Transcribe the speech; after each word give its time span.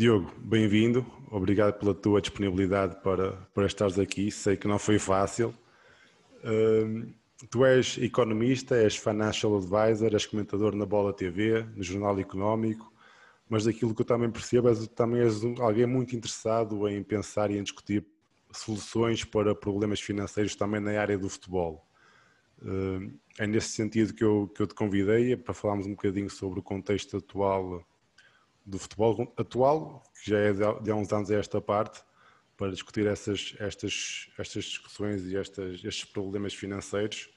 Diogo, 0.00 0.32
bem-vindo. 0.38 1.04
Obrigado 1.30 1.78
pela 1.78 1.94
tua 1.94 2.22
disponibilidade 2.22 2.96
para, 3.02 3.32
para 3.52 3.66
estares 3.66 3.98
aqui. 3.98 4.30
Sei 4.30 4.56
que 4.56 4.66
não 4.66 4.78
foi 4.78 4.98
fácil. 4.98 5.54
Uh, 6.42 7.12
tu 7.50 7.66
és 7.66 7.98
economista, 7.98 8.76
és 8.76 8.96
financial 8.96 9.58
advisor, 9.58 10.14
és 10.14 10.24
comentador 10.24 10.74
na 10.74 10.86
Bola 10.86 11.12
TV, 11.12 11.66
no 11.76 11.82
Jornal 11.82 12.18
Económico, 12.18 12.90
mas 13.46 13.64
daquilo 13.64 13.94
que 13.94 14.00
eu 14.00 14.06
também 14.06 14.30
percebo 14.30 14.70
és 14.70 14.88
também 14.88 15.20
és 15.20 15.44
alguém 15.60 15.84
muito 15.84 16.16
interessado 16.16 16.88
em 16.88 17.02
pensar 17.02 17.50
e 17.50 17.58
em 17.58 17.62
discutir 17.62 18.02
soluções 18.50 19.22
para 19.22 19.54
problemas 19.54 20.00
financeiros 20.00 20.56
também 20.56 20.80
na 20.80 20.98
área 20.98 21.18
do 21.18 21.28
futebol. 21.28 21.86
Uh, 22.62 23.12
é 23.38 23.46
nesse 23.46 23.72
sentido 23.72 24.14
que 24.14 24.24
eu, 24.24 24.48
que 24.48 24.62
eu 24.62 24.66
te 24.66 24.74
convidei 24.74 25.36
para 25.36 25.52
falarmos 25.52 25.84
um 25.84 25.90
bocadinho 25.90 26.30
sobre 26.30 26.58
o 26.58 26.62
contexto 26.62 27.18
atual 27.18 27.84
do 28.70 28.78
futebol 28.78 29.32
atual, 29.36 30.02
que 30.22 30.30
já 30.30 30.38
é 30.38 30.52
de, 30.52 30.90
há 30.90 30.94
uns 30.94 31.12
anos 31.12 31.30
a 31.30 31.34
esta 31.34 31.60
parte, 31.60 32.02
para 32.56 32.70
discutir 32.70 33.06
essas, 33.06 33.54
estas, 33.58 34.30
estas 34.38 34.64
discussões 34.64 35.24
e 35.24 35.36
estas, 35.36 35.82
estes 35.84 36.04
problemas 36.04 36.54
financeiros. 36.54 37.30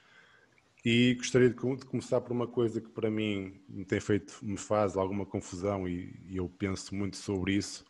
E 0.85 1.15
gostaria 1.15 1.49
de, 1.49 1.55
de, 1.55 1.85
começar 1.85 2.19
por 2.19 2.33
uma 2.33 2.45
coisa 2.45 2.81
que 2.81 2.89
para 2.89 3.09
mim 3.09 3.61
me 3.69 3.85
tem 3.85 4.01
feito, 4.01 4.37
me 4.41 4.57
faz 4.57 4.97
alguma 4.97 5.25
confusão 5.25 5.87
e, 5.87 6.13
e 6.27 6.37
eu 6.37 6.49
penso 6.49 6.93
muito 6.93 7.15
sobre 7.15 7.53
isso, 7.53 7.85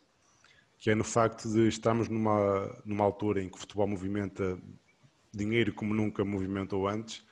que 0.78 0.90
é 0.90 0.94
no 0.94 1.02
facto 1.02 1.48
de 1.48 1.66
estarmos 1.66 2.08
numa, 2.08 2.80
numa 2.84 3.04
altura 3.04 3.42
em 3.42 3.48
que 3.48 3.56
o 3.56 3.58
futebol 3.58 3.88
movimenta 3.88 4.56
dinheiro 5.32 5.74
como 5.74 5.92
nunca 5.92 6.24
movimentou 6.24 6.86
antes, 6.86 7.24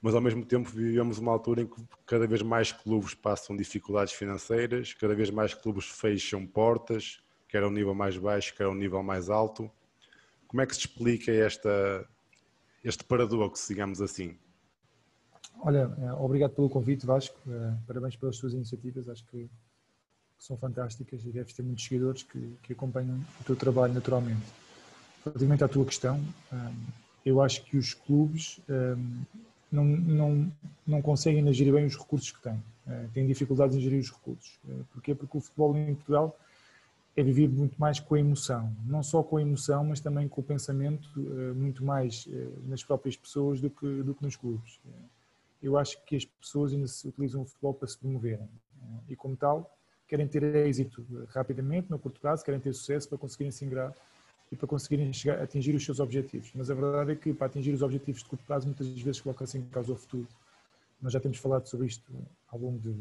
mas 0.00 0.14
ao 0.14 0.20
mesmo 0.20 0.44
tempo 0.44 0.68
vivemos 0.68 1.18
uma 1.18 1.32
altura 1.32 1.62
em 1.62 1.66
que 1.66 1.82
cada 2.06 2.26
vez 2.26 2.42
mais 2.42 2.72
clubes 2.72 3.14
passam 3.14 3.56
dificuldades 3.56 4.12
financeiras, 4.12 4.94
cada 4.94 5.14
vez 5.14 5.30
mais 5.30 5.54
clubes 5.54 5.86
fecham 5.86 6.46
portas, 6.46 7.22
quer 7.48 7.62
ao 7.62 7.70
nível 7.70 7.94
mais 7.94 8.16
baixo, 8.16 8.54
quer 8.54 8.64
ao 8.64 8.74
nível 8.74 9.02
mais 9.02 9.30
alto. 9.30 9.70
Como 10.46 10.60
é 10.60 10.66
que 10.66 10.74
se 10.74 10.80
explica 10.80 11.32
esta, 11.32 12.06
este 12.84 13.04
paradoxo, 13.04 13.66
digamos 13.68 14.00
assim? 14.00 14.36
Olha, 15.60 15.90
eh, 15.98 16.12
obrigado 16.12 16.52
pelo 16.52 16.68
convite, 16.68 17.06
Vasco. 17.06 17.36
Eh, 17.48 17.72
parabéns 17.86 18.14
pelas 18.16 18.38
tuas 18.38 18.52
iniciativas, 18.52 19.08
acho 19.08 19.24
que 19.26 19.48
são 20.38 20.56
fantásticas 20.56 21.24
e 21.24 21.30
deves 21.30 21.54
ter 21.54 21.62
muitos 21.62 21.84
seguidores 21.84 22.22
que, 22.22 22.56
que 22.62 22.72
acompanham 22.72 23.18
o 23.40 23.44
teu 23.44 23.56
trabalho 23.56 23.94
naturalmente. 23.94 24.46
Relativamente 25.24 25.64
à 25.64 25.68
tua 25.68 25.84
questão, 25.84 26.22
eh, 26.52 26.72
eu 27.24 27.40
acho 27.42 27.64
que 27.64 27.76
os 27.76 27.94
clubes 27.94 28.60
não, 29.70 29.84
não, 29.84 30.52
não 30.86 31.02
conseguem 31.02 31.52
gerir 31.52 31.72
bem 31.72 31.86
os 31.86 31.96
recursos 31.96 32.30
que 32.30 32.42
têm. 32.42 32.62
Uh, 32.86 33.08
têm 33.12 33.26
dificuldades 33.26 33.76
em 33.76 33.80
gerir 33.80 34.00
os 34.00 34.10
recursos. 34.10 34.58
Uh, 34.64 34.84
porquê? 34.92 35.14
Porque 35.14 35.36
o 35.36 35.40
futebol 35.40 35.76
em 35.76 35.94
Portugal 35.94 36.38
é 37.16 37.22
vivido 37.22 37.54
muito 37.54 37.74
mais 37.80 37.98
com 37.98 38.14
a 38.14 38.20
emoção. 38.20 38.72
Não 38.84 39.02
só 39.02 39.22
com 39.22 39.38
a 39.38 39.42
emoção, 39.42 39.84
mas 39.84 40.00
também 40.00 40.28
com 40.28 40.40
o 40.40 40.44
pensamento, 40.44 41.08
uh, 41.16 41.54
muito 41.54 41.84
mais 41.84 42.28
nas 42.64 42.84
próprias 42.84 43.16
pessoas 43.16 43.60
do 43.60 43.70
que, 43.70 44.02
do 44.02 44.14
que 44.14 44.22
nos 44.22 44.36
clubes. 44.36 44.78
eu 45.62 45.76
acho 45.76 46.02
que 46.04 46.16
as 46.16 46.24
pessoas 46.24 46.72
ainda 46.72 46.86
se 46.86 47.08
utilizam 47.08 47.42
o 47.42 47.44
futebol 47.44 47.74
para 47.74 47.88
se 47.88 47.98
promoverem. 47.98 48.48
e, 49.08 49.16
como 49.16 49.36
tal, 49.36 49.76
querem 50.06 50.28
ter 50.28 50.42
êxito 50.42 51.04
rapidamente, 51.28 51.90
no 51.90 51.98
curto 51.98 52.20
prazo, 52.20 52.44
querem 52.44 52.60
ter 52.60 52.72
sucesso 52.72 53.08
para 53.08 53.18
conseguirem 53.18 53.50
se 53.50 53.64
ingrar 53.64 53.92
e 54.50 54.56
para 54.56 54.66
conseguirem 54.66 55.12
chegar, 55.12 55.42
atingir 55.42 55.74
os 55.74 55.84
seus 55.84 56.00
objetivos. 56.00 56.52
Mas 56.54 56.70
a 56.70 56.74
verdade 56.74 57.12
é 57.12 57.16
que 57.16 57.32
para 57.34 57.46
atingir 57.46 57.72
os 57.72 57.82
objetivos 57.82 58.22
de 58.22 58.28
curto 58.28 58.44
prazo 58.44 58.66
muitas 58.66 58.88
vezes 58.88 59.20
coloca-se 59.20 59.58
em 59.58 59.62
causa 59.66 59.92
o 59.92 59.96
futuro. 59.96 60.28
Nós 61.00 61.12
já 61.12 61.20
temos 61.20 61.38
falado 61.38 61.66
sobre 61.66 61.86
isto 61.86 62.12
ao 62.48 62.58
longo 62.58 62.78
de 62.78 62.94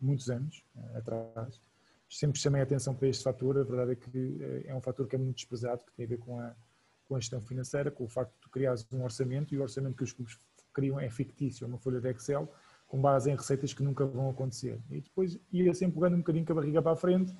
muitos 0.00 0.30
anos 0.30 0.64
eh, 0.76 0.98
atrás. 0.98 1.60
Sempre 2.08 2.38
chamei 2.40 2.60
a 2.60 2.64
atenção 2.64 2.94
para 2.94 3.08
este 3.08 3.22
fator. 3.22 3.58
A 3.58 3.62
verdade 3.62 3.92
é 3.92 3.94
que 3.94 4.38
eh, 4.40 4.64
é 4.66 4.74
um 4.74 4.80
fator 4.80 5.06
que 5.06 5.14
é 5.14 5.18
muito 5.18 5.36
desprezado, 5.36 5.84
que 5.84 5.92
tem 5.92 6.06
a 6.06 6.08
ver 6.08 6.18
com 6.18 6.40
a, 6.40 6.54
com 7.06 7.16
a 7.16 7.20
gestão 7.20 7.40
financeira, 7.40 7.90
com 7.90 8.04
o 8.04 8.08
facto 8.08 8.32
de 8.32 8.40
tu 8.40 8.50
criares 8.50 8.86
um 8.92 9.02
orçamento 9.02 9.54
e 9.54 9.58
o 9.58 9.62
orçamento 9.62 9.96
que 9.96 10.04
os 10.04 10.12
clubes 10.12 10.38
criam 10.72 10.98
é 10.98 11.08
fictício, 11.08 11.64
é 11.64 11.68
uma 11.68 11.78
folha 11.78 12.00
de 12.00 12.10
Excel 12.10 12.52
com 12.88 13.00
base 13.00 13.30
em 13.30 13.34
receitas 13.34 13.72
que 13.72 13.82
nunca 13.82 14.04
vão 14.04 14.30
acontecer. 14.30 14.78
E 14.90 15.00
depois 15.00 15.38
ia 15.52 15.74
sempre 15.74 15.94
pegando 15.94 16.14
um 16.14 16.18
bocadinho 16.18 16.44
com 16.44 16.52
a 16.52 16.56
barriga 16.56 16.82
para 16.82 16.92
a 16.92 16.96
frente 16.96 17.34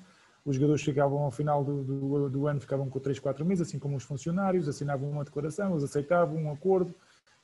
os 0.45 0.55
jogadores 0.55 0.83
ficavam 0.83 1.23
ao 1.23 1.31
final 1.31 1.63
do, 1.63 1.83
do, 1.83 2.29
do, 2.29 2.47
ano, 2.47 2.61
ficavam 2.61 2.87
com 2.87 2.99
3, 2.99 3.17
4 3.17 3.43
meses, 3.43 3.67
assim 3.67 3.79
como 3.79 3.97
os 3.97 4.03
funcionários, 4.03 4.69
assinavam 4.69 5.09
uma 5.09 5.25
declaração, 5.25 5.71
eles 5.71 5.83
aceitavam 5.83 6.37
um 6.37 6.51
acordo, 6.51 6.93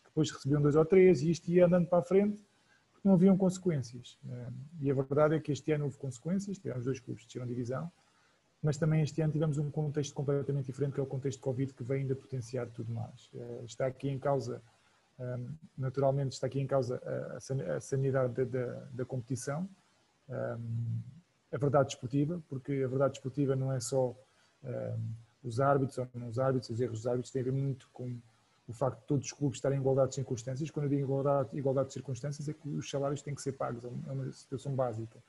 depois 0.05 0.29
recebiam 0.29 0.61
dois 0.61 0.75
ou 0.75 0.85
três 0.85 1.23
e 1.23 1.31
isto 1.31 1.49
ia 1.49 1.65
andando 1.65 1.87
para 1.87 1.99
a 1.99 2.03
frente, 2.03 2.45
porque 2.93 3.07
não 3.07 3.15
haviam 3.15 3.35
consequências. 3.35 4.19
Eh, 4.29 4.47
e 4.81 4.91
a 4.91 4.93
verdade 4.93 5.35
é 5.35 5.39
que 5.39 5.51
este 5.51 5.71
ano 5.71 5.85
houve 5.85 5.97
consequências, 5.97 6.59
tivemos 6.59 6.85
dois 6.85 6.99
clubes 6.99 7.25
de 7.25 7.45
divisão, 7.47 7.91
mas 8.61 8.77
também 8.77 9.01
este 9.01 9.19
ano 9.21 9.33
tivemos 9.33 9.57
um 9.57 9.71
contexto 9.71 10.13
completamente 10.13 10.67
diferente, 10.67 10.93
que 10.93 10.99
é 10.99 11.03
o 11.03 11.07
contexto 11.07 11.39
de 11.39 11.43
Covid, 11.43 11.73
que 11.73 11.83
vem 11.83 12.01
ainda 12.01 12.15
potenciar 12.15 12.67
tudo 12.67 12.93
mais. 12.93 13.31
Eh, 13.33 13.63
está 13.65 13.87
aqui 13.87 14.09
em 14.09 14.19
causa, 14.19 14.61
eh, 15.19 15.39
naturalmente, 15.75 16.33
está 16.33 16.45
aqui 16.45 16.59
em 16.59 16.67
causa 16.67 17.01
a 17.35 17.79
sanidade 17.79 18.33
da, 18.33 18.43
da, 18.43 18.73
da 18.91 19.05
competição, 19.05 19.67
a 21.51 21.57
verdade 21.57 21.87
desportiva, 21.87 22.41
porque 22.47 22.71
a 22.71 22.87
verdade 22.87 23.13
desportiva 23.13 23.55
não 23.55 23.71
é 23.71 23.79
só 23.79 24.09
um, 24.63 24.69
ehm, 24.69 24.99
os 25.43 25.59
árbitros 25.59 25.97
ou 25.97 26.07
não 26.13 26.29
os 26.29 26.39
árbitros, 26.39 26.69
os 26.69 26.79
erros 26.79 26.99
dos 26.99 27.07
árbitros 27.07 27.31
têm 27.31 27.41
a 27.41 27.45
ver 27.45 27.51
muito 27.51 27.89
com 27.91 28.15
o 28.67 28.73
facto 28.73 28.99
de 29.01 29.05
todos 29.07 29.25
os 29.25 29.33
clubes 29.33 29.57
estarem 29.57 29.77
em 29.77 29.81
igualdade 29.81 30.09
de 30.09 30.15
circunstâncias. 30.15 30.69
Quando 30.69 30.85
eu 30.85 30.89
digo 30.89 31.01
igualdade, 31.01 31.49
igualdade 31.57 31.87
de 31.87 31.93
circunstâncias, 31.93 32.47
é 32.47 32.53
que 32.53 32.69
os 32.69 32.89
salários 32.89 33.21
têm 33.21 33.35
que 33.35 33.41
ser 33.41 33.53
pagos, 33.53 33.83
é 33.83 34.11
uma 34.11 34.31
situação 34.31 34.73
básica. 34.73 35.19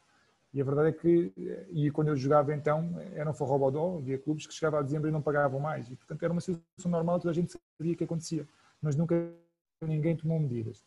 E 0.55 0.61
a 0.61 0.65
verdade 0.65 0.88
é 0.91 0.93
que, 0.93 1.32
e 1.71 1.91
quando 1.91 2.09
eu 2.09 2.16
jogava 2.16 2.55
então, 2.55 2.94
era 3.15 3.28
um 3.31 3.32
forrobodó, 3.32 3.97
havia 3.97 4.19
clubes 4.19 4.47
que 4.47 4.53
chegavam 4.53 4.81
a 4.81 4.82
dezembro 4.82 5.09
e 5.09 5.12
não 5.12 5.22
pagavam 5.22 5.59
mais. 5.59 5.91
E, 5.91 5.97
portanto, 5.97 6.22
era 6.22 6.31
uma 6.32 6.43
situação 6.43 6.91
normal, 6.91 7.19
toda 7.19 7.31
a 7.31 7.34
gente 7.34 7.59
sabia 7.78 7.97
que 7.97 8.05
acontecia. 8.05 8.47
Mas 8.81 8.94
nunca 8.94 9.15
ninguém 9.81 10.15
tomou 10.15 10.38
medidas. 10.38 10.84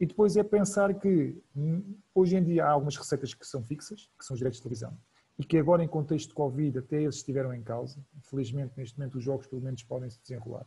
E 0.00 0.06
depois 0.06 0.36
é 0.36 0.44
pensar 0.44 0.94
que 0.94 1.36
hum, 1.56 1.96
hoje 2.14 2.36
em 2.36 2.44
dia 2.44 2.64
há 2.66 2.70
algumas 2.70 2.96
receitas 2.96 3.34
que 3.34 3.44
são 3.44 3.62
fixas, 3.62 4.08
que 4.16 4.24
são 4.24 4.34
os 4.34 4.38
direitos 4.38 4.58
de 4.58 4.62
televisão, 4.62 4.96
e 5.36 5.44
que 5.44 5.58
agora 5.58 5.82
em 5.82 5.88
contexto 5.88 6.28
de 6.28 6.34
Covid 6.34 6.78
até 6.78 7.02
esses 7.02 7.16
estiveram 7.16 7.52
em 7.52 7.62
causa. 7.62 7.98
Felizmente 8.22 8.74
neste 8.76 8.96
momento 8.96 9.18
os 9.18 9.24
jogos 9.24 9.46
pelo 9.46 9.60
menos 9.60 9.82
podem 9.82 10.08
se 10.08 10.20
desenrolar. 10.20 10.66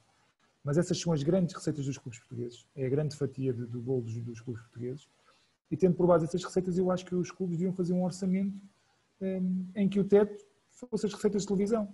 Mas 0.64 0.78
essas 0.78 1.00
são 1.00 1.14
as 1.14 1.24
grandes 1.24 1.56
receitas 1.56 1.86
dos 1.86 1.98
clubes 1.98 2.20
portugueses, 2.20 2.68
é 2.76 2.86
a 2.86 2.90
grande 2.90 3.16
fatia 3.16 3.54
do 3.54 3.82
bolo 3.82 4.02
dos, 4.02 4.20
dos, 4.22 4.42
clubes 4.42 4.62
portugueses. 4.64 5.10
E 5.72 5.78
tendo 5.78 5.96
por 5.96 6.06
base 6.06 6.26
essas 6.26 6.44
receitas, 6.44 6.78
eu 6.78 6.92
acho 6.92 7.06
que 7.06 7.16
os 7.16 7.32
clubes 7.32 7.58
deviam 7.58 7.74
fazer 7.74 7.94
um 7.94 8.04
orçamento 8.04 8.62
um, 9.22 9.66
em 9.76 9.88
que 9.88 10.00
o 10.00 10.04
teto 10.04 10.46
fosse 10.70 11.06
as 11.06 11.14
receitas 11.14 11.44
de 11.44 11.48
televisão. 11.48 11.94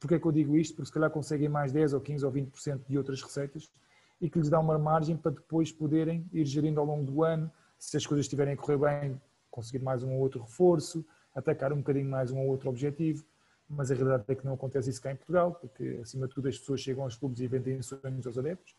Porquê 0.00 0.14
é 0.14 0.18
que 0.18 0.26
eu 0.26 0.32
digo 0.32 0.56
isto? 0.56 0.74
Porque 0.74 0.86
se 0.86 0.92
calhar 0.92 1.10
conseguem 1.10 1.48
mais 1.48 1.70
10 1.70 1.92
ou 1.92 2.00
15 2.00 2.24
ou 2.24 2.32
20% 2.32 2.86
de 2.88 2.96
outras 2.96 3.22
receitas 3.22 3.70
e 4.20 4.28
que 4.28 4.38
lhes 4.38 4.48
dá 4.48 4.58
uma 4.58 4.78
margem 4.78 5.16
para 5.16 5.32
depois 5.32 5.70
poderem 5.70 6.26
ir 6.32 6.44
gerindo 6.44 6.80
ao 6.80 6.86
longo 6.86 7.04
do 7.04 7.22
ano, 7.22 7.50
se 7.78 7.96
as 7.96 8.06
coisas 8.06 8.24
estiverem 8.26 8.54
a 8.54 8.56
correr 8.56 8.78
bem, 8.78 9.20
conseguir 9.50 9.82
mais 9.82 10.02
um 10.02 10.12
ou 10.14 10.20
outro 10.20 10.40
reforço, 10.40 11.04
atacar 11.34 11.72
um 11.72 11.78
bocadinho 11.78 12.10
mais 12.10 12.30
um 12.30 12.38
ou 12.40 12.48
outro 12.48 12.68
objetivo, 12.68 13.24
mas 13.68 13.90
a 13.90 13.94
realidade 13.94 14.24
é 14.28 14.34
que 14.34 14.44
não 14.44 14.54
acontece 14.54 14.90
isso 14.90 15.00
cá 15.00 15.12
em 15.12 15.16
Portugal, 15.16 15.52
porque 15.52 15.98
acima 16.02 16.26
de 16.26 16.34
tudo 16.34 16.48
as 16.48 16.58
pessoas 16.58 16.80
chegam 16.80 17.04
aos 17.04 17.16
clubes 17.16 17.40
e 17.40 17.46
vendem 17.46 17.80
sonhos 17.82 18.26
aos 18.26 18.38
adeptos, 18.38 18.74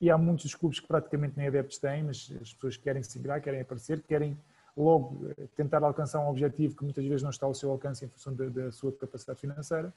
e 0.00 0.10
há 0.10 0.18
muitos 0.18 0.54
clubes 0.54 0.80
que 0.80 0.86
praticamente 0.86 1.34
nem 1.36 1.46
adeptos 1.46 1.78
têm, 1.78 2.02
mas 2.02 2.32
as 2.40 2.52
pessoas 2.52 2.76
querem 2.76 3.02
se 3.02 3.18
ingrar, 3.18 3.40
querem 3.40 3.60
aparecer, 3.60 4.02
querem 4.02 4.36
logo 4.76 5.28
eh, 5.38 5.46
tentar 5.54 5.82
alcançar 5.84 6.18
um 6.20 6.28
objetivo 6.28 6.76
que 6.76 6.82
muitas 6.82 7.04
vezes 7.04 7.22
não 7.22 7.30
está 7.30 7.46
ao 7.46 7.54
seu 7.54 7.70
alcance 7.70 8.04
em 8.04 8.08
função 8.08 8.34
da, 8.34 8.48
da 8.48 8.72
sua 8.72 8.90
capacidade 8.90 9.38
financeira, 9.38 9.92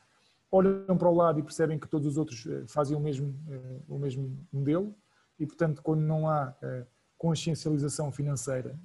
olham 0.51 0.97
para 0.97 1.09
o 1.09 1.15
lado 1.15 1.39
e 1.39 1.43
percebem 1.43 1.77
que 1.77 1.87
todos 1.87 2.07
os 2.07 2.17
outros 2.17 2.45
eh, 2.45 2.63
fazem 2.67 2.95
o 2.95 2.99
mesmo, 2.99 3.35
eh, 3.49 3.79
o 3.87 3.97
mesmo 3.97 4.37
modelo 4.51 4.95
e, 5.39 5.45
portanto, 5.45 5.81
quando 5.81 6.01
não 6.01 6.29
há 6.29 6.55
eh, 6.61 6.85
consciencialização 7.17 8.11
financeira 8.11 8.77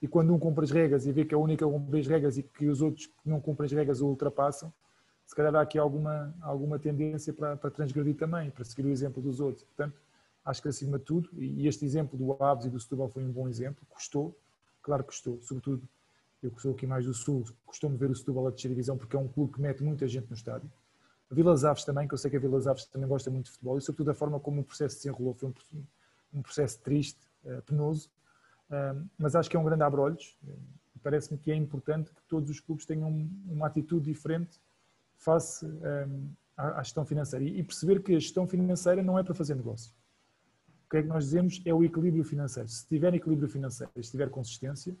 e 0.00 0.08
quando 0.08 0.34
um 0.34 0.38
cumpre 0.38 0.64
as 0.64 0.70
regras 0.70 1.06
e 1.06 1.12
vê 1.12 1.24
que 1.24 1.34
é 1.34 1.36
a 1.36 1.40
única 1.40 1.64
que 1.64 1.70
cumpre 1.70 2.00
as 2.00 2.06
regras 2.06 2.38
e 2.38 2.42
que 2.42 2.66
os 2.66 2.80
outros 2.82 3.06
que 3.06 3.28
não 3.28 3.40
cumprem 3.40 3.66
as 3.66 3.72
regras 3.72 4.00
o 4.00 4.06
ultrapassam, 4.06 4.72
se 5.26 5.34
calhar 5.34 5.54
há 5.54 5.60
aqui 5.60 5.78
alguma, 5.78 6.34
alguma 6.40 6.78
tendência 6.78 7.32
para, 7.32 7.56
para 7.56 7.70
transgredir 7.70 8.16
também, 8.16 8.50
para 8.50 8.64
seguir 8.64 8.86
o 8.86 8.90
exemplo 8.90 9.22
dos 9.22 9.40
outros. 9.40 9.64
Portanto, 9.64 10.00
acho 10.44 10.62
que 10.62 10.68
acima 10.68 10.98
de 10.98 11.04
tudo, 11.04 11.28
e 11.36 11.68
este 11.68 11.84
exemplo 11.84 12.18
do 12.18 12.42
Aves 12.42 12.64
e 12.64 12.70
do 12.70 12.80
Setúbal 12.80 13.08
foi 13.08 13.22
um 13.22 13.30
bom 13.30 13.46
exemplo, 13.48 13.84
custou, 13.90 14.36
claro 14.82 15.02
que 15.02 15.08
custou, 15.08 15.40
sobretudo 15.42 15.86
eu 16.42 16.50
que 16.50 16.62
sou 16.62 16.72
aqui 16.72 16.86
mais 16.86 17.04
do 17.04 17.12
Sul, 17.12 17.44
costumo 17.66 17.96
ver 17.96 18.10
o 18.10 18.14
Setúbal 18.14 18.46
a 18.46 18.50
descer 18.50 18.68
divisão 18.68 18.96
porque 18.96 19.16
é 19.16 19.18
um 19.18 19.28
clube 19.28 19.52
que 19.52 19.60
mete 19.60 19.82
muita 19.82 20.06
gente 20.06 20.28
no 20.28 20.34
estádio. 20.34 20.70
Vilas 21.30 21.64
Aves 21.64 21.84
também, 21.84 22.08
que 22.08 22.14
eu 22.14 22.18
sei 22.18 22.30
que 22.30 22.36
a 22.36 22.40
Vilas 22.40 22.66
Aves 22.66 22.86
também 22.86 23.08
gosta 23.08 23.30
muito 23.30 23.46
de 23.46 23.52
futebol 23.52 23.76
e 23.76 23.80
sobretudo 23.80 24.10
a 24.10 24.14
forma 24.14 24.40
como 24.40 24.60
o 24.60 24.64
processo 24.64 24.96
se 24.96 25.02
desenrolou 25.02 25.34
foi 25.34 25.48
um, 25.48 25.84
um 26.34 26.42
processo 26.42 26.80
triste, 26.80 27.20
uh, 27.44 27.62
penoso, 27.62 28.10
mas 29.16 29.34
acho 29.34 29.48
que 29.48 29.56
é 29.56 29.60
um 29.60 29.64
grande 29.64 29.82
abre-olhos. 29.82 30.38
Parece-me 31.02 31.38
que 31.38 31.50
é 31.50 31.54
importante 31.54 32.12
que 32.12 32.22
todos 32.28 32.50
os 32.50 32.60
clubes 32.60 32.84
tenham 32.84 33.08
uma 33.46 33.66
atitude 33.66 34.04
diferente 34.04 34.60
face 35.16 35.66
à, 36.54 36.82
gestão 36.82 37.04
financeira 37.04 37.44
e 37.44 37.62
perceber 37.62 38.02
que 38.02 38.14
a 38.14 38.18
gestão 38.18 38.46
financeira 38.46 39.02
não 39.02 39.18
é 39.18 39.22
para 39.22 39.34
fazer 39.34 39.54
negócio. 39.54 39.92
O 40.86 40.90
que 40.90 40.98
é 40.98 41.02
que 41.02 41.08
nós 41.08 41.24
dizemos? 41.24 41.62
É 41.64 41.72
o 41.72 41.82
equilíbrio 41.82 42.24
financeiro. 42.24 42.68
Se 42.68 42.86
tiver 42.86 43.14
equilíbrio 43.14 43.48
financeiro, 43.48 43.90
se 44.02 44.10
tiver 44.10 44.28
consistência, 44.28 44.94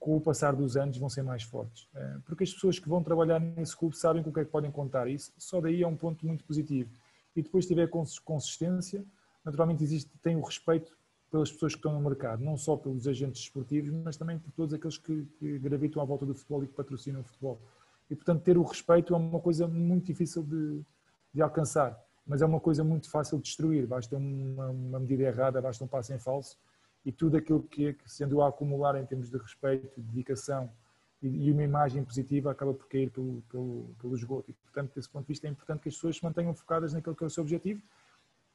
com 0.00 0.16
o 0.16 0.20
passar 0.20 0.56
dos 0.56 0.78
anos 0.78 0.96
vão 0.96 1.10
ser 1.10 1.22
mais 1.22 1.42
fortes. 1.42 1.86
Eh, 1.94 2.16
porque 2.24 2.42
as 2.42 2.52
pessoas 2.52 2.78
que 2.78 2.88
vão 2.88 3.02
trabalhar 3.02 3.38
nesse 3.38 3.76
clube 3.76 3.96
sabem 3.96 4.22
com 4.22 4.30
o 4.30 4.32
que 4.32 4.40
é 4.40 4.44
que 4.46 4.50
podem 4.50 4.70
contar. 4.70 5.06
Isso 5.06 5.30
só 5.36 5.60
daí 5.60 5.82
é 5.82 5.86
um 5.86 5.94
ponto 5.94 6.26
muito 6.26 6.42
positivo. 6.42 6.90
E 7.36 7.42
depois 7.42 7.66
tiver 7.66 7.88
consistência, 8.24 9.04
naturalmente 9.44 9.84
existe, 9.84 10.10
tem 10.22 10.36
o 10.36 10.40
respeito 10.40 10.98
pelas 11.30 11.52
pessoas 11.52 11.74
que 11.74 11.78
estão 11.78 11.92
no 11.92 12.00
mercado, 12.00 12.42
não 12.42 12.56
só 12.56 12.76
pelos 12.76 13.06
agentes 13.06 13.42
esportivos, 13.42 13.90
mas 14.02 14.16
também 14.16 14.38
por 14.38 14.50
todos 14.52 14.74
aqueles 14.74 14.96
que, 14.96 15.26
que 15.38 15.58
gravitam 15.58 16.02
à 16.02 16.04
volta 16.04 16.24
do 16.24 16.34
futebol 16.34 16.64
e 16.64 16.66
que 16.66 16.74
patrocinam 16.74 17.20
o 17.20 17.24
futebol. 17.24 17.60
E 18.08 18.16
portanto 18.16 18.42
ter 18.42 18.56
o 18.56 18.62
respeito 18.62 19.14
é 19.14 19.16
uma 19.16 19.38
coisa 19.38 19.68
muito 19.68 20.06
difícil 20.06 20.42
de, 20.42 20.82
de 21.32 21.42
alcançar, 21.42 21.96
mas 22.26 22.42
é 22.42 22.46
uma 22.46 22.58
coisa 22.58 22.82
muito 22.82 23.08
fácil 23.08 23.36
de 23.36 23.44
destruir. 23.44 23.86
Basta 23.86 24.16
uma, 24.16 24.70
uma 24.70 24.98
medida 24.98 25.24
errada, 25.24 25.60
basta 25.60 25.84
um 25.84 25.86
passo 25.86 26.12
em 26.12 26.18
falso 26.18 26.58
e 27.04 27.12
tudo 27.12 27.36
aquilo 27.36 27.62
que, 27.62 27.94
que 27.94 28.10
sendo 28.10 28.42
a 28.42 28.48
acumular 28.48 29.00
em 29.00 29.06
termos 29.06 29.30
de 29.30 29.38
respeito, 29.38 30.00
de 30.00 30.06
dedicação 30.08 30.70
e, 31.22 31.46
e, 31.46 31.52
uma 31.52 31.62
imagem 31.62 32.04
positiva 32.04 32.50
acaba 32.50 32.72
por 32.72 32.88
cair 32.88 33.10
pelo, 33.10 33.42
pelo, 33.42 33.94
pelo 34.00 34.14
esgoto. 34.14 34.50
E, 34.50 34.54
portanto, 34.54 34.94
desse 34.94 35.08
ponto 35.08 35.24
de 35.24 35.28
vista, 35.28 35.46
é 35.46 35.50
importante 35.50 35.82
que 35.82 35.88
as 35.88 35.94
pessoas 35.94 36.16
se 36.16 36.24
mantenham 36.24 36.54
focadas 36.54 36.92
naquilo 36.92 37.14
que 37.14 37.22
é 37.22 37.26
o 37.26 37.30
seu 37.30 37.42
objetivo 37.42 37.82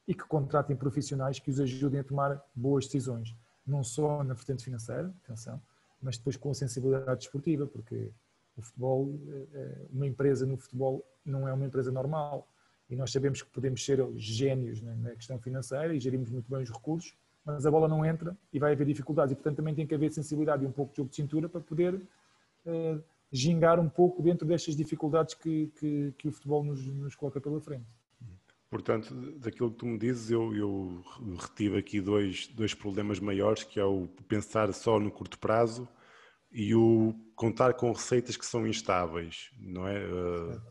e 0.08 0.14
que 0.14 0.24
contratem 0.24 0.76
profissionais 0.76 1.40
que 1.40 1.50
os 1.50 1.60
ajudem 1.60 2.00
a 2.00 2.04
tomar 2.04 2.44
boas 2.56 2.86
decisões, 2.86 3.36
não 3.66 3.84
só 3.84 4.24
na 4.24 4.34
vertente 4.34 4.64
financeira, 4.64 5.14
atenção, 5.24 5.62
mas 6.02 6.18
depois 6.18 6.38
com 6.38 6.52
a 6.52 6.54
sensibilidade 6.54 7.22
desportiva, 7.22 7.66
porque 7.66 8.12
o 8.56 8.62
futebol, 8.62 9.20
eh, 9.28 9.48
eh, 9.54 9.86
uma 9.92 10.06
empresa 10.06 10.46
no 10.46 10.58
futebol 10.58 11.04
não 11.26 11.48
é 11.48 11.54
uma 11.54 11.66
empresa 11.66 11.92
normal 11.92 12.48
e 12.90 12.96
nós 12.96 13.12
sabemos 13.12 13.42
que 13.42 13.50
podemos 13.50 13.84
ser 13.84 14.00
gênios 14.16 14.82
na 14.82 15.12
questão 15.16 15.40
financeira 15.40 15.94
e 15.94 16.00
gerimos 16.00 16.30
muito 16.30 16.50
bem 16.50 16.62
os 16.62 16.70
recursos, 16.70 17.18
mas 17.46 17.66
a 17.66 17.72
bola 17.72 17.88
não 17.88 18.04
entra 18.04 18.36
e 18.52 18.58
vai 18.58 18.74
haver 18.74 18.88
dificuldades. 18.88 19.32
E, 19.32 19.36
portanto, 19.36 19.58
também 19.58 19.76
tem 19.76 19.86
que 19.86 19.94
haver 19.94 20.12
sensibilidade 20.12 20.64
e 20.64 20.68
um 20.68 20.72
pouco 20.72 20.92
de 20.92 20.98
jogo 20.98 21.10
de 21.10 21.16
cintura 21.16 21.48
para 21.48 21.62
poder 21.62 21.94
uh, 21.94 23.04
gingar 23.32 23.80
um 23.80 23.88
pouco 23.88 24.22
dentro 24.24 24.48
destas 24.48 24.76
dificuldades 24.76 25.36
que, 25.36 25.68
que, 25.76 26.14
que 26.18 26.28
o 26.28 26.32
futebol 26.32 26.64
nos, 26.64 26.86
nos, 26.88 27.16
coloca 27.16 27.40
pela 27.40 27.62
frente. 27.62 27.86
Portanto, 28.70 29.14
daquilo 29.40 29.72
que 29.72 29.78
tu 29.78 29.86
me 29.86 29.98
dizes, 29.98 30.32
eu, 30.32 30.54
eu 30.56 31.04
retive 31.38 31.78
aqui 31.78 32.02
dois, 32.02 32.48
dois 32.48 32.74
problemas 32.74 33.20
maiores, 33.20 33.64
que 33.64 33.80
é 33.80 33.86
o 33.86 34.08
pensar 34.28 34.74
só 34.74 35.00
no 35.00 35.12
curto 35.12 35.38
prazo 35.38 35.88
e 36.52 36.74
o 36.74 37.14
contar 37.36 37.74
com 37.76 37.92
receitas 37.92 38.36
que 38.36 38.46
são 38.46 38.68
instáveis, 38.68 39.52
não 39.60 39.88
é? 39.88 40.00
Uh, 40.04 40.62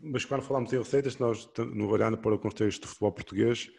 mas 0.00 0.24
quando 0.24 0.42
falamos 0.42 0.72
em 0.72 0.78
receitas, 0.78 1.18
nós, 1.18 1.48
no 1.74 1.88
olhando 1.88 2.16
para 2.16 2.34
o 2.34 2.38
contexto 2.38 2.82
do 2.82 2.88
futebol 2.88 3.12
português, 3.12 3.70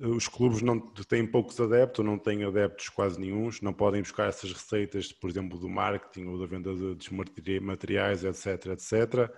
os 0.00 0.28
clubes 0.28 0.62
não 0.62 0.78
têm 0.78 1.26
poucos 1.26 1.58
adeptos, 1.60 2.04
não 2.04 2.18
têm 2.18 2.44
adeptos 2.44 2.88
quase 2.88 3.20
nenhums, 3.20 3.60
não 3.60 3.72
podem 3.72 4.00
buscar 4.00 4.28
essas 4.28 4.52
receitas, 4.52 5.12
por 5.12 5.28
exemplo, 5.28 5.58
do 5.58 5.68
marketing 5.68 6.26
ou 6.26 6.38
da 6.38 6.46
venda 6.46 6.70
de 6.74 7.60
materiais, 7.60 8.22
etc, 8.24 8.66
etc. 8.66 9.30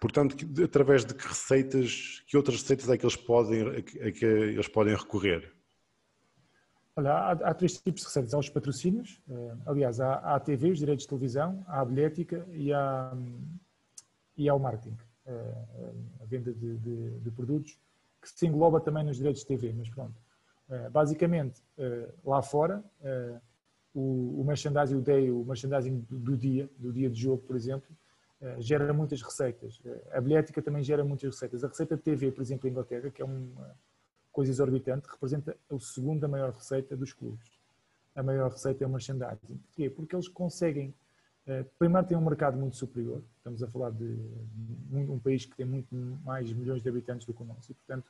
Portanto, 0.00 0.36
através 0.62 1.04
de 1.04 1.12
que 1.12 1.26
receitas, 1.26 2.22
que 2.28 2.36
outras 2.36 2.62
receitas 2.62 2.88
é 2.88 2.96
que 2.96 3.04
eles 3.04 3.16
podem, 3.16 3.62
a 3.68 4.12
que 4.12 4.24
eles 4.24 4.68
podem 4.68 4.94
recorrer? 4.94 5.52
Olha, 6.94 7.12
há, 7.12 7.32
há, 7.32 7.54
três 7.54 7.80
tipos 7.80 8.02
de 8.02 8.06
receitas. 8.06 8.34
Há 8.34 8.38
os 8.38 8.48
patrocínios, 8.48 9.20
eh, 9.28 9.56
aliás, 9.66 10.00
há, 10.00 10.14
há 10.14 10.34
a 10.36 10.40
TV, 10.40 10.70
os 10.70 10.78
direitos 10.78 11.04
de 11.04 11.08
televisão, 11.08 11.64
há 11.66 11.80
a 11.80 11.84
bilhética 11.84 12.46
e 12.52 12.72
há, 12.72 13.12
e 14.36 14.48
há 14.48 14.54
o 14.54 14.58
marketing, 14.58 14.96
eh, 15.26 15.54
a 16.20 16.24
venda 16.26 16.52
de, 16.52 16.76
de, 16.78 17.20
de 17.20 17.30
produtos 17.32 17.78
que 18.32 18.38
se 18.40 18.46
engloba 18.46 18.80
também 18.80 19.04
nos 19.04 19.16
direitos 19.16 19.42
de 19.42 19.48
TV, 19.48 19.72
mas 19.76 19.88
pronto. 19.88 20.14
Uh, 20.68 20.90
basicamente, 20.90 21.62
uh, 21.78 22.30
lá 22.30 22.42
fora, 22.42 22.82
uh, 23.00 23.40
o, 23.94 24.44
merchandising, 24.44 25.00
day, 25.00 25.30
o 25.30 25.44
merchandising 25.44 26.06
do, 26.10 26.36
dia, 26.36 26.68
do 26.78 26.92
dia 26.92 27.08
de 27.08 27.20
jogo, 27.20 27.42
por 27.42 27.56
exemplo, 27.56 27.88
gera 28.58 28.92
muitas 28.92 29.20
receitas. 29.20 29.80
a 30.12 30.20
bilhética 30.20 30.62
também 30.62 30.80
gera 30.84 31.02
muitas 31.02 31.34
receitas. 31.34 31.64
A 31.64 31.68
receita 31.68 31.96
de 31.96 32.02
TV, 32.02 32.30
por 32.30 32.40
exemplo, 32.40 32.68
em 32.68 32.70
Inglaterra, 32.70 33.10
que 33.10 33.20
é 33.20 33.24
uma 33.24 33.76
coisa 34.30 34.52
exorbitante, 34.52 35.08
representa 35.10 35.56
a 35.68 35.78
segunda 35.80 36.28
maior 36.28 36.52
receita 36.52 36.96
dos 36.96 37.12
clubes. 37.12 37.50
A 38.14 38.22
maior 38.22 38.52
receita 38.52 38.84
é 38.84 38.86
o 38.86 38.90
merchandising. 38.90 39.56
Porquê? 39.66 39.90
Porque 39.90 40.14
eles 40.14 40.28
conseguem 40.28 40.94
eh, 41.48 41.64
primeiro 41.78 42.06
tem 42.06 42.14
um 42.16 42.20
mercado 42.20 42.58
muito 42.58 42.76
superior, 42.76 43.22
estamos 43.38 43.62
a 43.62 43.66
falar 43.68 43.90
de 43.90 44.18
um 44.92 45.18
país 45.18 45.46
que 45.46 45.56
tem 45.56 45.64
muito 45.64 45.94
mais 46.22 46.52
milhões 46.52 46.82
de 46.82 46.88
habitantes 46.90 47.26
do 47.26 47.32
que 47.32 47.42
o 47.42 47.46
nosso 47.46 47.72
e, 47.72 47.74
portanto, 47.74 48.04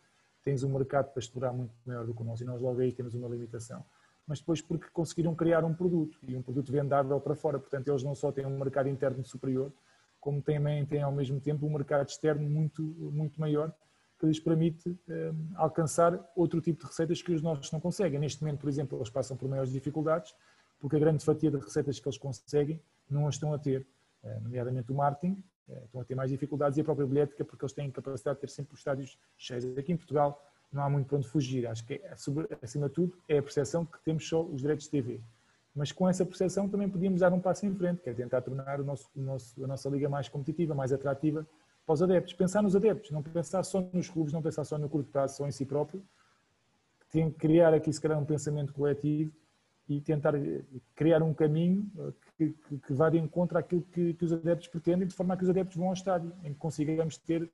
tens 0.49 0.63
um 0.63 0.73
mercado 0.73 1.11
para 1.13 1.21
explorar 1.21 1.53
muito 1.53 1.75
maior 1.85 2.07
do 2.07 2.15
que 2.15 2.23
o 2.23 2.25
nosso 2.25 2.43
e 2.43 2.47
nós 2.47 2.59
logo 2.59 2.81
aí 2.81 2.91
temos 2.91 3.15
uma 3.15 3.29
limitação. 3.29 3.85
Mas 4.27 4.39
depois 4.39 4.63
porque 4.63 4.87
conseguiram 4.95 5.35
criar 5.35 5.63
um 5.63 5.75
produto 5.75 6.19
e 6.27 6.35
um 6.35 6.41
produto 6.41 6.73
vendável 6.73 7.21
para 7.21 7.35
fora, 7.35 7.59
portanto 7.59 7.87
eles 7.87 8.03
não 8.03 8.15
só 8.15 8.33
têm 8.33 8.47
um 8.47 8.59
mercado 8.59 8.89
interno 8.89 9.23
superior, 9.23 9.71
como 10.19 10.41
também 10.41 10.87
têm 10.87 11.03
ao 11.03 11.13
mesmo 11.13 11.39
tempo 11.39 11.67
um 11.67 11.71
mercado 11.71 12.09
externo 12.09 12.49
muito, 12.49 12.83
muito 12.83 13.39
maior 13.39 13.71
que 14.19 14.25
lhes 14.25 14.41
permite 14.41 14.99
eh, 15.07 15.33
alcançar 15.55 16.19
outro 16.35 16.63
tipo 16.63 16.81
de 16.81 16.87
receitas 16.87 17.21
que 17.21 17.31
os 17.31 17.43
nossos 17.43 17.71
não 17.71 17.79
conseguem. 17.79 18.19
Neste 18.19 18.43
momento, 18.43 18.61
por 18.61 18.71
exemplo, 18.71 18.97
eles 18.99 19.11
passam 19.11 19.37
por 19.37 19.51
maiores 19.51 19.71
dificuldades 19.71 20.35
porque 20.81 20.97
a 20.97 20.99
grande 20.99 21.23
fatia 21.23 21.51
de 21.51 21.59
receitas 21.59 22.01
que 22.01 22.09
eles 22.09 22.19
conseguem 22.19 22.81
não 23.09 23.29
as 23.29 23.35
estão 23.35 23.53
a 23.53 23.59
ter, 23.59 23.87
eh, 24.25 24.41
nomeadamente 24.41 24.91
o 24.91 24.95
marketing, 24.95 25.45
estão 25.85 26.01
a 26.01 26.05
ter 26.05 26.15
mais 26.15 26.31
dificuldades 26.31 26.79
e 26.79 26.81
a 26.81 26.85
própria 26.85 27.07
bilhética, 27.07 27.45
porque 27.45 27.65
eles 27.65 27.73
têm 27.73 27.91
capacidade 27.91 28.37
de 28.37 28.41
ter 28.43 28.51
sempre 28.51 28.75
os 28.75 28.81
estádios 28.81 29.19
cheios. 29.37 29.65
Aqui 29.77 29.93
em 29.93 29.97
Portugal 29.97 30.43
não 30.73 30.83
há 30.83 30.91
muito 30.91 31.07
para 31.07 31.19
onde 31.19 31.29
fugir. 31.29 31.67
Acho 31.67 31.85
que, 31.85 31.95
é, 31.95 32.13
acima 32.63 32.89
de 32.89 32.95
tudo, 32.95 33.17
é 33.29 33.39
a 33.39 33.43
percepção 33.43 33.85
que 33.85 33.99
temos 34.03 34.29
só 34.29 34.43
os 34.43 34.61
direitos 34.61 34.87
de 34.87 34.91
TV. 34.91 35.21
Mas 35.75 35.93
com 35.93 36.09
essa 36.09 36.25
percepção 36.25 36.69
também 36.69 36.89
podíamos 36.89 37.21
dar 37.21 37.33
um 37.33 37.41
passo 37.41 37.67
em 37.67 37.75
frente, 37.75 38.03
que 38.03 38.11
é 38.11 38.15
tentar 38.15 38.41
tornar 38.43 38.81
o 38.81 38.85
nosso, 38.85 39.09
o 39.15 39.21
nosso, 39.21 39.65
a 39.65 39.67
nossa 39.67 39.89
liga 39.89 40.09
mais 40.09 40.29
competitiva, 40.29 40.75
mais 40.75 40.93
atrativa 40.93 41.47
para 41.87 41.93
os 41.93 42.03
adeptos. 42.03 42.35
Pensar 42.35 42.63
nos 42.63 42.75
adeptos, 42.75 43.11
não 43.11 43.23
pensar 43.23 43.63
só 43.63 43.81
nos 43.93 44.09
clubes, 44.09 44.33
não 44.33 44.43
pensar 44.43 44.65
só 44.65 44.77
no 44.77 44.89
curto 44.89 45.11
prazo, 45.11 45.37
só 45.37 45.47
em 45.47 45.53
si 45.53 45.65
próprio. 45.65 46.03
Tem 47.11 47.31
que 47.31 47.39
criar 47.39 47.73
aqui, 47.73 47.93
se 47.93 48.01
calhar, 48.01 48.19
um 48.19 48.25
pensamento 48.25 48.73
coletivo 48.73 49.33
e 49.89 50.01
tentar 50.01 50.35
eh, 50.35 50.63
criar 50.95 51.23
um 51.23 51.33
caminho 51.33 51.91
eh, 51.99 52.13
que, 52.39 52.51
que, 52.51 52.79
que 52.79 52.93
vá 52.93 53.11
de 53.11 53.19
encontro 53.19 53.59
àquilo 53.59 53.83
que, 53.83 54.15
que, 54.15 54.25
os 54.25 54.33
adeptos 54.33 54.69
pretendem, 54.69 55.09
de 55.09 55.15
forma 55.15 55.35
a 55.35 55.37
que 55.37 55.43
os 55.43 55.51
adeptos 55.51 55.77
vão 55.77 55.89
ao 55.89 55.93
estádio, 55.93 56.33
em 56.45 56.53
que 56.53 56.59
consigamos 56.59 57.19
ter 57.19 57.51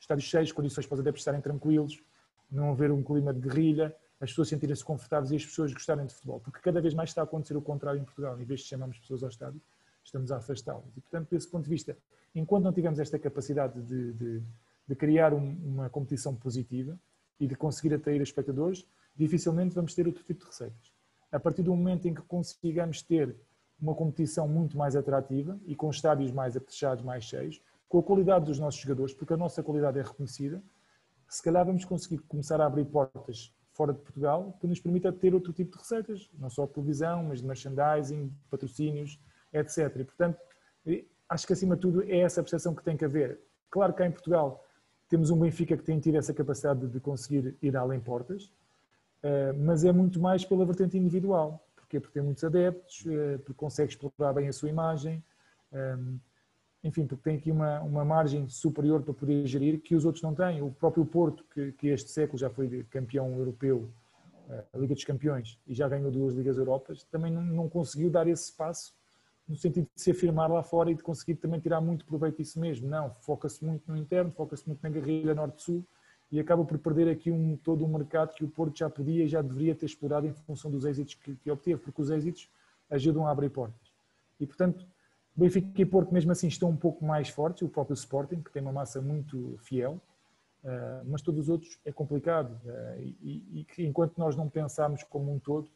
estádios 0.00 0.28
cheios, 0.28 0.50
condições 0.50 0.84
para 0.84 0.94
os 0.94 1.00
adeptos 1.00 1.20
estarem 1.20 1.40
tranquilos, 1.40 2.02
não 2.50 2.72
haver 2.72 2.90
um 2.90 3.02
clima 3.04 3.32
de 3.32 3.40
guerrilha, 3.40 3.94
as 4.20 4.30
pessoas 4.30 4.48
sentirem-se 4.48 4.84
confortáveis 4.84 5.30
e 5.30 5.36
as 5.36 5.46
pessoas 5.46 5.72
gostarem 5.72 6.04
de 6.04 6.12
futebol, 6.12 6.40
porque 6.40 6.58
cada 6.60 6.80
vez 6.80 6.92
mais 6.92 7.10
está 7.10 7.20
a 7.20 7.24
acontecer 7.24 7.56
o 7.56 7.62
contrário 7.62 8.00
em 8.00 8.04
Portugal, 8.04 8.38
em 8.40 8.44
vez 8.44 8.60
de 8.60 8.66
chamarmos 8.66 8.98
pessoas 8.98 9.22
ao 9.22 9.28
estádio, 9.28 9.60
estamos 10.02 10.32
a 10.32 10.38
afastá-las. 10.38 10.96
E, 10.96 11.00
portanto, 11.00 11.30
desse 11.30 11.48
ponto 11.48 11.64
de 11.64 11.70
vista, 11.70 11.96
enquanto 12.34 12.64
não 12.64 12.72
tivermos 12.72 12.98
esta 12.98 13.18
capacidade 13.18 13.80
de, 13.82 14.12
de, 14.12 14.42
de 14.88 14.94
criar 14.96 15.32
um, 15.32 15.56
uma 15.64 15.88
competição 15.88 16.34
positiva 16.34 16.98
e 17.38 17.46
de 17.46 17.54
conseguir 17.54 17.94
atrair 17.94 18.20
espectadores, 18.20 18.86
dificilmente 19.14 19.74
vamos 19.74 19.94
ter 19.94 20.06
outro 20.06 20.24
tipo 20.24 20.40
de 20.40 20.46
receitas. 20.46 20.92
A 21.30 21.38
partir 21.38 21.62
do 21.62 21.74
momento 21.74 22.08
em 22.08 22.14
que 22.14 22.22
consigamos 22.22 23.02
ter 23.02 23.36
uma 23.80 23.94
competição 23.94 24.48
muito 24.48 24.76
mais 24.76 24.96
atrativa 24.96 25.58
e 25.66 25.74
com 25.74 25.90
estádios 25.90 26.32
mais 26.32 26.56
apetechados, 26.56 27.04
mais 27.04 27.24
cheios, 27.24 27.62
com 27.88 27.98
a 27.98 28.02
qualidade 28.02 28.46
dos 28.46 28.58
nossos 28.58 28.80
jogadores, 28.80 29.14
porque 29.14 29.34
a 29.34 29.36
nossa 29.36 29.62
qualidade 29.62 29.98
é 29.98 30.02
reconhecida, 30.02 30.62
se 31.28 31.42
calhar 31.42 31.64
vamos 31.64 31.84
conseguir 31.84 32.18
começar 32.18 32.60
a 32.60 32.66
abrir 32.66 32.84
portas 32.84 33.54
fora 33.72 33.92
de 33.92 33.98
Portugal 34.00 34.56
que 34.60 34.66
nos 34.66 34.80
permita 34.80 35.12
ter 35.12 35.34
outro 35.34 35.52
tipo 35.52 35.72
de 35.72 35.78
receitas, 35.78 36.30
não 36.38 36.48
só 36.48 36.66
televisão, 36.66 37.24
mas 37.24 37.40
de 37.40 37.46
merchandising, 37.46 38.32
patrocínios, 38.50 39.20
etc. 39.52 39.96
E, 39.96 40.04
portanto, 40.04 40.38
acho 41.28 41.46
que 41.46 41.52
acima 41.52 41.74
de 41.74 41.82
tudo 41.82 42.02
é 42.04 42.20
essa 42.20 42.42
percepção 42.42 42.74
que 42.74 42.82
tem 42.82 42.96
que 42.96 43.04
haver. 43.04 43.40
Claro 43.70 43.92
que 43.92 43.98
cá 43.98 44.06
em 44.06 44.10
Portugal 44.10 44.64
temos 45.08 45.30
um 45.30 45.38
Benfica 45.38 45.76
que 45.76 45.84
tem 45.84 46.00
tido 46.00 46.16
essa 46.16 46.32
capacidade 46.32 46.86
de 46.86 47.00
conseguir 47.00 47.56
ir 47.60 47.76
além 47.76 48.00
portas, 48.00 48.52
eh, 49.22 49.52
mas 49.52 49.84
é 49.84 49.92
muito 49.92 50.20
mais 50.20 50.44
pela 50.44 50.64
vertente 50.64 50.96
individual. 50.96 51.65
Porque 52.00 52.14
tem 52.14 52.22
muitos 52.22 52.44
adeptos, 52.44 53.04
eh, 53.06 53.38
porque 53.38 53.54
consegue 53.54 53.90
explorar 53.92 54.32
bem 54.32 54.48
a 54.48 54.52
sua 54.52 54.68
imagem, 54.68 55.22
ehm, 55.72 56.16
enfim, 56.82 57.06
porque 57.06 57.24
tem 57.24 57.36
aqui 57.36 57.50
uma, 57.50 57.80
uma 57.80 58.04
margem 58.04 58.48
superior 58.48 59.02
para 59.02 59.12
poder 59.14 59.46
gerir 59.46 59.80
que 59.80 59.94
os 59.94 60.04
outros 60.04 60.22
não 60.22 60.34
têm. 60.34 60.62
O 60.62 60.70
próprio 60.70 61.04
Porto, 61.04 61.44
que, 61.52 61.72
que 61.72 61.88
este 61.88 62.10
século 62.10 62.38
já 62.38 62.48
foi 62.50 62.84
campeão 62.90 63.36
europeu, 63.36 63.88
eh, 64.48 64.64
a 64.72 64.78
Liga 64.78 64.94
dos 64.94 65.04
Campeões, 65.04 65.58
e 65.66 65.74
já 65.74 65.88
ganhou 65.88 66.10
duas 66.10 66.34
Ligas 66.34 66.58
Europas, 66.58 67.04
também 67.04 67.32
não, 67.32 67.42
não 67.42 67.68
conseguiu 67.68 68.10
dar 68.10 68.26
esse 68.28 68.52
passo 68.52 68.94
no 69.48 69.56
sentido 69.56 69.88
de 69.94 70.02
se 70.02 70.10
afirmar 70.10 70.50
lá 70.50 70.62
fora 70.62 70.90
e 70.90 70.94
de 70.94 71.02
conseguir 71.02 71.36
também 71.36 71.60
tirar 71.60 71.80
muito 71.80 72.04
proveito 72.04 72.38
disso 72.38 72.58
mesmo. 72.58 72.88
Não, 72.88 73.10
foca-se 73.12 73.64
muito 73.64 73.90
no 73.90 73.96
interno, 73.96 74.32
foca-se 74.32 74.66
muito 74.66 74.82
na 74.82 74.88
guerrilha 74.88 75.34
norte-sul 75.34 75.84
e 76.30 76.40
acaba 76.40 76.64
por 76.64 76.78
perder 76.78 77.08
aqui 77.08 77.30
um, 77.30 77.56
todo 77.56 77.84
um 77.84 77.88
mercado 77.88 78.34
que 78.34 78.44
o 78.44 78.48
Porto 78.48 78.78
já 78.78 78.90
podia 78.90 79.24
e 79.24 79.28
já 79.28 79.40
deveria 79.40 79.74
ter 79.74 79.86
explorado 79.86 80.26
em 80.26 80.32
função 80.32 80.70
dos 80.70 80.84
êxitos 80.84 81.14
que, 81.14 81.36
que 81.36 81.50
obteve, 81.50 81.80
porque 81.80 82.00
os 82.02 82.10
êxitos 82.10 82.50
ajudam 82.90 83.26
a 83.26 83.30
abrir 83.30 83.50
portas. 83.50 83.92
E, 84.40 84.46
portanto, 84.46 84.86
Benfica 85.34 85.80
e 85.80 85.84
Porto, 85.84 86.12
mesmo 86.12 86.32
assim, 86.32 86.48
estão 86.48 86.70
um 86.70 86.76
pouco 86.76 87.04
mais 87.04 87.28
fortes, 87.28 87.62
o 87.62 87.68
próprio 87.68 87.94
Sporting, 87.94 88.42
que 88.42 88.50
tem 88.50 88.62
uma 88.62 88.72
massa 88.72 89.00
muito 89.00 89.56
fiel, 89.58 90.00
uh, 90.64 91.04
mas 91.04 91.22
todos 91.22 91.42
os 91.42 91.48
outros 91.48 91.78
é 91.84 91.92
complicado. 91.92 92.58
Uh, 92.64 93.00
e, 93.20 93.60
e, 93.60 93.64
que 93.64 93.86
enquanto 93.86 94.16
nós 94.16 94.34
não 94.34 94.48
pensarmos 94.48 95.02
como 95.04 95.32
um 95.32 95.38
todo, 95.38 95.70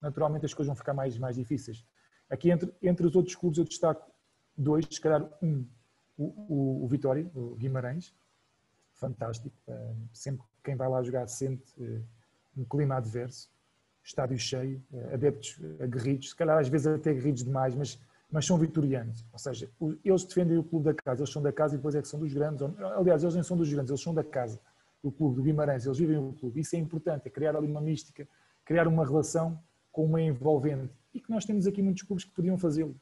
naturalmente 0.00 0.46
as 0.46 0.54
coisas 0.54 0.68
vão 0.68 0.76
ficar 0.76 0.94
mais, 0.94 1.18
mais 1.18 1.36
difíceis. 1.36 1.84
Aqui 2.28 2.50
entre, 2.50 2.72
entre 2.82 3.06
os 3.06 3.16
outros 3.16 3.34
clubes 3.34 3.58
eu 3.58 3.64
destaco 3.64 4.10
dois, 4.56 4.86
se 4.88 5.00
calhar 5.00 5.28
um, 5.42 5.66
o, 6.16 6.24
o, 6.48 6.84
o 6.84 6.86
Vitória, 6.86 7.28
o 7.34 7.56
Guimarães, 7.56 8.14
fantástico, 9.00 9.56
sempre 10.12 10.44
quem 10.62 10.76
vai 10.76 10.88
lá 10.88 11.02
jogar 11.02 11.26
sente 11.26 11.64
uh, 11.78 12.04
um 12.56 12.64
clima 12.64 12.96
adverso, 12.96 13.50
estádio 14.04 14.38
cheio, 14.38 14.82
uh, 14.92 15.14
adeptos 15.14 15.58
aguerridos, 15.80 16.30
se 16.30 16.36
calhar 16.36 16.58
às 16.58 16.68
vezes 16.68 16.86
até 16.86 17.10
aguerridos 17.10 17.42
demais, 17.42 17.74
mas, 17.74 17.98
mas 18.30 18.44
são 18.44 18.58
vitorianos, 18.58 19.24
ou 19.32 19.38
seja, 19.38 19.70
eles 20.04 20.24
defendem 20.24 20.58
o 20.58 20.62
clube 20.62 20.84
da 20.84 20.94
casa, 20.94 21.22
eles 21.22 21.32
são 21.32 21.42
da 21.42 21.52
casa 21.52 21.74
e 21.74 21.78
depois 21.78 21.94
é 21.94 22.02
que 22.02 22.08
são 22.08 22.20
dos 22.20 22.32
grandes, 22.32 22.62
aliás, 22.96 23.22
eles 23.22 23.34
nem 23.34 23.42
são 23.42 23.56
dos 23.56 23.72
grandes, 23.72 23.90
eles 23.90 24.02
são 24.02 24.12
da 24.12 24.22
casa, 24.22 24.60
do 25.02 25.10
clube, 25.10 25.36
do 25.36 25.42
Guimarães, 25.42 25.86
eles 25.86 25.98
vivem 25.98 26.18
o 26.18 26.32
clube, 26.34 26.60
isso 26.60 26.76
é 26.76 26.78
importante, 26.78 27.26
é 27.26 27.30
criar 27.30 27.56
ali 27.56 27.66
uma 27.66 27.80
mística, 27.80 28.28
criar 28.64 28.86
uma 28.86 29.04
relação 29.04 29.58
com 29.90 30.04
uma 30.04 30.20
envolvente, 30.20 30.92
e 31.12 31.20
que 31.20 31.30
nós 31.30 31.44
temos 31.44 31.66
aqui 31.66 31.82
muitos 31.82 32.02
clubes 32.02 32.24
que 32.24 32.30
podiam 32.30 32.56
fazê-lo. 32.56 32.94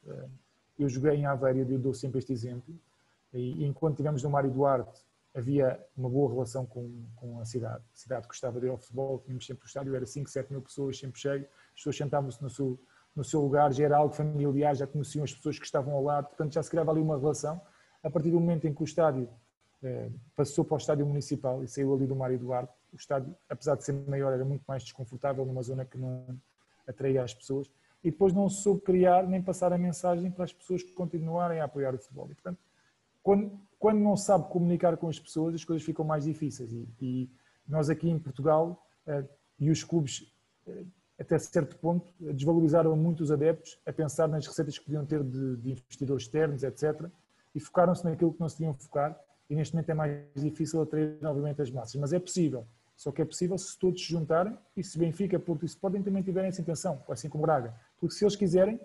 Eu 0.79 0.89
joguei 0.89 1.13
em 1.13 1.25
Aveiro 1.25 1.69
e 1.69 1.73
eu 1.73 1.77
dou 1.77 1.93
sempre 1.93 2.17
este 2.17 2.31
exemplo, 2.31 2.73
e 3.33 3.63
enquanto 3.65 3.97
tivemos 3.97 4.23
no 4.23 4.29
Mário 4.29 4.49
Duarte, 4.49 5.05
havia 5.35 5.79
uma 5.95 6.09
boa 6.09 6.31
relação 6.31 6.65
com, 6.65 7.05
com 7.15 7.39
a 7.39 7.45
cidade. 7.45 7.83
A 7.93 7.97
cidade 7.97 8.27
gostava 8.27 8.59
de 8.59 8.67
ir 8.67 8.69
ao 8.69 8.77
futebol, 8.77 9.19
tínhamos 9.19 9.45
sempre 9.45 9.65
o 9.65 9.67
estádio, 9.67 9.95
era 9.95 10.05
5, 10.05 10.29
7 10.29 10.51
mil 10.51 10.61
pessoas, 10.61 10.97
sempre 10.97 11.19
cheio, 11.19 11.47
as 11.69 11.75
pessoas 11.75 11.97
sentavam-se 11.97 12.41
no 12.41 12.49
seu, 12.49 12.79
no 13.15 13.23
seu 13.23 13.41
lugar, 13.41 13.71
já 13.71 13.85
era 13.85 13.97
algo 13.97 14.13
familiar, 14.13 14.75
já 14.75 14.87
conheciam 14.87 15.23
as 15.23 15.33
pessoas 15.33 15.59
que 15.59 15.65
estavam 15.65 15.93
ao 15.93 16.03
lado, 16.03 16.27
portanto 16.27 16.53
já 16.53 16.63
se 16.63 16.69
criava 16.69 16.91
ali 16.91 17.01
uma 17.01 17.17
relação. 17.17 17.61
A 18.01 18.09
partir 18.09 18.31
do 18.31 18.39
momento 18.39 18.65
em 18.65 18.73
que 18.73 18.81
o 18.81 18.85
estádio 18.85 19.29
eh, 19.83 20.09
passou 20.35 20.65
para 20.65 20.75
o 20.75 20.77
estádio 20.77 21.05
municipal 21.05 21.63
e 21.63 21.67
saiu 21.67 21.93
ali 21.93 22.07
do 22.07 22.15
Mário 22.15 22.39
Duarte, 22.39 22.73
o 22.91 22.95
estádio, 22.95 23.35
apesar 23.47 23.75
de 23.75 23.83
ser 23.83 23.93
maior, 23.93 24.33
era 24.33 24.43
muito 24.43 24.63
mais 24.67 24.83
desconfortável, 24.83 25.45
numa 25.45 25.61
zona 25.61 25.85
que 25.85 25.97
não 25.97 26.25
atraía 26.87 27.23
as 27.23 27.33
pessoas, 27.33 27.69
e 28.03 28.09
depois 28.11 28.33
não 28.33 28.49
soube 28.49 28.81
criar 28.81 29.27
nem 29.27 29.41
passar 29.41 29.71
a 29.71 29.77
mensagem 29.77 30.31
para 30.31 30.45
as 30.45 30.53
pessoas 30.53 30.83
continuarem 30.83 31.59
a 31.59 31.65
apoiar 31.65 31.93
o 31.93 31.99
futebol. 31.99 32.27
E, 32.31 32.33
portanto, 32.33 32.59
quando, 33.21 33.59
quando 33.79 33.99
não 33.99 34.17
sabe 34.17 34.49
comunicar 34.49 34.97
com 34.97 35.07
as 35.07 35.17
pessoas, 35.17 35.55
as 35.55 35.63
coisas 35.63 35.83
ficam 35.85 36.03
mais 36.03 36.25
difíceis. 36.25 36.71
E, 36.71 36.87
e 37.01 37.29
nós 37.67 37.89
aqui 37.89 38.09
em 38.09 38.19
Portugal, 38.19 38.85
uh, 39.07 39.27
e 39.57 39.71
os 39.71 39.83
clubes, 39.83 40.31
uh, 40.67 40.85
até 41.17 41.39
certo 41.39 41.77
ponto, 41.77 42.13
desvalorizaram 42.19 42.95
muito 42.95 43.21
os 43.23 43.31
adeptos 43.31 43.79
a 43.85 43.93
pensar 43.93 44.27
nas 44.27 44.45
receitas 44.45 44.77
que 44.77 44.85
podiam 44.85 45.05
ter 45.05 45.23
de, 45.23 45.57
de 45.57 45.71
investidores 45.71 46.23
externos, 46.23 46.63
etc. 46.63 47.09
E 47.55 47.59
focaram-se 47.59 48.03
naquilo 48.05 48.33
que 48.33 48.39
não 48.39 48.49
se 48.49 48.57
tinham 48.57 48.73
focar. 48.73 49.17
E 49.49 49.55
neste 49.55 49.73
momento 49.73 49.89
é 49.89 49.93
mais 49.93 50.23
difícil 50.35 50.81
atrair 50.81 51.17
novamente 51.21 51.61
as 51.61 51.71
massas. 51.71 51.95
Mas 51.95 52.13
é 52.13 52.19
possível. 52.19 52.67
Só 52.95 53.11
que 53.11 53.21
é 53.21 53.25
possível 53.25 53.57
se 53.57 53.77
todos 53.79 54.01
se 54.01 54.09
juntarem 54.09 54.57
e 54.75 54.83
se 54.83 54.99
Benfica, 54.99 55.39
Porto 55.39 55.63
e 55.63 55.65
Sporting 55.65 56.03
também 56.03 56.21
tiverem 56.21 56.49
essa 56.49 56.61
intenção, 56.61 57.01
assim 57.09 57.29
como 57.29 57.43
Braga. 57.43 57.73
Porque 57.97 58.13
se 58.13 58.25
eles 58.25 58.35
quiserem, 58.35 58.79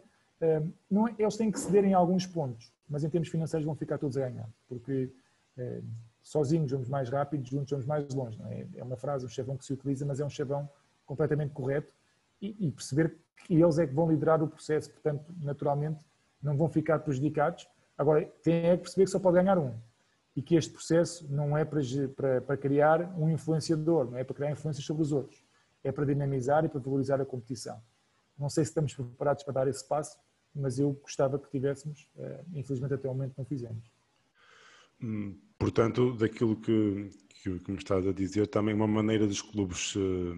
não 0.90 1.08
é, 1.08 1.14
eles 1.18 1.36
têm 1.36 1.50
que 1.50 1.58
ceder 1.58 1.84
em 1.84 1.94
alguns 1.94 2.26
pontos 2.26 2.74
mas 2.88 3.04
em 3.04 3.10
termos 3.10 3.28
financeiros 3.28 3.64
vão 3.64 3.74
ficar 3.74 3.98
todos 3.98 4.16
a 4.16 4.28
ganhar, 4.28 4.48
porque 4.68 5.10
é, 5.56 5.80
sozinhos 6.22 6.70
vamos 6.70 6.88
mais 6.88 7.08
rápido, 7.08 7.46
juntos 7.46 7.70
vamos 7.70 7.86
mais 7.86 8.12
longe. 8.14 8.40
É? 8.50 8.66
é? 8.76 8.82
uma 8.82 8.96
frase, 8.96 9.24
um 9.24 9.28
chavão 9.28 9.56
que 9.56 9.64
se 9.64 9.72
utiliza, 9.72 10.04
mas 10.04 10.20
é 10.20 10.24
um 10.24 10.30
chavão 10.30 10.68
completamente 11.06 11.52
correto 11.52 11.92
e, 12.40 12.66
e, 12.66 12.70
perceber 12.70 13.16
que 13.36 13.54
eles 13.54 13.78
é 13.78 13.86
que 13.86 13.94
vão 13.94 14.10
liderar 14.10 14.42
o 14.42 14.48
processo, 14.48 14.90
portanto, 14.90 15.24
naturalmente, 15.40 16.00
não 16.42 16.56
vão 16.56 16.68
ficar 16.68 16.98
prejudicados. 16.98 17.66
Agora, 17.96 18.24
tem 18.42 18.66
é 18.66 18.76
que 18.76 18.82
perceber 18.82 19.04
que 19.04 19.10
só 19.10 19.18
pode 19.18 19.36
ganhar 19.36 19.58
um 19.58 19.74
e 20.36 20.42
que 20.42 20.56
este 20.56 20.72
processo 20.72 21.26
não 21.32 21.56
é 21.56 21.64
para, 21.64 21.80
para, 22.16 22.40
para 22.40 22.56
criar 22.56 23.16
um 23.18 23.30
influenciador, 23.30 24.10
não 24.10 24.18
é 24.18 24.24
para 24.24 24.34
criar 24.34 24.50
influências 24.50 24.84
sobre 24.84 25.02
os 25.02 25.12
outros, 25.12 25.42
é 25.82 25.92
para 25.92 26.04
dinamizar 26.04 26.64
e 26.64 26.68
para 26.68 26.80
valorizar 26.80 27.20
a 27.20 27.24
competição. 27.24 27.80
Não 28.36 28.48
sei 28.48 28.64
se 28.64 28.70
estamos 28.70 28.94
preparados 28.94 29.44
para 29.44 29.54
dar 29.54 29.68
esse 29.68 29.86
passo, 29.86 30.18
mas 30.54 30.78
eu 30.78 30.92
gostava 30.92 31.38
que 31.38 31.50
tivéssemos, 31.50 32.08
eh, 32.16 32.44
infelizmente 32.54 32.94
até 32.94 33.08
o 33.08 33.12
momento 33.12 33.34
não 33.36 33.44
fizemos. 33.44 33.84
Hum, 35.02 35.36
portanto, 35.58 36.14
daquilo 36.14 36.56
que, 36.56 37.10
que, 37.42 37.58
que 37.58 37.72
me 37.72 37.78
estás 37.78 38.06
a 38.06 38.12
dizer, 38.12 38.46
também 38.46 38.74
uma 38.74 38.86
maneira 38.86 39.26
dos 39.26 39.42
clubes 39.42 39.96
uh, 39.96 40.36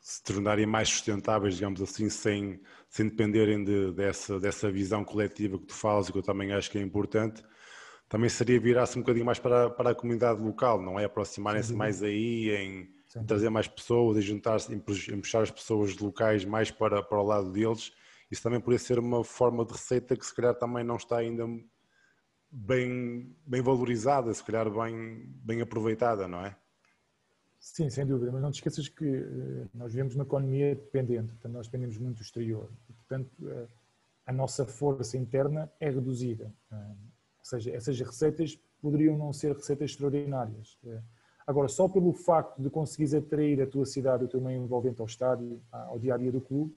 se 0.00 0.22
tornarem 0.24 0.66
mais 0.66 0.88
sustentáveis, 0.88 1.54
digamos 1.54 1.80
assim, 1.80 2.10
sem, 2.10 2.60
sem 2.88 3.08
dependerem 3.08 3.62
de, 3.62 3.92
dessa, 3.92 4.40
dessa 4.40 4.70
visão 4.70 5.04
coletiva 5.04 5.58
que 5.58 5.66
tu 5.66 5.74
falas 5.74 6.08
e 6.08 6.12
que 6.12 6.18
eu 6.18 6.22
também 6.22 6.52
acho 6.52 6.70
que 6.70 6.78
é 6.78 6.82
importante, 6.82 7.42
também 8.08 8.28
seria 8.28 8.60
virar-se 8.60 8.98
um 8.98 9.02
bocadinho 9.02 9.26
mais 9.26 9.38
para, 9.38 9.70
para 9.70 9.90
a 9.90 9.94
comunidade 9.94 10.40
local, 10.40 10.80
não 10.80 10.98
é? 10.98 11.04
Aproximarem-se 11.04 11.74
mais 11.74 12.02
aí, 12.02 12.50
em, 12.50 12.88
em 13.16 13.24
trazer 13.24 13.50
mais 13.50 13.66
pessoas, 13.66 14.16
em 14.18 14.20
juntar-se, 14.20 14.72
em, 14.72 14.76
em 14.76 15.20
puxar 15.20 15.42
as 15.42 15.50
pessoas 15.50 15.96
locais 15.96 16.44
mais 16.44 16.70
para, 16.70 17.02
para 17.02 17.18
o 17.18 17.24
lado 17.24 17.50
deles 17.50 17.92
isso 18.30 18.42
também 18.42 18.60
poderia 18.60 18.78
ser 18.78 18.98
uma 18.98 19.22
forma 19.22 19.64
de 19.64 19.72
receita 19.72 20.16
que 20.16 20.26
se 20.26 20.34
calhar 20.34 20.54
também 20.54 20.84
não 20.84 20.96
está 20.96 21.18
ainda 21.18 21.44
bem, 22.50 23.34
bem 23.46 23.62
valorizada, 23.62 24.32
se 24.32 24.42
calhar 24.42 24.70
bem, 24.70 25.24
bem 25.44 25.60
aproveitada, 25.60 26.26
não 26.26 26.44
é? 26.44 26.56
Sim, 27.58 27.90
sem 27.90 28.06
dúvida, 28.06 28.30
mas 28.30 28.42
não 28.42 28.50
te 28.50 28.56
esqueças 28.56 28.88
que 28.88 29.04
uh, 29.04 29.68
nós 29.74 29.92
vivemos 29.92 30.14
uma 30.14 30.24
economia 30.24 30.74
dependente, 30.74 31.32
portanto 31.32 31.52
nós 31.52 31.66
dependemos 31.66 31.98
muito 31.98 32.18
do 32.18 32.22
exterior, 32.22 32.70
portanto 32.86 33.32
uh, 33.42 33.68
a 34.24 34.32
nossa 34.32 34.64
força 34.64 35.16
interna 35.16 35.70
é 35.80 35.90
reduzida, 35.90 36.52
uh, 36.70 36.76
ou 36.76 37.44
seja, 37.44 37.72
essas 37.72 37.98
receitas 37.98 38.56
poderiam 38.80 39.16
não 39.16 39.32
ser 39.32 39.54
receitas 39.54 39.90
extraordinárias. 39.90 40.78
Agora, 41.46 41.68
só 41.68 41.88
pelo 41.88 42.12
facto 42.12 42.60
de 42.60 42.68
conseguires 42.68 43.14
atrair 43.14 43.62
a 43.62 43.66
tua 43.66 43.86
cidade, 43.86 44.24
o 44.24 44.28
teu 44.28 44.40
meio 44.40 44.62
envolvente 44.62 45.00
ao 45.00 45.06
estádio, 45.06 45.62
ao 45.70 45.98
dia 45.98 46.14
a 46.14 46.18
dia 46.18 46.32
do 46.32 46.40
clube, 46.40 46.74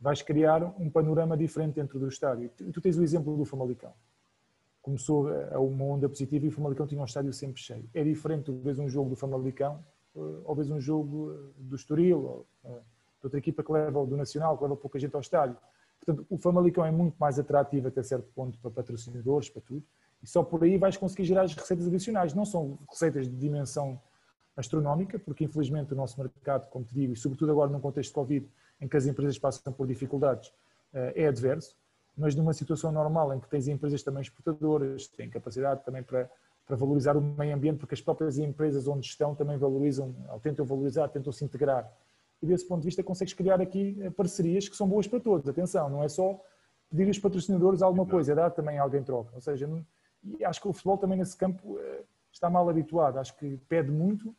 vais 0.00 0.22
criar 0.22 0.62
um 0.78 0.90
panorama 0.90 1.36
diferente 1.36 1.74
dentro 1.74 1.98
do 1.98 2.08
estádio. 2.08 2.50
Tu 2.50 2.80
tens 2.80 2.98
o 2.98 3.02
exemplo 3.02 3.36
do 3.36 3.44
Famalicão. 3.44 3.92
Começou 4.82 5.28
a 5.28 5.58
uma 5.58 5.84
onda 5.84 6.08
positiva 6.08 6.44
e 6.44 6.48
o 6.48 6.52
Famalicão 6.52 6.86
tinha 6.86 7.00
um 7.00 7.04
estádio 7.04 7.32
sempre 7.32 7.60
cheio. 7.60 7.88
É 7.94 8.04
diferente, 8.04 8.44
tu 8.44 8.58
vês 8.58 8.78
um 8.78 8.88
jogo 8.88 9.10
do 9.10 9.16
Famalicão 9.16 9.82
eh, 10.14 10.20
ou 10.44 10.54
vês 10.54 10.70
um 10.70 10.80
jogo 10.80 11.32
eh, 11.32 11.52
do 11.56 11.76
Estoril 11.76 12.18
ou 12.18 12.46
eh, 12.64 12.68
de 12.68 13.24
outra 13.24 13.38
equipa 13.38 13.62
que 13.62 13.72
leva, 13.72 14.04
do 14.04 14.16
Nacional, 14.16 14.56
que 14.56 14.62
leva 14.62 14.76
pouca 14.76 14.98
gente 14.98 15.14
ao 15.14 15.20
estádio. 15.20 15.56
Portanto, 16.04 16.26
o 16.28 16.36
Famalicão 16.36 16.84
é 16.84 16.90
muito 16.90 17.16
mais 17.18 17.38
atrativo 17.38 17.88
até 17.88 18.02
certo 18.02 18.28
ponto 18.34 18.58
para 18.58 18.70
patrocinadores, 18.70 19.48
para 19.48 19.62
tudo. 19.62 19.82
E 20.22 20.26
só 20.26 20.42
por 20.42 20.62
aí 20.62 20.76
vais 20.76 20.96
conseguir 20.96 21.24
gerar 21.24 21.42
as 21.42 21.54
receitas 21.54 21.86
adicionais. 21.86 22.34
Não 22.34 22.44
são 22.44 22.78
receitas 22.90 23.26
de 23.26 23.34
dimensão 23.36 23.98
astronómica, 24.56 25.18
porque 25.18 25.44
infelizmente 25.44 25.92
o 25.92 25.96
nosso 25.96 26.20
mercado, 26.20 26.68
como 26.68 26.84
te 26.84 26.94
digo, 26.94 27.12
e 27.12 27.16
sobretudo 27.16 27.50
agora 27.52 27.70
num 27.70 27.80
contexto 27.80 28.10
de 28.10 28.14
Covid, 28.14 28.48
em 28.80 28.88
que 28.88 28.96
as 28.96 29.06
empresas 29.06 29.38
passam 29.38 29.72
por 29.72 29.86
dificuldades, 29.86 30.52
eh, 30.92 31.22
é 31.22 31.28
adverso, 31.28 31.76
mas 32.16 32.34
numa 32.34 32.52
situação 32.52 32.92
normal 32.92 33.34
em 33.34 33.40
que 33.40 33.48
tens 33.48 33.66
empresas 33.68 34.02
também 34.02 34.22
exportadoras, 34.22 35.08
têm 35.08 35.28
capacidade 35.28 35.84
também 35.84 36.02
para, 36.02 36.30
para 36.66 36.76
valorizar 36.76 37.16
o 37.16 37.20
meio 37.20 37.54
ambiente, 37.54 37.78
porque 37.78 37.94
as 37.94 38.00
próprias 38.00 38.38
empresas 38.38 38.86
onde 38.86 39.06
estão 39.06 39.34
também 39.34 39.58
valorizam, 39.58 40.14
ou 40.32 40.40
tentam 40.40 40.64
valorizar, 40.64 41.08
tentam 41.08 41.32
se 41.32 41.44
integrar. 41.44 41.90
E 42.40 42.46
desse 42.46 42.66
ponto 42.66 42.80
de 42.80 42.86
vista 42.86 43.02
consegues 43.02 43.32
criar 43.32 43.60
aqui 43.60 43.96
eh, 44.00 44.10
parcerias 44.10 44.68
que 44.68 44.76
são 44.76 44.88
boas 44.88 45.06
para 45.06 45.20
todos. 45.20 45.48
Atenção, 45.48 45.88
não 45.88 46.02
é 46.02 46.08
só 46.08 46.40
pedir 46.90 47.08
aos 47.08 47.18
patrocinadores 47.18 47.82
alguma 47.82 48.06
coisa, 48.06 48.32
é 48.32 48.34
dar 48.34 48.50
também 48.50 48.78
alguém 48.78 49.02
troca. 49.02 49.30
Ou 49.34 49.40
seja, 49.40 49.68
e 50.22 50.44
acho 50.44 50.60
que 50.60 50.68
o 50.68 50.72
futebol 50.72 50.96
também 50.96 51.18
nesse 51.18 51.36
campo 51.36 51.78
eh, 51.78 52.02
está 52.32 52.48
mal 52.48 52.68
habituado. 52.68 53.18
Acho 53.18 53.36
que 53.36 53.56
pede 53.68 53.90
muito 53.90 54.34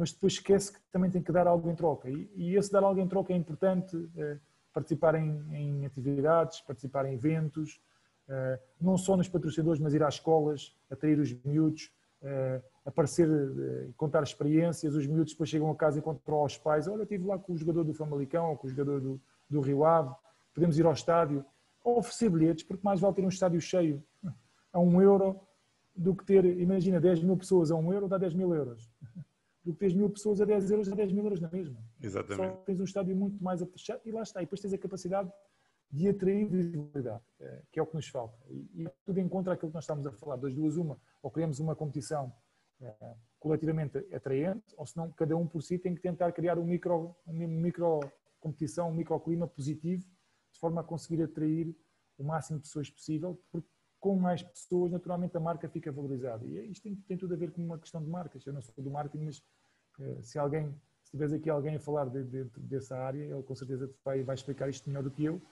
mas 0.00 0.12
depois 0.12 0.32
esquece 0.32 0.72
que 0.72 0.80
também 0.90 1.10
tem 1.10 1.22
que 1.22 1.30
dar 1.30 1.46
algo 1.46 1.70
em 1.70 1.74
troca. 1.74 2.08
E, 2.08 2.30
e 2.34 2.56
esse 2.56 2.72
dar 2.72 2.82
algo 2.82 2.98
em 2.98 3.06
troca 3.06 3.34
é 3.34 3.36
importante, 3.36 3.94
é, 4.16 4.38
participar 4.72 5.14
em, 5.14 5.44
em, 5.52 5.84
atividades, 5.84 6.62
participar 6.62 7.04
em 7.04 7.12
eventos, 7.12 7.78
é, 8.26 8.58
não 8.80 8.96
só 8.96 9.14
nos 9.14 9.28
patrocinadores, 9.28 9.78
mas 9.78 9.92
ir 9.92 10.02
às 10.02 10.14
escolas, 10.14 10.74
atrair 10.90 11.18
os 11.18 11.34
miúdos, 11.44 11.92
é, 12.22 12.62
aparecer, 12.86 13.28
contar 13.98 14.22
experiências, 14.22 14.94
os 14.94 15.06
miúdos 15.06 15.34
depois 15.34 15.50
chegam 15.50 15.70
a 15.70 15.76
casa 15.76 15.98
e 15.98 16.02
contam 16.02 16.34
aos 16.36 16.56
pais, 16.56 16.88
olha, 16.88 17.02
estive 17.02 17.26
lá 17.26 17.38
com 17.38 17.52
o 17.52 17.56
jogador 17.58 17.84
do 17.84 17.92
Famalicão, 17.92 18.48
ou 18.48 18.56
com 18.56 18.68
o 18.68 18.70
jogador 18.70 19.02
do, 19.02 19.20
do 19.50 19.60
Rio 19.60 19.84
Ave, 19.84 20.14
podemos 20.54 20.78
ir 20.78 20.86
ao 20.86 20.94
estádio, 20.94 21.44
ou 21.84 21.98
oferecer 21.98 22.30
bilhetes, 22.30 22.64
porque 22.64 22.82
mais 22.82 23.00
vale 23.00 23.16
ter 23.16 23.22
um 23.22 23.28
estádio 23.28 23.60
cheio 23.60 24.02
a 24.72 24.80
um 24.80 25.02
euro 25.02 25.38
do 25.94 26.14
que 26.14 26.24
ter, 26.24 26.42
imagina, 26.58 26.98
10 26.98 27.22
mil 27.22 27.36
pessoas 27.36 27.70
a 27.70 27.74
um 27.74 27.92
euro 27.92 28.08
dá 28.08 28.16
10 28.16 28.32
mil 28.32 28.54
euros 28.54 28.90
do 29.64 29.72
que 29.72 29.78
tens 29.78 29.94
mil 29.94 30.08
pessoas 30.08 30.40
a 30.40 30.44
10 30.44 30.70
euros 30.70 30.90
a 30.90 30.94
10 30.94 31.12
mil 31.12 31.24
euros 31.24 31.40
na 31.40 31.50
mesma. 31.50 31.78
Exatamente. 32.00 32.48
Só 32.48 32.56
tens 32.62 32.80
um 32.80 32.84
estádio 32.84 33.16
muito 33.16 33.42
mais 33.42 33.60
fechado 33.62 34.00
e 34.04 34.10
lá 34.10 34.22
está. 34.22 34.40
E 34.40 34.44
depois 34.44 34.60
tens 34.60 34.72
a 34.72 34.78
capacidade 34.78 35.30
de 35.90 36.08
atrair 36.08 36.48
visibilidade, 36.48 37.22
eh, 37.40 37.62
que 37.70 37.80
é 37.80 37.82
o 37.82 37.86
que 37.86 37.96
nos 37.96 38.08
falta. 38.08 38.38
E, 38.48 38.88
tudo 39.04 39.18
encontra 39.18 39.54
aquilo 39.54 39.70
que 39.70 39.74
nós 39.74 39.84
estamos 39.84 40.06
a 40.06 40.12
falar. 40.12 40.36
Das 40.36 40.54
duas, 40.54 40.76
uma, 40.76 40.98
ou 41.20 41.30
criamos 41.30 41.58
uma 41.58 41.74
competição 41.74 42.32
eh, 42.80 43.14
coletivamente 43.38 43.98
atraente, 44.14 44.74
ou 44.76 44.86
senão 44.86 45.10
cada 45.12 45.36
um 45.36 45.46
por 45.46 45.62
si 45.62 45.78
tem 45.78 45.94
que 45.94 46.00
tentar 46.00 46.30
criar 46.32 46.58
um 46.58 46.64
micro, 46.64 47.14
uma 47.26 47.46
micro 47.46 48.00
competição, 48.38 48.88
um 48.88 48.94
microclima 48.94 49.46
positivo, 49.46 50.04
de 50.52 50.58
forma 50.58 50.80
a 50.80 50.84
conseguir 50.84 51.22
atrair 51.22 51.74
o 52.16 52.24
máximo 52.24 52.58
de 52.58 52.64
pessoas 52.64 52.88
possível, 52.88 53.40
porque 53.50 53.68
com 54.00 54.16
mais 54.16 54.42
pessoas, 54.42 54.90
naturalmente 54.90 55.36
a 55.36 55.40
marca 55.40 55.68
fica 55.68 55.92
valorizada. 55.92 56.44
E 56.46 56.70
isto 56.70 56.82
tem, 56.82 56.96
tem, 56.96 57.16
tudo 57.16 57.34
a 57.34 57.36
ver 57.36 57.52
com 57.52 57.62
uma 57.62 57.78
questão 57.78 58.02
de 58.02 58.08
marcas. 58.08 58.44
Eu 58.46 58.52
não 58.52 58.62
sou 58.62 58.82
do 58.82 58.90
marketing, 58.90 59.24
mas 59.24 59.38
uh, 59.98 60.22
se 60.22 60.38
alguém 60.38 60.74
se 61.02 61.10
tiveres 61.10 61.32
aqui 61.32 61.50
alguém 61.50 61.74
a 61.74 61.80
falar 61.80 62.08
de, 62.08 62.22
de, 62.22 62.44
dessa 62.60 62.96
área, 62.96 63.22
ele 63.22 63.42
com 63.42 63.54
certeza 63.54 63.90
vai, 64.04 64.22
vai 64.22 64.34
explicar 64.34 64.68
isto 64.68 64.88
melhor 64.88 65.02
do 65.02 65.10
que 65.10 65.24
eu, 65.24 65.42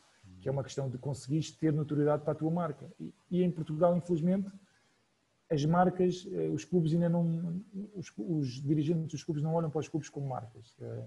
que 0.41 0.49
é 0.49 0.53
uma 0.53 0.63
questão 0.63 0.89
de 0.89 0.97
conseguires 0.99 1.51
ter 1.51 1.73
notoriedade 1.73 2.23
para 2.23 2.33
a 2.33 2.37
tua 2.37 2.51
marca. 2.51 2.91
E, 3.01 3.13
e 3.31 3.43
em 3.43 3.51
Portugal, 3.51 3.97
infelizmente, 3.97 4.49
as 5.51 5.65
marcas, 5.65 6.27
eh, 6.31 6.49
os 6.49 6.65
clubes 6.65 6.93
ainda 6.93 7.09
não, 7.09 7.63
os, 7.95 8.13
os, 8.17 8.63
dirigentes 8.63 9.09
dos 9.09 9.25
clubes 9.25 9.43
não 9.43 9.55
olham 9.55 9.71
para 9.71 9.81
os 9.81 9.89
clubes 9.89 10.09
como 10.09 10.29
marcas. 10.29 10.77
Eh, 10.81 11.07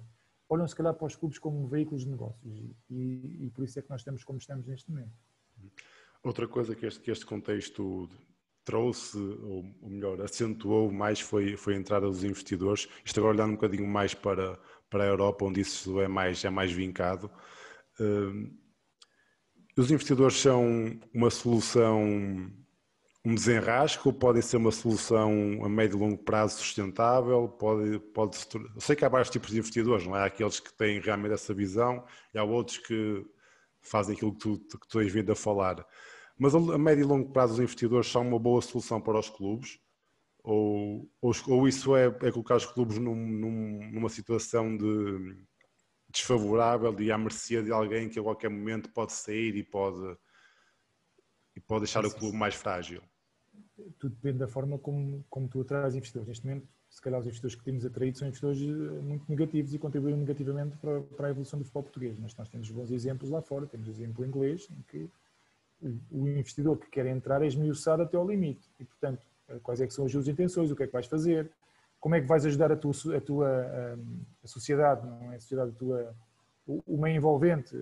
olham 0.50 0.68
se 0.68 0.76
calhar 0.76 0.94
para 0.94 1.06
os 1.06 1.16
clubes 1.16 1.38
como 1.38 1.68
veículos 1.68 2.04
de 2.04 2.10
negócios 2.10 2.60
e, 2.90 3.46
e 3.46 3.52
por 3.52 3.64
isso 3.64 3.80
é 3.80 3.82
que 3.82 3.90
nós 3.90 4.02
estamos 4.02 4.24
como 4.24 4.40
estamos 4.40 4.66
neste 4.68 4.90
momento. 4.90 5.14
Outra 6.24 6.48
coisa 6.48 6.76
que 6.76 6.86
este, 6.86 7.00
que 7.00 7.12
este 7.12 7.26
contexto 7.26 8.10
trouxe, 8.64 9.18
ou, 9.18 9.66
ou 9.82 9.90
melhor, 9.90 10.22
acentuou 10.22 10.92
mais 10.92 11.20
foi, 11.20 11.58
foi 11.58 11.74
a 11.76 11.78
entrada 11.78 12.06
dos 12.06 12.24
investidores. 12.24 12.88
Isto 13.04 13.20
agora 13.20 13.36
olhando 13.36 13.52
um 13.52 13.56
bocadinho 13.56 13.88
mais 13.88 14.14
para, 14.14 14.60
para 14.90 15.04
a 15.04 15.08
Europa, 15.08 15.46
onde 15.46 15.62
isso 15.62 16.00
é 16.00 16.08
mais, 16.08 16.44
é 16.46 16.50
mais 16.50 16.72
vincado. 16.72 17.32
Uh, 18.00 18.52
os 19.78 19.90
investidores 19.90 20.38
são 20.40 21.00
uma 21.14 21.30
solução, 21.30 22.04
um 23.26 23.36
desenrasco, 23.36 24.14
podem 24.14 24.42
ser 24.42 24.58
uma 24.58 24.72
solução 24.72 25.32
a 25.64 25.70
médio 25.70 25.98
e 25.98 26.00
longo 26.00 26.18
prazo 26.18 26.58
sustentável? 26.60 27.48
Pode, 27.48 28.00
pode 28.14 28.38
Eu 28.54 28.82
sei 28.82 28.96
que 28.96 29.06
há 29.06 29.10
vários 29.10 29.30
tipos 29.30 29.50
de 29.50 29.58
investidores, 29.58 30.06
não 30.06 30.16
é? 30.16 30.22
Há 30.22 30.26
aqueles 30.26 30.60
que 30.60 30.74
têm 30.74 31.00
realmente 31.00 31.34
essa 31.34 31.54
visão 31.54 32.06
e 32.34 32.38
há 32.38 32.44
outros 32.44 32.78
que 32.78 33.26
fazem 33.82 34.16
aquilo 34.16 34.34
que 34.34 34.40
tu, 34.40 34.60
que 34.60 34.88
tu 34.88 35.00
tens 35.00 35.12
vindo 35.12 35.32
a 35.32 35.36
falar. 35.36 35.86
Mas 36.42 36.56
a 36.56 36.76
médio 36.76 37.04
e 37.04 37.06
longo 37.06 37.30
prazo 37.30 37.54
os 37.54 37.60
investidores 37.60 38.08
são 38.08 38.28
uma 38.28 38.40
boa 38.40 38.60
solução 38.64 39.00
para 39.00 39.20
os 39.20 39.30
clubes? 39.30 39.80
Ou, 40.44 41.08
ou, 41.22 41.32
ou 41.48 41.68
isso 41.68 41.96
é, 41.96 42.08
é, 42.08 42.32
colocar 42.32 42.56
os 42.56 42.66
clubes 42.66 42.98
num, 42.98 43.16
num, 43.16 43.92
numa 43.92 44.10
situação 44.10 44.76
de 44.76 45.38
desfavorável 46.10 47.00
e 47.00 47.12
à 47.12 47.18
mercê 47.20 47.62
de 47.62 47.72
alguém 47.72 48.10
que 48.10 48.20
a 48.20 48.24
qualquer 48.24 48.50
momento 48.50 48.90
pode 48.90 49.14
sair 49.14 49.56
e 49.56 49.64
pode, 49.64 50.18
e 51.56 51.60
pode 51.60 51.82
deixar 51.82 52.04
o 52.08 52.12
clube 52.12 52.36
mais 52.36 52.56
frágil? 52.56 53.04
Tudo 54.00 54.16
depende 54.16 54.40
da 54.40 54.48
forma 54.48 54.80
como, 54.80 55.24
como 55.30 55.48
tu 55.48 55.62
atrás 55.62 55.94
investidores. 55.94 56.28
Neste 56.28 56.48
momento, 56.48 56.68
se 56.90 57.00
calhar 57.00 57.20
os 57.20 57.28
investidores 57.28 57.56
que 57.56 57.64
temos 57.64 57.86
atraído 57.86 58.18
são 58.18 58.28
investidores 58.28 58.64
eh, 58.64 59.00
muito 59.00 59.30
negativos 59.30 59.76
e 59.76 59.78
contribuíram 59.78 60.18
negativamente 60.18 60.76
para, 60.78 61.02
para 61.02 61.28
a 61.28 61.30
evolução 61.30 61.60
do 61.60 61.66
futebol 61.66 61.84
português. 61.84 62.18
Mas 62.18 62.36
nós 62.36 62.50
temos 62.50 62.72
bons 62.72 62.90
exemplos 62.90 63.30
lá 63.30 63.44
fora. 63.44 63.68
Temos 63.68 63.88
o 63.88 63.92
exemplo 63.92 64.26
inglês, 64.26 64.68
em 64.72 64.82
que 64.90 65.08
o 66.12 66.28
investidor 66.28 66.78
que 66.78 66.90
quer 66.90 67.06
entrar 67.06 67.42
é 67.42 67.48
esmiuçado 67.48 68.04
até 68.04 68.16
ao 68.18 68.28
limite. 68.28 68.70
E, 68.80 68.86
portanto, 68.86 69.26
eh, 69.48 69.60
quais 69.64 69.82
é 69.82 69.88
que 69.88 69.94
são 69.94 70.06
as 70.06 70.12
suas 70.12 70.28
intenções, 70.28 70.70
o 70.72 70.76
que 70.76 70.84
é 70.84 70.88
que 70.88 70.94
vais 70.94 71.08
fazer, 71.08 71.52
como 72.00 72.16
é 72.16 72.22
que 72.22 72.28
vais 72.28 72.46
ajudar 72.46 72.72
a 72.72 72.76
tua, 72.76 72.94
a 73.16 73.22
tua 73.22 73.48
a, 73.48 73.98
a 74.44 74.48
sociedade, 74.48 75.06
não 75.06 75.32
é 75.32 75.36
a 75.36 75.40
sociedade, 75.40 75.72
a 75.72 75.74
tua, 75.74 76.16
o, 76.66 76.98
meio 76.98 77.16
envolvente, 77.16 77.76
a, 77.76 77.80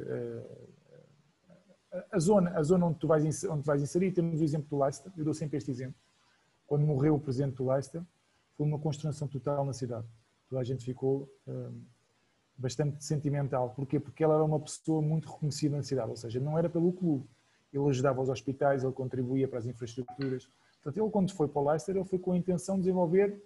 eh, 1.91 2.05
a, 2.11 2.19
zona, 2.19 2.51
a 2.51 2.63
zona 2.63 2.85
onde 2.85 2.99
tu 2.99 3.07
vais, 3.07 3.43
onde 3.45 3.65
vais 3.65 3.81
inserir. 3.81 4.11
Temos 4.11 4.39
o 4.39 4.43
exemplo 4.43 4.69
do 4.69 4.81
Leicester, 4.81 5.11
eu 5.17 5.23
dou 5.23 5.33
sempre 5.33 5.57
este 5.57 5.71
exemplo. 5.71 5.95
Quando 6.67 6.85
morreu 6.85 7.15
o 7.15 7.19
presidente 7.19 7.55
do 7.55 7.67
Leicester, 7.67 8.01
foi 8.55 8.65
uma 8.65 8.79
consternação 8.79 9.27
total 9.27 9.65
na 9.65 9.73
cidade. 9.73 10.05
Toda 10.49 10.61
a 10.61 10.63
gente 10.63 10.83
ficou 10.83 11.29
eh, 11.47 11.69
bastante 12.57 13.03
sentimental. 13.03 13.69
Porquê? 13.71 13.99
Porque 13.99 14.23
ela 14.23 14.35
era 14.35 14.43
uma 14.43 14.59
pessoa 14.59 15.01
muito 15.01 15.31
reconhecida 15.31 15.77
na 15.77 15.83
cidade, 15.83 16.09
ou 16.09 16.17
seja, 16.17 16.39
não 16.39 16.57
era 16.57 16.69
pelo 16.69 16.91
clube, 16.91 17.25
ele 17.71 17.87
ajudava 17.89 18.21
os 18.21 18.29
hospitais, 18.29 18.83
ele 18.83 18.93
contribuía 18.93 19.47
para 19.47 19.59
as 19.59 19.65
infraestruturas. 19.65 20.49
Portanto, 20.81 21.03
ele 21.03 21.11
quando 21.11 21.31
foi 21.33 21.47
para 21.47 21.61
o 21.61 21.69
Leicester, 21.69 21.95
ele 21.95 22.05
foi 22.05 22.19
com 22.19 22.31
a 22.31 22.37
intenção 22.37 22.75
de 22.75 22.81
desenvolver 22.81 23.41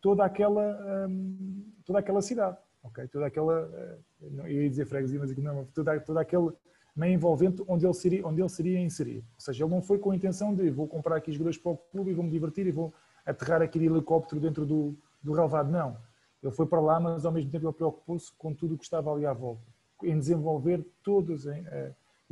toda 0.00 0.24
aquela, 0.24 1.06
hum, 1.08 1.64
toda 1.84 2.00
aquela 2.00 2.20
cidade, 2.20 2.58
ok? 2.82 3.06
Toda 3.08 3.26
aquela, 3.26 3.66
uh, 3.66 4.30
não 4.30 4.48
ia 4.48 4.68
dizer 4.68 4.84
freguesia, 4.84 5.18
mas 5.18 5.34
não, 5.36 5.64
toda, 5.66 5.98
toda 6.00 6.20
aquele 6.20 6.50
meio 6.94 7.14
envolvente 7.14 7.62
onde 7.66 7.86
ele, 7.86 7.94
seria, 7.94 8.26
onde 8.26 8.42
ele 8.42 8.48
seria 8.48 8.78
inserido. 8.80 9.24
Ou 9.34 9.40
seja, 9.40 9.64
ele 9.64 9.70
não 9.70 9.80
foi 9.80 9.98
com 9.98 10.10
a 10.10 10.16
intenção 10.16 10.54
de 10.54 10.68
vou 10.70 10.86
comprar 10.86 11.16
aqui 11.16 11.32
jogadores 11.32 11.56
para 11.56 11.72
o 11.72 11.76
clube 11.76 12.10
e 12.10 12.14
vou-me 12.14 12.30
divertir 12.30 12.66
e 12.66 12.72
vou 12.72 12.92
aterrar 13.24 13.62
aqui 13.62 13.78
de 13.78 13.86
helicóptero 13.86 14.40
dentro 14.40 14.66
do, 14.66 14.94
do 15.22 15.32
relevado. 15.32 15.70
Não. 15.70 15.96
Ele 16.42 16.52
foi 16.52 16.66
para 16.66 16.80
lá, 16.80 16.98
mas 16.98 17.24
ao 17.24 17.32
mesmo 17.32 17.50
tempo 17.50 17.66
ele 17.66 17.72
preocupou-se 17.72 18.32
com 18.36 18.52
tudo 18.52 18.74
o 18.74 18.78
que 18.78 18.84
estava 18.84 19.12
ali 19.12 19.24
à 19.24 19.32
volta, 19.32 19.62
em 20.02 20.18
desenvolver 20.18 20.84
todos, 21.02 21.46
em, 21.46 21.64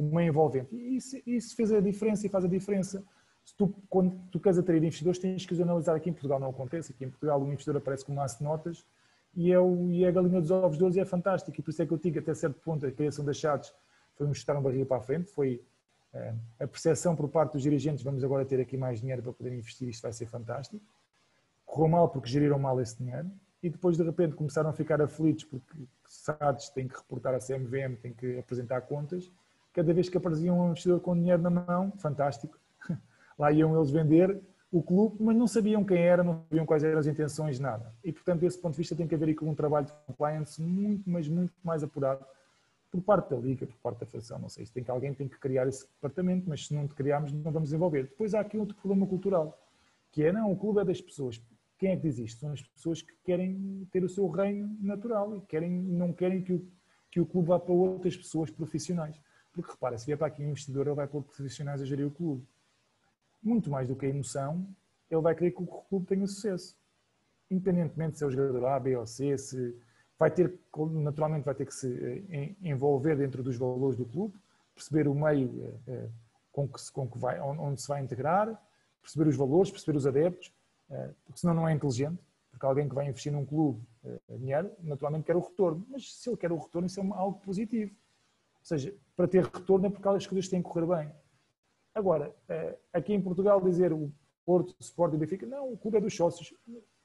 meio 0.02 0.28
envolvente. 0.28 0.74
E 0.74 0.96
isso, 0.96 1.16
isso, 1.26 1.56
fez 1.56 1.72
a 1.72 1.80
diferença 1.80 2.26
e 2.26 2.28
faz 2.28 2.44
a 2.44 2.48
diferença. 2.48 3.02
Se 3.44 3.54
tu, 3.56 3.74
quando 3.88 4.16
tu 4.30 4.38
queres 4.38 4.58
atrair 4.58 4.78
investidores, 4.78 5.18
tens 5.18 5.44
que 5.44 5.52
os 5.52 5.60
analisar 5.60 5.96
aqui 5.96 6.10
em 6.10 6.12
Portugal. 6.12 6.38
Não 6.38 6.50
acontece. 6.50 6.92
Aqui 6.92 7.04
em 7.04 7.10
Portugal, 7.10 7.40
um 7.40 7.46
investidor 7.46 7.76
aparece 7.76 8.04
com 8.04 8.12
um 8.12 8.26
de 8.26 8.42
notas 8.42 8.84
e 9.34 9.52
é, 9.52 9.58
o, 9.58 9.90
e 9.90 10.04
é 10.04 10.08
a 10.08 10.10
galinha 10.10 10.40
dos 10.40 10.50
ovos 10.50 10.76
de 10.76 10.84
hoje 10.84 11.00
é 11.00 11.04
fantástico. 11.04 11.58
E 11.58 11.62
por 11.62 11.70
isso 11.70 11.82
é 11.82 11.86
que 11.86 11.92
eu 11.92 11.98
digo, 11.98 12.18
até 12.18 12.34
certo 12.34 12.60
ponto, 12.60 12.84
a 12.86 12.90
criação 12.90 13.24
das 13.24 13.36
chaves 13.36 13.72
foi 14.16 14.26
um 14.26 14.34
chutar 14.34 14.56
um 14.56 14.62
barriga 14.62 14.84
para 14.84 14.98
a 14.98 15.00
frente, 15.00 15.30
foi 15.30 15.62
é, 16.12 16.34
a 16.58 16.66
percepção 16.66 17.14
por 17.14 17.28
parte 17.28 17.52
dos 17.52 17.62
dirigentes, 17.62 18.02
vamos 18.02 18.24
agora 18.24 18.44
ter 18.44 18.60
aqui 18.60 18.76
mais 18.76 19.00
dinheiro 19.00 19.22
para 19.22 19.32
poder 19.32 19.52
investir, 19.52 19.88
isto 19.88 20.02
vai 20.02 20.12
ser 20.12 20.26
fantástico. 20.26 20.84
Correu 21.64 21.88
mal 21.88 22.08
porque 22.08 22.28
geriram 22.28 22.58
mal 22.58 22.80
esse 22.80 22.98
dinheiro 22.98 23.30
e 23.62 23.70
depois 23.70 23.96
de 23.96 24.02
repente 24.02 24.34
começaram 24.34 24.70
a 24.70 24.72
ficar 24.72 25.00
aflitos 25.00 25.44
porque 25.44 25.86
SADs 26.04 26.68
têm 26.70 26.88
que 26.88 26.96
reportar 26.96 27.34
a 27.34 27.38
CMVM, 27.38 27.96
têm 28.00 28.12
que 28.12 28.38
apresentar 28.38 28.80
contas 28.82 29.30
cada 29.72 29.92
vez 29.92 30.08
que 30.08 30.16
aparecia 30.16 30.52
um 30.52 30.68
investidor 30.68 31.00
com 31.00 31.14
dinheiro 31.14 31.42
na 31.42 31.50
mão, 31.50 31.92
fantástico, 31.98 32.58
lá 33.38 33.52
iam 33.52 33.76
eles 33.76 33.90
vender 33.90 34.40
o 34.72 34.82
clube, 34.82 35.16
mas 35.20 35.36
não 35.36 35.46
sabiam 35.46 35.84
quem 35.84 35.98
era, 35.98 36.22
não 36.22 36.44
sabiam 36.48 36.64
quais 36.64 36.84
eram 36.84 36.98
as 36.98 37.06
intenções, 37.06 37.58
nada. 37.58 37.92
E, 38.04 38.12
portanto, 38.12 38.40
desse 38.40 38.58
ponto 38.58 38.72
de 38.72 38.78
vista, 38.78 38.94
tem 38.94 39.06
que 39.06 39.14
haver 39.14 39.30
aqui 39.30 39.44
um 39.44 39.54
trabalho 39.54 39.86
de 39.86 39.92
compliance 40.06 40.62
muito, 40.62 41.08
mas 41.10 41.28
muito 41.28 41.52
mais 41.64 41.82
apurado 41.82 42.24
por 42.90 43.00
parte 43.02 43.30
da 43.30 43.36
Liga, 43.36 43.66
por 43.66 43.76
parte 43.76 44.00
da 44.00 44.06
Federação, 44.06 44.38
não 44.38 44.48
sei, 44.48 44.66
se 44.66 44.72
tem 44.72 44.82
que 44.82 44.90
alguém 44.90 45.14
tem 45.14 45.28
que 45.28 45.38
criar 45.38 45.66
esse 45.68 45.86
departamento, 45.86 46.48
mas 46.48 46.66
se 46.66 46.74
não 46.74 46.88
criarmos, 46.88 47.32
não 47.32 47.52
vamos 47.52 47.68
desenvolver. 47.68 48.04
Depois 48.04 48.34
há 48.34 48.40
aqui 48.40 48.58
outro 48.58 48.76
problema 48.76 49.06
cultural, 49.06 49.56
que 50.10 50.24
é, 50.24 50.32
não, 50.32 50.50
o 50.50 50.56
clube 50.56 50.80
é 50.80 50.84
das 50.84 51.00
pessoas. 51.00 51.40
Quem 51.78 51.92
é 51.92 51.96
que 51.96 52.02
diz 52.02 52.18
isto? 52.18 52.40
São 52.40 52.52
as 52.52 52.62
pessoas 52.62 53.00
que 53.00 53.12
querem 53.24 53.88
ter 53.92 54.02
o 54.02 54.08
seu 54.08 54.28
reino 54.28 54.76
natural 54.80 55.36
e 55.36 55.40
querem, 55.42 55.70
não 55.70 56.12
querem 56.12 56.42
que 56.42 56.52
o, 56.52 56.68
que 57.10 57.20
o 57.20 57.26
clube 57.26 57.48
vá 57.48 57.58
para 57.58 57.72
outras 57.72 58.16
pessoas 58.16 58.50
profissionais. 58.50 59.18
Porque 59.52 59.70
repara, 59.70 59.98
se 59.98 60.06
vier 60.06 60.16
para 60.16 60.28
aqui 60.28 60.42
um 60.42 60.50
investidor, 60.50 60.86
ele 60.86 60.96
vai 60.96 61.06
pôr 61.06 61.22
profissionais 61.22 61.82
a 61.82 61.84
gerir 61.84 62.06
o 62.06 62.10
clube. 62.10 62.46
Muito 63.42 63.70
mais 63.70 63.88
do 63.88 63.96
que 63.96 64.06
a 64.06 64.08
emoção, 64.08 64.66
ele 65.10 65.20
vai 65.20 65.34
querer 65.34 65.50
que 65.50 65.62
o 65.62 65.66
clube 65.66 66.06
tenha 66.06 66.26
sucesso. 66.26 66.76
Independentemente 67.50 68.12
de 68.12 68.18
ser 68.18 68.26
o 68.26 68.30
jogador 68.30 68.66
A, 68.66 68.78
B 68.78 68.96
ou 68.96 69.06
C, 69.06 69.36
se 69.36 69.76
vai 70.20 70.30
ter, 70.30 70.54
naturalmente 70.92 71.44
vai 71.44 71.54
ter 71.54 71.64
que 71.64 71.74
se 71.74 71.88
eh, 72.30 72.54
envolver 72.62 73.16
dentro 73.16 73.42
dos 73.42 73.56
valores 73.56 73.96
do 73.96 74.04
clube, 74.04 74.34
perceber 74.74 75.08
o 75.08 75.14
meio 75.14 75.80
eh, 75.88 75.92
eh, 75.92 76.08
com 76.52 76.68
que, 76.68 76.78
se, 76.78 76.92
com 76.92 77.08
que 77.08 77.18
vai, 77.18 77.40
onde 77.40 77.80
se 77.80 77.88
vai 77.88 78.02
integrar, 78.02 78.46
perceber 79.00 79.28
os 79.28 79.36
valores, 79.36 79.70
perceber 79.70 79.96
os 79.96 80.06
adeptos, 80.06 80.52
porque 81.24 81.40
senão 81.40 81.54
não 81.54 81.68
é 81.68 81.72
inteligente, 81.72 82.20
porque 82.50 82.66
alguém 82.66 82.88
que 82.88 82.94
vai 82.94 83.08
investir 83.08 83.32
num 83.32 83.46
clube 83.46 83.80
dinheiro, 84.28 84.70
naturalmente 84.82 85.24
quer 85.24 85.36
o 85.36 85.40
retorno, 85.40 85.86
mas 85.88 86.12
se 86.12 86.28
ele 86.28 86.36
quer 86.36 86.50
o 86.50 86.58
retorno, 86.58 86.86
isso 86.86 87.00
é 87.00 87.04
algo 87.12 87.38
positivo. 87.38 87.92
Ou 87.92 88.64
seja, 88.64 88.92
para 89.20 89.28
ter 89.28 89.44
retorno 89.44 89.86
é 89.86 89.90
porque 89.90 90.08
as 90.08 90.26
coisas 90.26 90.48
têm 90.48 90.62
que 90.62 90.68
correr 90.70 90.86
bem. 90.86 91.12
Agora, 91.94 92.34
eh, 92.48 92.78
aqui 92.90 93.12
em 93.12 93.20
Portugal 93.20 93.60
dizer 93.60 93.92
o 93.92 94.10
Porto, 94.46 94.70
o 94.70 94.76
Sport 94.80 95.12
o 95.12 95.18
Benfica, 95.18 95.44
não, 95.46 95.70
o 95.70 95.76
clube 95.76 95.98
é 95.98 96.00
dos 96.00 96.16
sócios. 96.16 96.54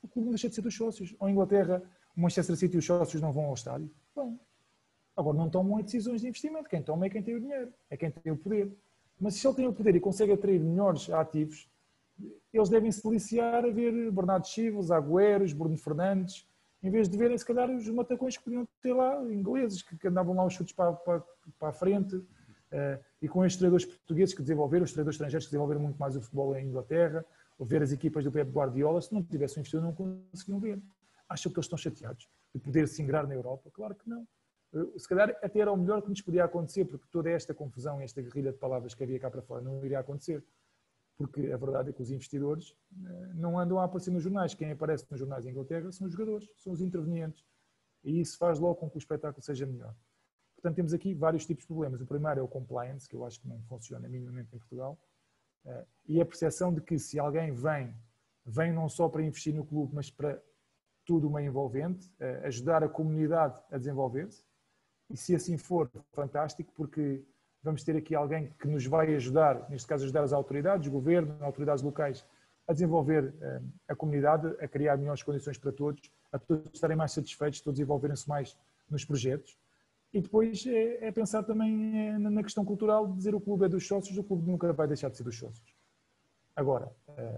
O 0.02 0.08
clube 0.08 0.28
não 0.28 0.30
deixa 0.30 0.48
de 0.48 0.56
ser 0.56 0.62
dos 0.62 0.74
sócios. 0.74 1.14
Ou 1.20 1.28
em 1.28 1.34
Inglaterra, 1.34 1.84
o 2.16 2.22
Manchester 2.22 2.56
City 2.56 2.76
e 2.76 2.80
os 2.80 2.86
sócios 2.86 3.22
não 3.22 3.34
vão 3.34 3.48
ao 3.48 3.54
estádio. 3.54 3.92
Bem, 4.16 4.40
agora 5.14 5.36
não 5.36 5.50
tomam 5.50 5.82
decisões 5.82 6.22
de 6.22 6.30
investimento. 6.30 6.70
Quem 6.70 6.82
toma 6.82 7.06
é 7.06 7.10
quem 7.10 7.22
tem 7.22 7.36
o 7.36 7.42
dinheiro, 7.42 7.74
é 7.90 7.98
quem 7.98 8.10
tem 8.10 8.32
o 8.32 8.38
poder. 8.38 8.72
Mas 9.20 9.34
se 9.34 9.46
ele 9.46 9.56
tem 9.58 9.68
o 9.68 9.74
poder 9.74 9.94
e 9.94 10.00
consegue 10.00 10.32
atrair 10.32 10.62
melhores 10.62 11.10
ativos, 11.10 11.70
eles 12.54 12.70
devem 12.70 12.94
se 12.94 13.04
deliciar 13.04 13.66
a 13.66 13.70
ver 13.70 14.10
Bernardo 14.10 14.48
Chivas, 14.48 14.90
Agüeros, 14.90 15.52
Bruno 15.52 15.78
Fernandes, 15.78 16.48
em 16.86 16.92
vez 16.92 17.10
de 17.10 17.18
verem, 17.18 17.36
se 17.36 17.44
calhar, 17.44 17.68
os 17.68 17.90
matacões 17.90 18.38
que 18.38 18.44
podiam 18.44 18.68
ter 18.80 18.94
lá, 18.94 19.20
ingleses, 19.24 19.82
que, 19.82 20.08
andavam 20.08 20.36
lá 20.36 20.46
os 20.46 20.54
chutes 20.54 20.72
para, 20.72 20.94
para, 20.94 21.24
para 21.58 21.70
a 21.70 21.74
frente, 21.74 22.16
uh, 22.16 23.04
e 23.20 23.28
com 23.28 23.44
estes 23.44 23.58
treinadores 23.58 23.86
portugueses 23.86 24.36
que 24.36 24.44
desenvolveram, 24.44 24.84
os 24.84 24.92
treinadores 24.92 25.16
estrangeiros 25.16 25.46
que 25.48 25.52
desenvolveram 25.52 25.82
muito 25.82 25.98
mais 25.98 26.16
o 26.16 26.22
futebol 26.22 26.56
em 26.56 26.68
Inglaterra, 26.68 27.26
ou 27.58 27.66
ver 27.66 27.82
as 27.82 27.92
equipas 27.92 28.24
do 28.24 28.32
Pep 28.32 28.52
Guardiola, 28.52 29.02
se 29.02 29.12
não 29.12 29.24
tivessem 29.24 29.62
investido, 29.62 29.82
não 29.82 29.94
conseguiam 29.94 30.60
ver. 30.60 30.80
Acham 31.28 31.52
que 31.52 31.58
eles 31.58 31.66
estão 31.66 31.78
chateados 31.78 32.30
de 32.54 32.62
poder 32.62 32.88
se 32.88 33.02
ingrar 33.02 33.26
na 33.26 33.34
Europa? 33.34 33.72
Claro 33.74 33.96
que 33.96 34.08
não. 34.08 34.28
Uh, 34.72 35.00
se 35.00 35.10
calhar 35.10 35.36
até 35.42 35.62
era 35.62 35.72
o 35.72 35.78
melhor 35.78 36.04
que 36.04 36.10
nos 36.10 36.22
podia 36.22 36.44
acontecer, 36.44 36.86
porque 36.86 37.08
toda 37.12 37.32
esta 37.32 37.52
confusão, 37.52 38.00
esta 38.00 38.22
guerrilha 38.22 38.52
de 38.52 38.60
palavras 38.60 38.94
que 38.94 39.04
havia 39.04 39.20
cá 39.20 39.32
para 39.32 39.42
fora 39.42 39.64
não 39.64 39.84
iria 39.84 39.98
acontecer 39.98 40.44
porque 41.18 41.52
a 41.52 41.58
verdade 41.58 41.90
é 41.90 41.94
que 41.94 42.02
os 42.02 42.12
investidores 42.12 42.76
eh, 42.94 43.34
não 43.36 43.58
andam 43.58 43.80
a 43.80 43.86
aparecer 43.86 44.12
nos 44.12 44.24
jornais. 44.24 44.54
Quem 44.54 44.72
aparece 44.72 45.06
nos 45.10 45.20
jornais 45.20 45.46
em 45.46 45.50
Inglaterra 45.50 45.92
são 45.92 46.08
os 46.08 46.14
jogadores, 46.14 46.50
são 46.58 46.74
os 46.74 46.82
intervenientes. 46.82 47.46
E 48.04 48.20
isso 48.20 48.38
faz 48.38 48.60
logo 48.60 48.76
com 48.76 48.90
que 48.90 48.98
o 48.98 49.00
espetáculo 49.00 49.42
seja 49.42 49.66
melhor. 49.66 49.96
Portanto, 50.56 50.76
temos 50.76 50.94
aqui 50.94 51.14
vários 51.14 51.46
tipos 51.46 51.64
de 51.64 51.68
problemas. 51.68 52.02
O 52.02 52.06
primeiro 52.06 52.40
é 52.40 52.44
o 52.44 52.48
compliance, 52.48 53.08
que 53.08 53.16
eu 53.16 53.26
acho 53.26 53.40
que 53.40 53.48
não 53.48 53.62
funciona 53.64 54.08
minimamente 54.10 54.54
em 54.54 54.60
Portugal. 54.60 55.00
Eh, 55.66 55.86
e 56.10 56.22
a 56.22 56.26
percepção 56.26 56.74
de 56.74 56.82
que 56.82 57.00
se 57.00 57.18
alguém 57.18 57.54
vem, 57.54 57.96
vem 58.46 58.74
não 58.74 58.90
só 58.90 59.08
para 59.08 59.24
investir 59.24 59.54
no 59.54 59.66
clube, 59.66 59.96
mas 59.96 60.12
para 60.12 60.42
tudo 61.06 61.28
uma 61.28 61.42
envolvente, 61.42 62.12
ajudar 62.44 62.84
a 62.84 62.90
comunidade 62.90 63.62
a 63.70 63.78
desenvolver-se. 63.78 64.44
E 65.08 65.16
se 65.16 65.36
assim 65.36 65.56
for, 65.56 65.88
fantástico, 66.12 66.74
porque 66.74 67.24
vamos 67.66 67.84
ter 67.84 67.98
aqui 67.98 68.14
alguém 68.14 68.54
que 68.60 68.68
nos 68.68 68.86
vai 68.86 69.14
ajudar, 69.16 69.68
neste 69.70 69.88
caso 69.88 70.04
ajudar 70.04 70.24
as 70.24 70.32
autoridades, 70.32 70.88
o 70.88 70.92
governo, 70.92 71.34
as 71.36 71.42
autoridades 71.42 71.84
locais, 71.84 72.24
a 72.68 72.74
desenvolver 72.74 73.34
a 73.88 73.96
comunidade, 73.96 74.48
a 74.60 74.68
criar 74.68 74.98
melhores 74.98 75.24
condições 75.24 75.58
para 75.58 75.72
todos, 75.72 76.02
a 76.32 76.40
todos 76.40 76.64
estarem 76.74 76.96
mais 76.96 77.12
satisfeitos, 77.12 77.62
todos 77.62 77.80
envolverem-se 77.80 78.30
mais 78.30 78.58
nos 78.90 79.04
projetos. 79.04 79.58
E 80.14 80.22
depois 80.22 80.66
é, 80.66 81.08
é 81.08 81.12
pensar 81.12 81.44
também 81.44 82.08
é, 82.08 82.18
na 82.18 82.42
questão 82.42 82.64
cultural, 82.64 83.08
de 83.08 83.18
dizer 83.18 83.36
o 83.36 83.42
clube 83.42 83.66
é 83.66 83.68
dos 83.68 83.86
sócios, 83.86 84.18
o 84.18 84.24
clube 84.24 84.50
nunca 84.50 84.72
vai 84.72 84.88
deixar 84.88 85.10
de 85.10 85.18
ser 85.18 85.24
dos 85.24 85.38
sócios. 85.38 85.76
Agora, 86.56 86.90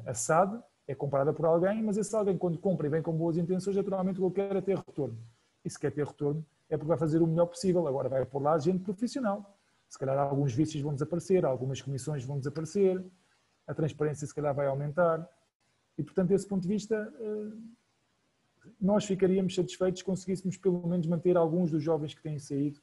a 0.05 0.13
SAD 0.13 0.61
é 0.87 0.93
comprada 0.93 1.33
por 1.33 1.45
alguém, 1.45 1.81
mas 1.81 1.97
esse 1.97 2.15
alguém, 2.15 2.37
quando 2.37 2.57
compra 2.59 2.85
e 2.85 2.89
vem 2.89 3.01
com 3.01 3.11
boas 3.11 3.35
intenções, 3.37 3.75
naturalmente 3.75 4.21
o 4.21 4.29
que 4.29 4.41
quer 4.41 4.55
é 4.55 4.61
ter 4.61 4.77
retorno. 4.77 5.17
E 5.65 5.69
se 5.69 5.79
quer 5.79 5.91
ter 5.91 6.05
retorno, 6.05 6.45
é 6.69 6.77
porque 6.77 6.87
vai 6.87 6.97
fazer 6.97 7.21
o 7.21 7.27
melhor 7.27 7.47
possível. 7.47 7.87
Agora 7.87 8.07
vai 8.07 8.25
pôr 8.25 8.41
lá 8.41 8.57
gente 8.59 8.83
profissional. 8.83 9.56
Se 9.89 9.97
calhar 9.97 10.17
alguns 10.17 10.53
vícios 10.53 10.81
vão 10.81 10.93
desaparecer, 10.93 11.45
algumas 11.45 11.81
comissões 11.81 12.23
vão 12.23 12.37
desaparecer, 12.37 13.03
a 13.65 13.73
transparência 13.73 14.27
se 14.27 14.33
calhar 14.33 14.53
vai 14.53 14.67
aumentar. 14.67 15.27
E, 15.97 16.03
portanto, 16.03 16.29
desse 16.29 16.47
ponto 16.47 16.61
de 16.61 16.67
vista, 16.67 17.13
eh, 17.19 17.57
nós 18.79 19.05
ficaríamos 19.05 19.55
satisfeitos 19.55 19.99
se 19.99 20.05
conseguíssemos 20.05 20.57
pelo 20.57 20.85
menos 20.87 21.07
manter 21.07 21.37
alguns 21.37 21.71
dos 21.71 21.81
jovens 21.81 22.13
que 22.13 22.21
têm 22.21 22.37
saído 22.37 22.79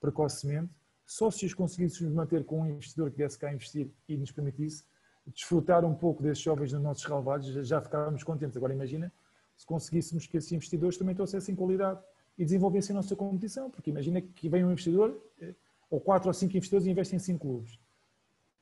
precocemente, 0.00 0.70
só 1.06 1.30
se 1.30 1.46
os 1.46 1.54
conseguíssemos 1.54 2.12
manter 2.12 2.44
com 2.44 2.60
um 2.60 2.66
investidor 2.66 3.10
que 3.10 3.16
viesse 3.16 3.38
cá 3.38 3.52
investir 3.52 3.90
e 4.08 4.16
nos 4.16 4.30
permitisse 4.30 4.84
desfrutar 5.26 5.84
um 5.84 5.94
pouco 5.94 6.22
desses 6.22 6.42
jovens 6.42 6.72
nos 6.72 6.82
nossos 6.82 7.04
relevados, 7.04 7.48
já 7.66 7.80
ficávamos 7.80 8.22
contentes. 8.22 8.56
Agora 8.56 8.72
imagina 8.72 9.12
se 9.56 9.66
conseguíssemos 9.66 10.26
que 10.26 10.36
esses 10.36 10.52
investidores 10.52 10.96
também 10.96 11.14
trouxessem 11.14 11.54
qualidade 11.54 12.00
e 12.36 12.44
desenvolvessem 12.44 12.94
a 12.94 12.98
nossa 12.98 13.16
competição, 13.16 13.70
porque 13.70 13.90
imagina 13.90 14.20
que 14.20 14.48
vem 14.48 14.64
um 14.64 14.70
investidor, 14.70 15.20
eh, 15.40 15.54
ou 15.90 16.00
quatro 16.00 16.28
ou 16.28 16.34
cinco 16.34 16.56
investidores 16.56 16.86
e 16.86 16.90
investem 16.90 17.16
em 17.16 17.20
cinco 17.20 17.46
clubes. 17.46 17.78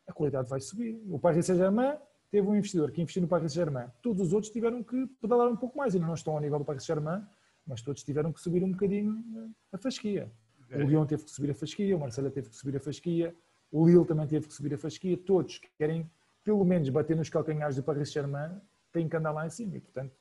A 0.06 0.12
qualidade 0.12 0.48
vai 0.48 0.60
subir. 0.60 1.00
O 1.08 1.18
Paris 1.18 1.46
Saint-Germain 1.46 1.96
teve 2.30 2.46
um 2.46 2.54
investidor 2.54 2.90
que 2.90 3.00
investiu 3.00 3.22
no 3.22 3.28
Paris 3.28 3.52
Saint-Germain. 3.52 3.88
Todos 4.02 4.28
os 4.28 4.32
outros 4.32 4.52
tiveram 4.52 4.82
que 4.82 5.06
pedalar 5.20 5.48
um 5.48 5.56
pouco 5.56 5.76
mais, 5.76 5.94
ainda 5.94 6.06
não 6.06 6.14
estão 6.14 6.34
ao 6.34 6.40
nível 6.40 6.58
do 6.58 6.64
Paris 6.64 6.84
Saint-Germain, 6.84 7.24
mas 7.66 7.82
todos 7.82 8.02
tiveram 8.04 8.32
que 8.32 8.40
subir 8.40 8.62
um 8.62 8.70
bocadinho 8.70 9.24
eh, 9.36 9.48
a 9.72 9.78
fasquia. 9.78 10.30
O 10.70 10.78
Lyon 10.78 11.06
teve 11.06 11.24
que 11.24 11.30
subir 11.30 11.50
a 11.50 11.54
fasquia, 11.54 11.96
o 11.96 12.00
Marcelo 12.00 12.30
teve 12.30 12.48
que 12.48 12.56
subir 12.56 12.76
a 12.76 12.80
fasquia, 12.80 13.34
o 13.70 13.86
Lille 13.86 14.04
também 14.04 14.26
teve 14.26 14.46
que 14.46 14.54
subir 14.54 14.74
a 14.74 14.78
fasquia, 14.78 15.16
todos 15.16 15.58
que 15.58 15.68
querem 15.76 16.08
pelo 16.44 16.64
menos 16.64 16.88
bater 16.88 17.16
nos 17.16 17.28
calcanhares 17.28 17.76
do 17.76 17.82
Paris 17.82 18.12
Saint-Germain, 18.12 18.60
tem 18.92 19.08
que 19.08 19.16
andar 19.16 19.32
lá 19.32 19.46
em 19.46 19.50
cima. 19.50 19.76
E, 19.76 19.80
portanto, 19.80 20.12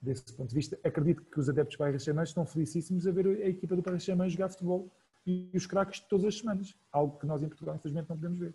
desse 0.00 0.32
ponto 0.34 0.48
de 0.48 0.54
vista, 0.54 0.78
acredito 0.84 1.22
que 1.22 1.40
os 1.40 1.48
adeptos 1.48 1.76
do 1.76 1.78
Paris 1.78 2.02
Saint-Germain 2.02 2.24
estão 2.24 2.44
felicíssimos 2.44 3.06
a 3.06 3.10
ver 3.10 3.26
a 3.26 3.48
equipa 3.48 3.74
do 3.74 3.82
Paris 3.82 4.02
Saint-Germain 4.02 4.28
jogar 4.28 4.48
futebol 4.50 4.90
e 5.26 5.50
os 5.54 5.66
craques 5.66 6.00
de 6.00 6.08
todas 6.08 6.26
as 6.26 6.38
semanas. 6.38 6.74
Algo 6.90 7.18
que 7.18 7.26
nós 7.26 7.42
em 7.42 7.48
Portugal, 7.48 7.76
infelizmente, 7.76 8.08
não 8.08 8.16
podemos 8.16 8.38
ver. 8.38 8.54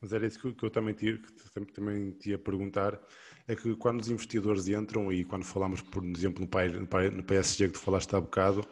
Mas 0.00 0.12
era 0.12 0.26
isso 0.26 0.54
que 0.54 0.64
eu 0.64 0.70
também 0.70 0.94
tinha, 0.94 1.18
que 1.18 1.72
também 1.72 2.12
tinha 2.12 2.36
a 2.36 2.38
perguntar, 2.38 3.00
é 3.48 3.56
que 3.56 3.74
quando 3.74 4.00
os 4.00 4.08
investidores 4.08 4.68
entram, 4.68 5.12
e 5.12 5.24
quando 5.24 5.44
falamos, 5.44 5.82
por 5.82 6.04
exemplo, 6.04 6.48
no 7.12 7.22
PSG 7.24 7.66
que 7.66 7.72
tu 7.72 7.80
falaste 7.80 8.14
há 8.14 8.20
bocado, 8.20 8.64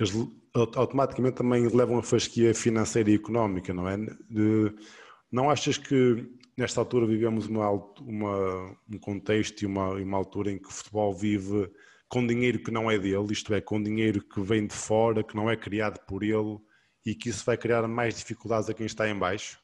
eles 0.00 0.12
automaticamente 0.74 1.36
também 1.36 1.68
levam 1.68 1.98
a 1.98 2.02
fasquia 2.02 2.54
financeira 2.54 3.10
e 3.10 3.14
económica, 3.14 3.74
não 3.74 3.86
é? 3.86 3.98
De, 3.98 4.74
não 5.30 5.50
achas 5.50 5.76
que 5.76 6.26
nesta 6.56 6.80
altura 6.80 7.06
vivemos 7.06 7.46
uma, 7.46 7.70
uma, 8.00 8.76
um 8.90 8.98
contexto 8.98 9.62
e 9.62 9.66
uma, 9.66 9.90
uma 9.90 10.16
altura 10.16 10.52
em 10.52 10.58
que 10.58 10.68
o 10.68 10.72
futebol 10.72 11.14
vive 11.14 11.70
com 12.08 12.26
dinheiro 12.26 12.62
que 12.62 12.70
não 12.70 12.90
é 12.90 12.98
dele, 12.98 13.32
isto 13.32 13.52
é, 13.54 13.60
com 13.60 13.82
dinheiro 13.82 14.22
que 14.22 14.40
vem 14.40 14.66
de 14.66 14.74
fora, 14.74 15.22
que 15.22 15.36
não 15.36 15.50
é 15.50 15.56
criado 15.56 15.98
por 16.06 16.22
ele 16.22 16.58
e 17.04 17.14
que 17.14 17.28
isso 17.28 17.44
vai 17.44 17.56
criar 17.56 17.86
mais 17.88 18.16
dificuldades 18.16 18.68
a 18.68 18.74
quem 18.74 18.86
está 18.86 19.08
em 19.08 19.18
baixo? 19.18 19.60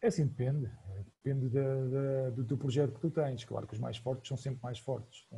É 0.00 0.08
assim, 0.08 0.26
depende 0.26 0.70
depende 1.28 1.48
do, 1.48 2.44
do, 2.44 2.56
projeto 2.56 2.94
que 2.94 3.00
tu 3.00 3.10
tens. 3.10 3.44
Claro 3.44 3.66
que 3.66 3.74
os 3.74 3.80
mais 3.80 3.96
fortes 3.96 4.28
são 4.28 4.36
sempre 4.36 4.60
mais 4.62 4.78
fortes. 4.78 5.26
Eh, 5.32 5.36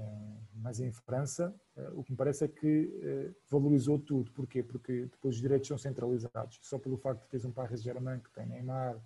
mas 0.55 0.81
em 0.81 0.91
França, 0.93 1.55
eh, 1.77 1.91
o 1.95 2.05
que 2.05 2.13
me 2.13 2.17
parece 2.17 2.45
é 2.45 2.49
que 2.49 3.01
eh, 3.03 3.31
valorizou 3.49 3.99
tudo. 3.99 4.31
Porquê? 4.33 4.63
Porque 4.63 5.07
depois 5.07 5.37
os 5.37 5.41
direitos 5.41 5.69
são 5.69 5.79
centralizados. 5.79 6.59
Só 6.63 6.79
pelo 6.79 6.97
facto 6.97 7.23
de 7.23 7.29
teres 7.29 7.45
um 7.45 7.53
Paris 7.53 7.83
Germain 7.83 8.21
que 8.21 8.31
tem 8.31 8.47
Neymar, 8.47 8.97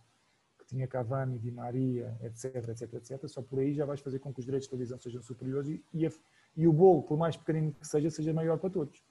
que 0.59 0.67
tinha 0.67 0.87
Cavani, 0.87 1.39
Di 1.39 1.51
Maria, 1.51 2.17
etc, 2.23 2.69
etc, 2.69 2.95
etc, 2.95 3.29
só 3.29 3.43
por 3.43 3.59
aí 3.59 3.73
já 3.75 3.85
vais 3.85 4.01
fazer 4.01 4.19
com 4.19 4.33
que 4.33 4.41
os 4.41 4.45
direitos 4.45 4.67
de 4.67 4.71
televisão 4.71 4.99
sejam 4.99 5.23
superiores 5.23 5.69
e, 5.69 5.85
e, 5.93 6.07
a, 6.07 6.11
e 6.57 6.67
o 6.67 6.73
bolo, 6.73 7.03
por 7.03 7.19
mais 7.19 7.37
pequenino 7.37 7.73
que 7.73 7.87
seja, 7.87 8.11
seja 8.11 8.33
maior 8.33 8.59
para 8.59 8.71
todos. 8.71 9.03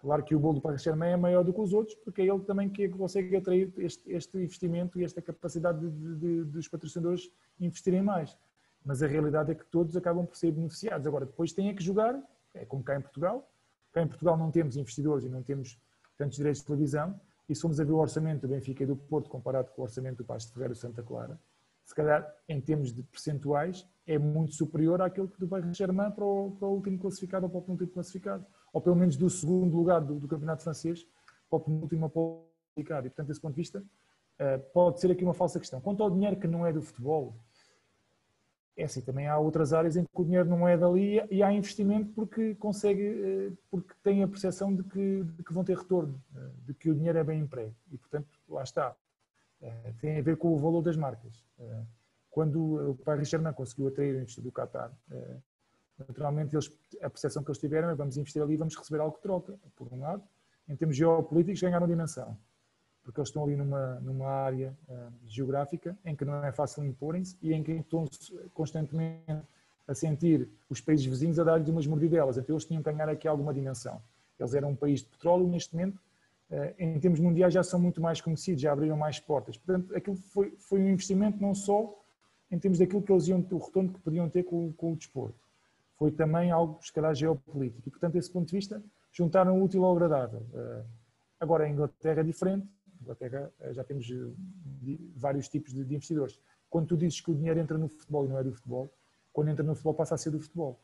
Claro 0.00 0.22
que 0.22 0.34
o 0.34 0.38
bolo 0.38 0.54
do 0.54 0.60
Paris 0.60 0.82
Saint-Germain 0.82 1.10
é 1.10 1.16
maior 1.16 1.42
do 1.42 1.52
que 1.52 1.60
os 1.60 1.72
outros, 1.72 1.96
porque 1.96 2.22
é 2.22 2.26
ele 2.26 2.40
também 2.44 2.70
que 2.70 2.88
consegue 2.88 3.36
atrair 3.36 3.72
este, 3.78 4.10
este 4.12 4.38
investimento 4.38 4.98
e 5.00 5.04
esta 5.04 5.20
capacidade 5.20 5.80
de, 5.80 6.14
de, 6.14 6.44
dos 6.44 6.68
patrocinadores 6.68 7.28
investirem 7.58 8.00
mais. 8.00 8.36
Mas 8.84 9.02
a 9.02 9.08
realidade 9.08 9.50
é 9.50 9.54
que 9.56 9.64
todos 9.66 9.96
acabam 9.96 10.24
por 10.24 10.36
ser 10.36 10.52
beneficiados. 10.52 11.04
Agora, 11.06 11.26
depois 11.26 11.52
têm 11.52 11.68
é 11.68 11.74
que 11.74 11.82
jogar, 11.82 12.16
é 12.54 12.64
como 12.64 12.82
cá 12.84 12.96
em 12.96 13.00
Portugal. 13.00 13.50
Cá 13.92 14.02
em 14.02 14.06
Portugal 14.06 14.36
não 14.36 14.52
temos 14.52 14.76
investidores 14.76 15.24
e 15.24 15.28
não 15.28 15.42
temos 15.42 15.80
tantos 16.16 16.36
direitos 16.36 16.60
de 16.60 16.66
televisão. 16.68 17.20
E 17.48 17.54
se 17.54 17.60
formos 17.60 17.80
a 17.80 17.84
ver 17.84 17.92
o 17.92 17.96
orçamento 17.96 18.42
do 18.42 18.48
Benfica 18.48 18.84
e 18.84 18.86
do 18.86 18.94
Porto 18.94 19.28
comparado 19.28 19.72
com 19.72 19.82
o 19.82 19.84
orçamento 19.84 20.18
do 20.18 20.24
Pasto 20.24 20.48
de 20.48 20.52
Ferreira 20.52 20.74
e 20.74 20.76
Santa 20.76 21.02
Clara, 21.02 21.40
se 21.84 21.94
calhar, 21.94 22.30
em 22.46 22.60
termos 22.60 22.92
de 22.92 23.02
percentuais, 23.02 23.88
é 24.06 24.18
muito 24.18 24.52
superior 24.54 25.00
àquele 25.00 25.26
do 25.38 25.48
Paris 25.48 25.64
Saint-Germain 25.64 26.10
para, 26.10 26.24
para 26.24 26.68
o 26.68 26.74
último 26.74 26.98
classificado 26.98 27.46
ou 27.46 27.50
para 27.50 27.58
o 27.58 27.62
penúltimo 27.62 27.90
classificado 27.90 28.46
ou 28.72 28.80
pelo 28.80 28.96
menos 28.96 29.16
do 29.16 29.28
segundo 29.28 29.76
lugar 29.76 30.00
do, 30.00 30.18
do 30.18 30.28
campeonato 30.28 30.62
francês 30.62 31.06
para 31.48 31.56
o 31.56 31.60
penúltimo 31.60 32.06
a. 32.76 33.06
E, 33.06 33.10
portanto, 33.10 33.28
desse 33.28 33.40
ponto 33.40 33.54
de 33.54 33.60
vista, 33.60 33.80
uh, 33.80 34.60
pode 34.72 35.00
ser 35.00 35.10
aqui 35.10 35.24
uma 35.24 35.34
falsa 35.34 35.58
questão. 35.58 35.80
Quanto 35.80 36.02
ao 36.02 36.10
dinheiro 36.10 36.36
que 36.36 36.46
não 36.46 36.66
é 36.66 36.72
do 36.72 36.82
futebol, 36.82 37.34
é 38.76 38.84
assim, 38.84 39.00
também 39.00 39.26
há 39.26 39.36
outras 39.36 39.72
áreas 39.72 39.96
em 39.96 40.04
que 40.04 40.10
o 40.14 40.24
dinheiro 40.24 40.48
não 40.48 40.68
é 40.68 40.76
dali 40.76 41.20
e 41.30 41.42
há 41.42 41.52
investimento 41.52 42.12
porque 42.12 42.54
consegue, 42.54 43.48
uh, 43.50 43.58
porque 43.70 43.92
tem 44.02 44.22
a 44.22 44.28
percepção 44.28 44.74
de 44.74 44.84
que, 44.84 45.24
de 45.24 45.42
que 45.42 45.52
vão 45.52 45.64
ter 45.64 45.76
retorno, 45.76 46.22
uh, 46.34 46.66
de 46.66 46.74
que 46.74 46.90
o 46.90 46.94
dinheiro 46.94 47.18
é 47.18 47.24
bem 47.24 47.40
emprego. 47.40 47.74
E, 47.90 47.98
portanto, 47.98 48.28
lá 48.48 48.62
está. 48.62 48.94
tem 50.00 50.18
a 50.18 50.22
ver 50.22 50.36
com 50.36 50.52
o 50.52 50.58
valor 50.58 50.82
das 50.82 50.96
marcas. 50.96 51.44
quando 52.30 52.90
o 52.90 52.94
Paris 52.94 53.28
Saint-Germain 53.28 53.52
conseguiu 53.52 53.88
atrair 53.88 54.14
o 54.14 54.18
investidor 54.18 54.44
do 54.44 54.52
Qatar, 54.52 54.92
Naturalmente, 56.06 56.54
eles, 56.54 56.70
a 57.02 57.10
percepção 57.10 57.42
que 57.42 57.50
eles 57.50 57.58
tiveram 57.58 57.90
é 57.90 57.94
vamos 57.94 58.16
investir 58.16 58.40
ali 58.40 58.54
e 58.54 58.56
vamos 58.56 58.76
receber 58.76 59.00
algo 59.00 59.16
que 59.16 59.22
troca. 59.22 59.58
Por 59.74 59.92
um 59.92 60.00
lado, 60.00 60.22
em 60.68 60.76
termos 60.76 60.96
geopolíticos, 60.96 61.60
ganharam 61.60 61.88
dimensão, 61.88 62.38
porque 63.02 63.18
eles 63.18 63.28
estão 63.30 63.42
ali 63.42 63.56
numa, 63.56 63.98
numa 64.00 64.28
área 64.28 64.76
uh, 64.88 65.12
geográfica 65.26 65.98
em 66.04 66.14
que 66.14 66.24
não 66.24 66.44
é 66.44 66.52
fácil 66.52 66.84
imporem-se 66.84 67.36
e 67.42 67.52
em 67.52 67.62
que 67.62 67.72
estão 67.72 68.06
constantemente 68.54 69.42
a 69.88 69.94
sentir 69.94 70.48
os 70.68 70.80
países 70.80 71.06
vizinhos 71.06 71.38
a 71.38 71.44
dar-lhes 71.44 71.68
umas 71.68 71.86
mordidelas. 71.86 72.36
Então, 72.36 72.54
eles 72.54 72.64
tinham 72.64 72.82
que 72.82 72.92
ganhar 72.92 73.08
aqui 73.08 73.26
alguma 73.26 73.52
dimensão. 73.52 74.00
Eles 74.38 74.54
eram 74.54 74.70
um 74.70 74.76
país 74.76 75.00
de 75.00 75.06
petróleo, 75.06 75.48
neste 75.48 75.74
momento, 75.74 75.96
uh, 76.50 76.74
em 76.78 77.00
termos 77.00 77.18
mundiais, 77.18 77.52
já 77.52 77.64
são 77.64 77.80
muito 77.80 78.00
mais 78.00 78.20
conhecidos, 78.20 78.60
já 78.60 78.72
abriram 78.72 78.96
mais 78.96 79.18
portas. 79.18 79.56
Portanto, 79.56 79.96
aquilo 79.96 80.16
foi, 80.16 80.54
foi 80.58 80.80
um 80.80 80.90
investimento 80.90 81.42
não 81.42 81.56
só 81.56 81.92
em 82.52 82.58
termos 82.58 82.78
daquilo 82.78 83.02
que 83.02 83.10
eles 83.10 83.26
iam, 83.26 83.44
o 83.50 83.58
retorno 83.58 83.92
que 83.92 83.98
podiam 83.98 84.28
ter 84.28 84.44
com, 84.44 84.72
com 84.72 84.92
o 84.92 84.96
desporto 84.96 85.47
foi 85.98 86.12
também 86.12 86.50
algo, 86.52 86.78
se 86.80 86.92
calhar, 86.92 87.12
geopolítico. 87.12 87.88
E, 87.88 87.90
portanto, 87.90 88.12
desse 88.12 88.30
ponto 88.30 88.46
de 88.46 88.56
vista, 88.56 88.82
juntaram 89.12 89.58
o 89.58 89.64
útil 89.64 89.84
ao 89.84 89.96
agradável. 89.96 90.46
Eh, 90.54 90.84
agora, 91.40 91.64
a 91.64 91.68
Inglaterra 91.68 92.20
é 92.20 92.24
diferente. 92.24 92.68
A 93.00 93.02
Inglaterra 93.02 93.52
eh, 93.60 93.72
já 93.72 93.82
temos 93.82 94.08
eh, 94.08 94.96
vários 95.16 95.48
tipos 95.48 95.74
de 95.74 95.80
investidores. 95.80 96.40
Quando 96.70 96.86
tu 96.86 96.96
dizes 96.96 97.20
que 97.20 97.32
o 97.32 97.34
dinheiro 97.34 97.58
entra 97.58 97.76
no 97.76 97.88
futebol 97.88 98.24
e 98.24 98.28
não 98.28 98.38
é 98.38 98.44
do 98.44 98.52
futebol, 98.52 98.88
quando 99.32 99.48
entra 99.48 99.64
no 99.64 99.74
futebol 99.74 99.94
passa 99.94 100.14
a 100.14 100.18
ser 100.18 100.30
do 100.30 100.38
futebol. 100.38 100.80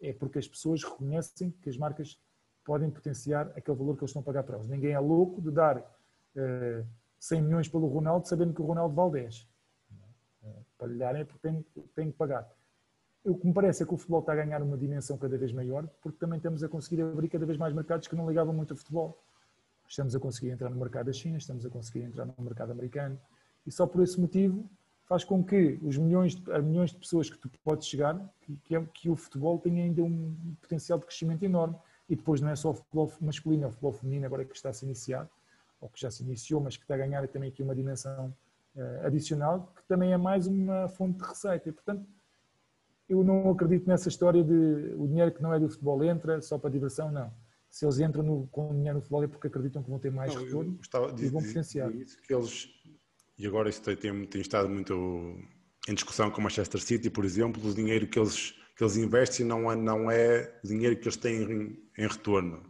É 0.00 0.12
porque 0.12 0.38
as 0.38 0.46
pessoas 0.46 0.84
reconhecem 0.84 1.50
que 1.50 1.68
as 1.68 1.76
marcas 1.76 2.18
podem 2.64 2.88
potenciar 2.88 3.48
aquele 3.56 3.76
valor 3.76 3.96
que 3.96 4.04
eles 4.04 4.10
estão 4.10 4.22
a 4.22 4.24
pagar 4.24 4.44
para 4.44 4.56
eles. 4.56 4.68
Ninguém 4.68 4.92
é 4.92 5.00
louco 5.00 5.42
de 5.42 5.50
dar 5.50 5.82
100 7.18 7.42
milhões 7.42 7.68
pelo 7.68 7.88
Ronaldo 7.88 8.28
sabendo 8.28 8.54
que 8.54 8.62
o 8.62 8.64
Ronaldo 8.64 8.94
vale 8.94 9.22
10. 9.22 9.48
Para 10.76 10.86
lhe 10.86 10.98
darem 10.98 11.22
é 11.22 11.24
porque 11.24 11.48
tem, 11.48 11.66
tem 11.94 12.10
que 12.12 12.16
pagar 12.16 12.48
o 13.24 13.36
que 13.36 13.46
me 13.46 13.52
parece 13.52 13.82
é 13.82 13.86
que 13.86 13.94
o 13.94 13.96
futebol 13.96 14.20
está 14.20 14.32
a 14.32 14.36
ganhar 14.36 14.62
uma 14.62 14.76
dimensão 14.76 15.18
cada 15.18 15.36
vez 15.36 15.52
maior, 15.52 15.86
porque 16.02 16.18
também 16.18 16.38
estamos 16.38 16.62
a 16.62 16.68
conseguir 16.68 17.02
abrir 17.02 17.28
cada 17.28 17.44
vez 17.44 17.58
mais 17.58 17.74
mercados 17.74 18.08
que 18.08 18.16
não 18.16 18.28
ligavam 18.28 18.54
muito 18.54 18.72
ao 18.72 18.76
futebol. 18.76 19.18
Estamos 19.88 20.14
a 20.14 20.20
conseguir 20.20 20.50
entrar 20.50 20.70
no 20.70 20.76
mercado 20.76 21.06
da 21.06 21.12
China, 21.12 21.38
estamos 21.38 21.64
a 21.64 21.70
conseguir 21.70 22.02
entrar 22.02 22.26
no 22.26 22.34
mercado 22.38 22.72
americano, 22.72 23.18
e 23.66 23.72
só 23.72 23.86
por 23.86 24.02
esse 24.02 24.20
motivo 24.20 24.68
faz 25.08 25.24
com 25.24 25.42
que 25.42 25.78
os 25.82 25.96
milhões 25.96 26.34
de, 26.34 26.62
milhões 26.62 26.90
de 26.90 26.98
pessoas 26.98 27.30
que 27.30 27.38
tu 27.38 27.50
podes 27.64 27.86
chegar, 27.88 28.14
que, 28.64 28.76
é, 28.76 28.84
que 28.92 29.08
o 29.08 29.16
futebol 29.16 29.58
tenha 29.58 29.82
ainda 29.82 30.02
um 30.02 30.54
potencial 30.60 30.98
de 30.98 31.06
crescimento 31.06 31.42
enorme. 31.42 31.76
E 32.10 32.16
depois 32.16 32.40
não 32.40 32.50
é 32.50 32.56
só 32.56 32.70
o 32.70 32.74
futebol 32.74 33.10
masculino, 33.20 33.64
é 33.64 33.66
o 33.66 33.70
futebol 33.70 33.92
feminino 33.92 34.26
agora 34.26 34.44
que 34.44 34.54
está 34.54 34.68
a 34.68 34.72
se 34.72 34.84
iniciar, 34.84 35.28
ou 35.80 35.88
que 35.88 36.00
já 36.00 36.10
se 36.10 36.22
iniciou, 36.22 36.60
mas 36.60 36.76
que 36.76 36.84
está 36.84 36.94
a 36.94 36.98
ganhar 36.98 37.26
também 37.28 37.48
aqui 37.48 37.62
uma 37.62 37.74
dimensão 37.74 38.34
uh, 38.76 39.06
adicional, 39.06 39.72
que 39.76 39.82
também 39.88 40.12
é 40.12 40.16
mais 40.18 40.46
uma 40.46 40.88
fonte 40.88 41.18
de 41.18 41.24
receita. 41.24 41.68
E, 41.68 41.72
portanto, 41.72 42.06
eu 43.08 43.24
não 43.24 43.50
acredito 43.50 43.86
nessa 43.86 44.08
história 44.08 44.42
de 44.44 44.94
o 44.96 45.06
dinheiro 45.06 45.32
que 45.32 45.42
não 45.42 45.54
é 45.54 45.58
do 45.58 45.68
futebol 45.68 46.02
entra 46.04 46.40
só 46.40 46.58
para 46.58 46.70
diversão, 46.70 47.10
não. 47.10 47.32
Se 47.70 47.84
eles 47.84 47.98
entram 47.98 48.22
no, 48.22 48.46
com 48.48 48.74
dinheiro 48.74 48.96
no 48.96 49.00
futebol 49.00 49.24
é 49.24 49.28
porque 49.28 49.46
acreditam 49.46 49.82
que 49.82 49.90
vão 49.90 49.98
ter 49.98 50.10
mais 50.10 50.34
não, 50.34 50.42
retorno 50.42 50.78
e 51.18 51.28
vão 51.28 51.42
potenciar. 51.42 51.94
Isso 51.94 52.20
que 52.22 52.34
eles, 52.34 52.68
e 53.38 53.46
agora 53.46 53.68
isso 53.68 53.82
tem, 53.82 53.96
tem, 53.96 54.26
tem 54.26 54.40
estado 54.40 54.68
muito 54.68 54.94
em 55.88 55.94
discussão 55.94 56.30
com 56.30 56.40
o 56.40 56.44
Manchester 56.44 56.80
City, 56.80 57.08
por 57.08 57.24
exemplo, 57.24 57.66
o 57.66 57.74
dinheiro 57.74 58.06
que 58.06 58.18
eles, 58.18 58.52
que 58.76 58.82
eles 58.82 58.96
investem 58.96 59.46
não 59.46 59.70
é, 59.70 59.76
não 59.76 60.10
é 60.10 60.58
dinheiro 60.64 60.96
que 60.96 61.04
eles 61.04 61.16
têm 61.16 61.42
em, 61.42 61.78
em 61.96 62.08
retorno. 62.08 62.62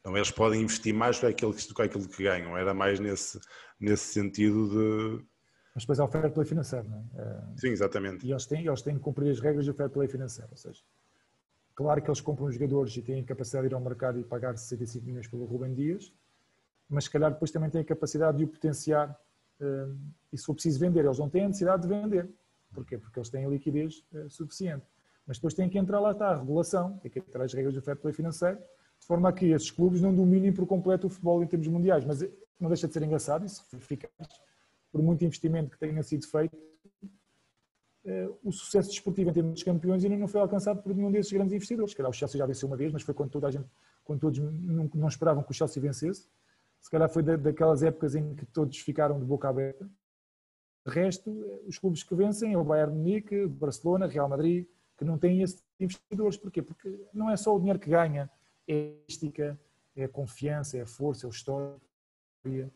Então 0.00 0.16
eles 0.16 0.30
podem 0.30 0.62
investir 0.62 0.94
mais 0.94 1.16
do 1.16 1.20
que 1.20 1.26
aquilo, 1.26 1.52
do 1.52 1.74
que, 1.74 1.82
aquilo 1.82 2.08
que 2.08 2.22
ganham. 2.22 2.56
Era 2.56 2.72
mais 2.72 3.00
nesse, 3.00 3.40
nesse 3.80 4.12
sentido 4.12 4.68
de. 4.68 5.24
Mas 5.78 5.84
depois 5.84 6.00
há 6.00 6.04
o 6.06 6.08
fair 6.08 6.28
play 6.32 6.44
financeiro, 6.44 6.88
não 6.88 6.98
é? 6.98 7.22
é? 7.22 7.56
Sim, 7.56 7.68
exatamente. 7.68 8.26
E 8.26 8.32
eles 8.32 8.46
têm, 8.46 8.66
eles 8.66 8.82
têm 8.82 8.96
que 8.96 9.00
cumprir 9.00 9.30
as 9.30 9.38
regras 9.38 9.64
do 9.64 9.72
fair 9.72 9.88
play 9.88 10.08
financeiro. 10.08 10.50
Ou 10.50 10.56
seja, 10.56 10.82
claro 11.72 12.02
que 12.02 12.10
eles 12.10 12.20
compram 12.20 12.50
jogadores 12.50 12.96
e 12.96 13.00
têm 13.00 13.20
a 13.20 13.24
capacidade 13.24 13.68
de 13.68 13.72
ir 13.72 13.76
ao 13.76 13.80
mercado 13.80 14.18
e 14.18 14.24
pagar 14.24 14.58
65 14.58 15.06
milhões 15.06 15.28
pelo 15.28 15.44
Rubem 15.44 15.72
Dias, 15.72 16.12
mas 16.90 17.04
se 17.04 17.10
calhar 17.10 17.30
depois 17.30 17.52
também 17.52 17.70
têm 17.70 17.82
a 17.82 17.84
capacidade 17.84 18.38
de 18.38 18.44
o 18.44 18.48
potenciar 18.48 19.16
uh, 19.60 19.96
e 20.32 20.36
se 20.36 20.44
for 20.44 20.54
preciso 20.54 20.80
vender, 20.80 21.04
eles 21.04 21.16
não 21.16 21.30
têm 21.30 21.44
a 21.44 21.46
necessidade 21.46 21.82
de 21.82 21.88
vender. 21.88 22.28
Porquê? 22.74 22.98
Porque 22.98 23.16
eles 23.16 23.28
têm 23.28 23.48
liquidez 23.48 24.04
uh, 24.12 24.28
suficiente. 24.28 24.84
Mas 25.28 25.36
depois 25.36 25.54
tem 25.54 25.68
que 25.68 25.78
entrar 25.78 26.00
lá 26.00 26.10
está 26.10 26.30
a 26.30 26.38
regulação, 26.38 26.98
tem 26.98 27.08
que 27.08 27.20
entrar 27.20 27.44
as 27.44 27.54
regras 27.54 27.72
do 27.72 27.80
fair 27.80 27.96
play 27.96 28.12
financeiro, 28.12 28.58
de 28.98 29.06
forma 29.06 29.28
a 29.28 29.32
que 29.32 29.52
esses 29.52 29.70
clubes 29.70 30.00
não 30.00 30.12
dominem 30.12 30.52
por 30.52 30.66
completo 30.66 31.06
o 31.06 31.10
futebol 31.10 31.40
em 31.40 31.46
termos 31.46 31.68
mundiais. 31.68 32.04
Mas 32.04 32.20
eh, 32.20 32.32
não 32.58 32.68
deixa 32.68 32.88
de 32.88 32.94
ser 32.94 33.04
engraçado, 33.04 33.46
isso 33.46 33.64
eficaz, 33.76 34.10
por 34.90 35.02
muito 35.02 35.24
investimento 35.24 35.70
que 35.70 35.78
tenha 35.78 36.02
sido 36.02 36.26
feito, 36.26 36.56
uh, 38.04 38.38
o 38.42 38.52
sucesso 38.52 38.90
desportivo 38.90 39.30
em 39.30 39.32
termos 39.32 39.58
de 39.58 39.64
campeões 39.64 40.04
ainda 40.04 40.16
não 40.16 40.28
foi 40.28 40.40
alcançado 40.40 40.82
por 40.82 40.94
nenhum 40.94 41.10
desses 41.10 41.32
grandes 41.32 41.52
investidores. 41.52 41.92
Se 41.92 41.96
calhar 41.96 42.10
o 42.10 42.14
Chelsea 42.14 42.38
já 42.38 42.46
venceu 42.46 42.68
uma 42.68 42.76
vez, 42.76 42.92
mas 42.92 43.02
foi 43.02 43.14
quando 43.14 43.30
toda 43.30 43.48
a 43.48 43.50
gente, 43.50 43.66
quando 44.04 44.20
todos 44.20 44.38
não, 44.38 44.90
não 44.94 45.08
esperavam 45.08 45.42
que 45.42 45.50
o 45.50 45.54
Chelsea 45.54 45.82
vencesse. 45.82 46.28
Se 46.80 46.90
calhar 46.90 47.08
foi 47.08 47.22
da, 47.22 47.36
daquelas 47.36 47.82
épocas 47.82 48.14
em 48.14 48.34
que 48.34 48.46
todos 48.46 48.78
ficaram 48.78 49.18
de 49.18 49.24
boca 49.24 49.48
aberta. 49.48 49.88
De 50.86 50.92
resto, 50.92 51.30
os 51.66 51.78
clubes 51.78 52.02
que 52.02 52.14
vencem 52.14 52.54
é 52.54 52.58
o 52.58 52.64
Bayern 52.64 52.94
Munique, 52.94 53.46
Barcelona, 53.46 54.06
Real 54.06 54.28
Madrid, 54.28 54.66
que 54.96 55.04
não 55.04 55.18
têm 55.18 55.42
esses 55.42 55.62
investidores. 55.78 56.36
Porquê? 56.36 56.62
Porque 56.62 57.06
não 57.12 57.30
é 57.30 57.36
só 57.36 57.54
o 57.54 57.58
dinheiro 57.58 57.78
que 57.78 57.90
ganha, 57.90 58.30
é 58.66 58.74
a 58.74 59.10
estica, 59.10 59.58
é 59.94 60.04
a 60.04 60.08
confiança, 60.08 60.78
é 60.78 60.82
a 60.82 60.86
força, 60.86 61.26
é 61.26 61.28
a 61.28 61.30
história. 61.30 62.72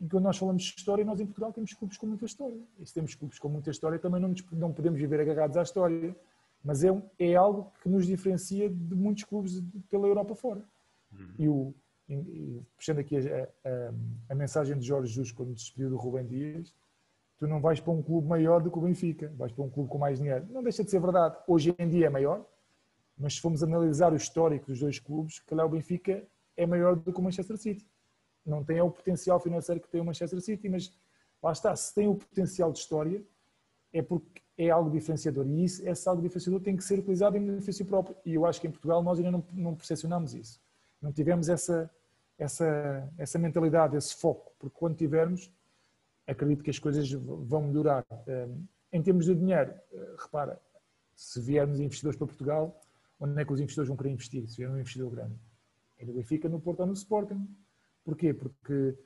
E 0.00 0.08
quando 0.08 0.24
nós 0.24 0.36
falamos 0.36 0.62
de 0.62 0.74
história, 0.78 1.04
nós 1.04 1.20
em 1.20 1.26
Portugal 1.26 1.52
temos 1.52 1.72
clubes 1.74 1.96
com 1.96 2.06
muita 2.06 2.24
história. 2.24 2.60
E 2.78 2.86
se 2.86 2.94
temos 2.94 3.14
clubes 3.14 3.38
com 3.38 3.48
muita 3.48 3.70
história, 3.70 3.98
também 3.98 4.20
não, 4.20 4.28
nos, 4.28 4.44
não 4.52 4.72
podemos 4.72 4.98
viver 4.98 5.20
agarrados 5.20 5.56
à 5.56 5.62
história. 5.62 6.16
Mas 6.62 6.82
é, 6.82 6.88
é 7.18 7.34
algo 7.34 7.70
que 7.82 7.88
nos 7.88 8.06
diferencia 8.06 8.70
de 8.70 8.94
muitos 8.94 9.24
clubes 9.24 9.62
pela 9.90 10.06
Europa 10.06 10.34
fora. 10.34 10.64
Uhum. 11.12 11.34
E 11.38 11.48
o, 11.48 11.74
e, 12.08 12.62
puxando 12.76 12.98
aqui 12.98 13.16
a, 13.16 13.48
a, 13.64 13.92
a, 14.30 14.34
mensagem 14.34 14.78
de 14.78 14.86
Jorge 14.86 15.08
Jesus 15.08 15.32
quando 15.32 15.54
despediu 15.54 15.90
do 15.90 15.96
Rubem 15.96 16.26
Dias, 16.26 16.74
tu 17.38 17.46
não 17.46 17.60
vais 17.60 17.80
para 17.80 17.92
um 17.92 18.02
clube 18.02 18.26
maior 18.26 18.62
do 18.62 18.70
que 18.70 18.78
o 18.78 18.82
Benfica, 18.82 19.32
vais 19.36 19.52
para 19.52 19.64
um 19.64 19.70
clube 19.70 19.88
com 19.88 19.98
mais 19.98 20.18
dinheiro. 20.18 20.46
Não 20.50 20.62
deixa 20.62 20.84
de 20.84 20.90
ser 20.90 21.00
verdade, 21.00 21.36
hoje 21.46 21.74
em 21.78 21.88
dia 21.88 22.06
é 22.06 22.10
maior, 22.10 22.44
mas 23.16 23.34
se 23.34 23.40
formos 23.40 23.62
analisar 23.62 24.12
o 24.12 24.16
histórico 24.16 24.66
dos 24.66 24.80
dois 24.80 24.98
clubes, 24.98 25.40
calhar 25.40 25.66
o 25.66 25.68
Benfica 25.68 26.26
é 26.56 26.66
maior 26.66 26.96
do 26.96 27.12
que 27.12 27.18
o 27.18 27.22
Manchester 27.22 27.56
City. 27.56 27.86
Não 28.44 28.62
tem 28.62 28.80
o 28.80 28.90
potencial 28.90 29.40
financeiro 29.40 29.80
que 29.80 29.88
tem 29.88 30.00
o 30.00 30.04
Manchester 30.04 30.40
City, 30.40 30.68
mas 30.68 30.92
lá 31.42 31.52
está, 31.52 31.74
se 31.74 31.94
tem 31.94 32.08
o 32.08 32.14
potencial 32.14 32.72
de 32.72 32.78
história, 32.78 33.22
é 33.92 34.02
porque 34.02 34.42
é 34.56 34.70
algo 34.70 34.90
diferenciador. 34.90 35.46
E 35.46 35.64
isso, 35.64 35.86
esse 35.88 36.08
algo 36.08 36.22
diferenciador 36.22 36.60
tem 36.60 36.76
que 36.76 36.84
ser 36.84 36.98
utilizado 36.98 37.36
em 37.36 37.44
benefício 37.44 37.84
próprio. 37.84 38.16
E 38.24 38.34
eu 38.34 38.44
acho 38.44 38.60
que 38.60 38.66
em 38.66 38.70
Portugal 38.70 39.02
nós 39.02 39.18
ainda 39.18 39.30
não, 39.30 39.44
não 39.52 39.74
percepcionamos 39.74 40.34
isso 40.34 40.64
não 41.04 41.12
tivemos 41.12 41.50
essa, 41.50 41.90
essa, 42.38 43.12
essa 43.18 43.38
mentalidade, 43.38 43.94
esse 43.94 44.14
foco, 44.14 44.52
porque 44.58 44.74
quando 44.76 44.96
tivermos, 44.96 45.52
acredito 46.26 46.64
que 46.64 46.70
as 46.70 46.78
coisas 46.78 47.10
vão 47.12 47.62
melhorar. 47.62 48.06
Em 48.90 49.02
termos 49.02 49.26
de 49.26 49.34
dinheiro, 49.34 49.74
eh, 49.92 50.14
repara, 50.18 50.58
se 51.14 51.40
viermos 51.40 51.78
investidores 51.78 52.16
para 52.16 52.26
Portugal, 52.26 52.80
onde 53.20 53.40
é 53.40 53.44
que 53.44 53.52
os 53.52 53.60
investidores 53.60 53.88
vão 53.88 53.96
querer 53.96 54.10
investir? 54.10 54.48
Se 54.48 54.56
vier 54.56 54.70
um 54.70 54.78
investidor 54.78 55.10
grande. 55.10 55.34
E 56.00 56.06
no 56.06 56.14
Benfica, 56.14 56.48
no 56.48 56.58
Porto 56.58 56.80
ou 56.80 56.86
no 56.86 56.94
Sporting. 56.94 57.46
Porquê? 58.04 58.34
Porque 58.34 58.96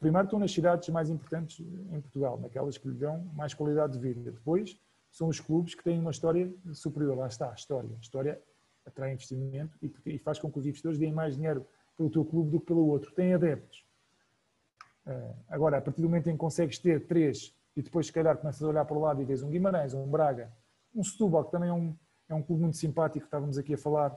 primeiro 0.00 0.26
estão 0.26 0.38
nas 0.38 0.52
cidades 0.52 0.88
mais 0.88 1.08
importantes 1.08 1.60
em 1.60 2.00
Portugal, 2.00 2.38
naquelas 2.40 2.76
que 2.76 2.88
lhe 2.88 2.94
dão 2.94 3.24
mais 3.34 3.54
qualidade 3.54 3.92
de 3.92 3.98
vida. 3.98 4.30
Depois 4.30 4.78
são 5.10 5.28
os 5.28 5.38
clubes 5.38 5.74
que 5.74 5.84
têm 5.84 6.00
uma 6.00 6.10
história 6.10 6.52
superior. 6.72 7.16
Lá 7.16 7.28
está, 7.28 7.50
a 7.50 7.54
história. 7.54 7.90
A 7.96 8.00
história 8.00 8.42
atrai 8.84 9.12
investimento 9.12 9.78
e, 10.06 10.18
faz 10.18 10.38
com 10.38 10.50
que 10.50 10.58
os 10.58 10.66
investidores 10.66 10.98
deem 10.98 11.12
mais 11.12 11.36
dinheiro 11.36 11.66
pelo 11.96 12.10
teu 12.10 12.24
clube 12.24 12.50
do 12.50 12.60
que 12.60 12.66
pelo 12.66 12.86
outro. 12.86 13.12
Tem 13.12 13.34
adeptos. 13.34 13.86
Uh, 15.06 15.34
agora, 15.48 15.78
a 15.78 15.80
partir 15.80 16.00
do 16.00 16.08
momento 16.08 16.28
em 16.28 16.32
que 16.32 16.38
consegues 16.38 16.78
ter 16.78 17.06
três 17.06 17.54
e 17.76 17.82
depois, 17.82 18.06
se 18.06 18.12
calhar, 18.12 18.36
começas 18.36 18.62
a 18.62 18.68
olhar 18.68 18.84
para 18.84 18.96
o 18.96 19.00
lado 19.00 19.20
e 19.22 19.24
vês 19.24 19.42
um 19.42 19.50
Guimarães, 19.50 19.94
um 19.94 20.06
Braga, 20.06 20.52
um 20.94 21.02
Setúbal, 21.02 21.44
que 21.44 21.52
também 21.52 21.70
é 21.70 21.72
um, 21.72 21.96
é 22.28 22.34
um 22.34 22.42
clube 22.42 22.62
muito 22.62 22.76
simpático, 22.76 23.24
estávamos 23.24 23.56
aqui 23.56 23.74
a 23.74 23.78
falar, 23.78 24.16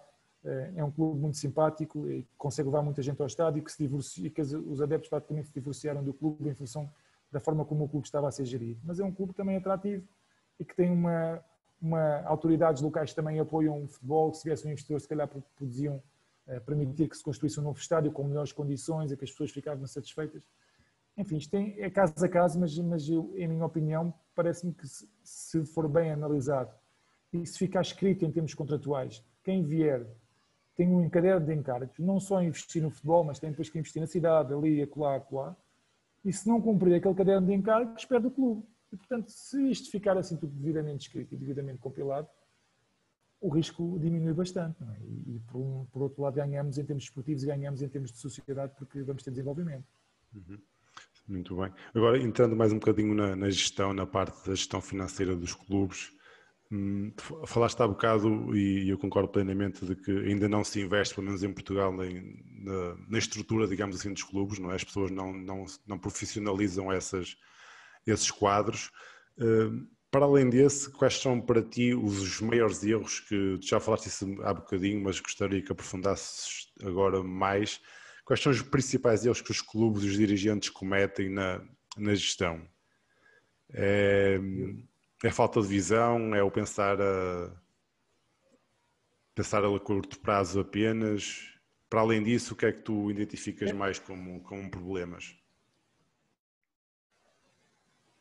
é 0.75 0.83
um 0.83 0.91
clube 0.91 1.19
muito 1.19 1.37
simpático 1.37 2.07
e 2.09 2.25
consegue 2.37 2.67
levar 2.69 2.83
muita 2.83 3.01
gente 3.01 3.19
ao 3.19 3.27
estádio 3.27 3.63
que, 3.63 3.71
se 3.71 3.79
divorcia, 3.79 4.29
que 4.29 4.41
os 4.41 4.81
adeptos 4.81 5.09
praticamente 5.09 5.47
se 5.47 5.53
divorciaram 5.53 6.03
do 6.03 6.13
clube 6.13 6.49
em 6.49 6.53
função 6.53 6.89
da 7.31 7.39
forma 7.39 7.65
como 7.65 7.85
o 7.85 7.89
clube 7.89 8.05
estava 8.05 8.27
a 8.27 8.31
ser 8.31 8.45
gerido. 8.45 8.79
Mas 8.83 8.99
é 8.99 9.03
um 9.03 9.11
clube 9.11 9.33
também 9.33 9.57
atrativo 9.57 10.07
e 10.59 10.63
que 10.63 10.75
tem 10.75 10.91
uma, 10.91 11.43
uma, 11.81 12.21
autoridades 12.25 12.81
locais 12.81 13.13
também 13.13 13.39
apoiam 13.39 13.83
o 13.83 13.87
futebol, 13.87 14.33
se 14.33 14.43
viesse 14.45 14.65
um 14.65 14.71
investidor, 14.71 15.01
se 15.01 15.07
calhar 15.07 15.27
podiam 15.57 16.01
uh, 16.47 16.61
permitir 16.61 17.09
que 17.09 17.17
se 17.17 17.23
construísse 17.23 17.59
um 17.59 17.63
novo 17.63 17.79
estádio 17.79 18.11
com 18.11 18.23
melhores 18.23 18.51
condições 18.51 19.11
e 19.11 19.17
que 19.17 19.23
as 19.23 19.31
pessoas 19.31 19.51
ficavam 19.51 19.85
satisfeitas. 19.87 20.47
Enfim, 21.17 21.37
isto 21.37 21.51
tem, 21.51 21.75
é 21.79 21.89
caso 21.89 22.13
a 22.23 22.29
caso, 22.29 22.59
mas, 22.59 22.77
mas 22.77 23.09
eu, 23.09 23.33
em 23.35 23.47
minha 23.47 23.65
opinião, 23.65 24.13
parece-me 24.35 24.73
que 24.73 24.87
se, 24.87 25.09
se, 25.23 25.65
for 25.65 25.87
bem 25.87 26.11
analisado 26.11 26.73
e 27.31 27.45
se 27.45 27.57
ficar 27.57 27.81
escrito 27.81 28.25
em 28.25 28.31
termos 28.31 28.53
contratuais, 28.53 29.23
quem 29.43 29.63
vier 29.63 30.05
tem 30.75 30.93
um 30.93 31.09
caderno 31.09 31.45
de 31.45 31.53
encargos, 31.53 31.97
não 31.99 32.19
só 32.19 32.41
investir 32.41 32.81
no 32.81 32.89
futebol, 32.89 33.23
mas 33.23 33.39
tem 33.39 33.49
depois 33.49 33.69
que 33.69 33.79
investir 33.79 34.01
na 34.01 34.07
cidade, 34.07 34.53
ali, 34.53 34.81
acolá, 34.81 35.15
acolá, 35.15 35.55
e 36.23 36.33
se 36.33 36.47
não 36.47 36.61
cumprir 36.61 36.95
aquele 36.95 37.13
caderno 37.13 37.47
de 37.47 37.53
encargos, 37.53 38.03
perde 38.05 38.27
o 38.27 38.31
clube. 38.31 38.63
E, 38.91 38.97
portanto, 38.97 39.29
se 39.29 39.69
isto 39.69 39.91
ficar 39.91 40.17
assim 40.17 40.35
tudo 40.35 40.53
devidamente 40.53 41.07
escrito 41.07 41.33
e 41.33 41.37
devidamente 41.37 41.79
compilado, 41.79 42.27
o 43.39 43.49
risco 43.49 43.97
diminui 43.99 44.33
bastante. 44.33 44.83
É? 44.83 45.03
E, 45.27 45.39
por, 45.51 45.59
um, 45.59 45.85
por, 45.85 46.01
outro 46.01 46.23
lado, 46.23 46.35
ganhamos 46.35 46.77
em 46.77 46.85
termos 46.85 47.03
esportivos 47.03 47.43
e 47.43 47.47
ganhamos 47.47 47.81
em 47.81 47.87
termos 47.87 48.11
de 48.11 48.17
sociedade 48.17 48.73
porque 48.77 49.01
vamos 49.03 49.23
ter 49.23 49.31
desenvolvimento. 49.31 49.85
Uhum. 50.33 50.59
Muito 51.27 51.55
bem. 51.55 51.71
Agora, 51.93 52.17
entrando 52.17 52.55
mais 52.55 52.71
um 52.71 52.79
bocadinho 52.79 53.13
na, 53.15 53.35
na, 53.35 53.49
gestão, 53.49 53.93
na 53.93 54.05
parte 54.05 54.47
da 54.47 54.55
gestão 54.55 54.81
financeira 54.81 55.35
dos 55.35 55.53
clubes, 55.53 56.11
falaste 57.45 57.79
há 57.81 57.87
bocado, 57.87 58.55
e 58.55 58.89
eu 58.89 58.97
concordo 58.97 59.29
plenamente, 59.29 59.85
de 59.85 59.95
que 59.95 60.11
ainda 60.11 60.49
não 60.49 60.63
se 60.63 60.81
investe, 60.81 61.13
pelo 61.13 61.27
menos 61.27 61.43
em 61.43 61.53
Portugal, 61.53 61.93
em, 62.03 62.43
na, 62.63 62.95
na, 63.07 63.17
estrutura, 63.17 63.67
digamos 63.67 63.95
assim, 63.95 64.11
dos 64.11 64.23
clubes, 64.23 64.59
não 64.59 64.71
é? 64.71 64.75
As 64.75 64.83
pessoas 64.83 65.11
não, 65.11 65.31
não, 65.31 65.65
não 65.87 65.97
profissionalizam 65.97 66.91
essas 66.91 67.37
esses 68.05 68.29
quadros. 68.29 68.91
Eh, 69.39 69.69
para 70.11 70.25
além 70.25 70.49
desse, 70.49 70.89
quais 70.91 71.15
são 71.19 71.41
para 71.41 71.61
ti 71.61 71.93
os 71.93 72.39
maiores 72.39 72.83
erros 72.83 73.19
que 73.19 73.57
já 73.61 73.79
falaste 73.79 74.07
isso 74.07 74.41
há 74.43 74.53
bocadinho, 74.53 75.03
mas 75.03 75.19
gostaria 75.19 75.61
que 75.61 75.71
aprofundasses 75.71 76.71
agora 76.83 77.21
mais? 77.21 77.81
Quais 78.23 78.41
são 78.41 78.51
os 78.51 78.61
principais 78.61 79.25
erros 79.25 79.41
que 79.41 79.51
os 79.51 79.61
clubes 79.61 80.03
e 80.03 80.07
os 80.07 80.17
dirigentes 80.17 80.69
cometem 80.69 81.29
na, 81.29 81.61
na 81.97 82.15
gestão? 82.15 82.65
É, 83.73 84.39
é 85.27 85.31
falta 85.31 85.61
de 85.61 85.67
visão? 85.67 86.35
É 86.35 86.43
o 86.43 86.51
pensar 86.51 87.01
a 87.01 87.51
pensar 89.33 89.65
a 89.65 89.79
curto 89.79 90.19
prazo 90.19 90.59
apenas? 90.59 91.51
Para 91.89 92.01
além 92.01 92.23
disso, 92.23 92.53
o 92.53 92.57
que 92.57 92.65
é 92.65 92.71
que 92.71 92.81
tu 92.81 93.11
identificas 93.11 93.71
mais 93.71 93.99
como, 93.99 94.41
como 94.41 94.69
problemas? 94.69 95.35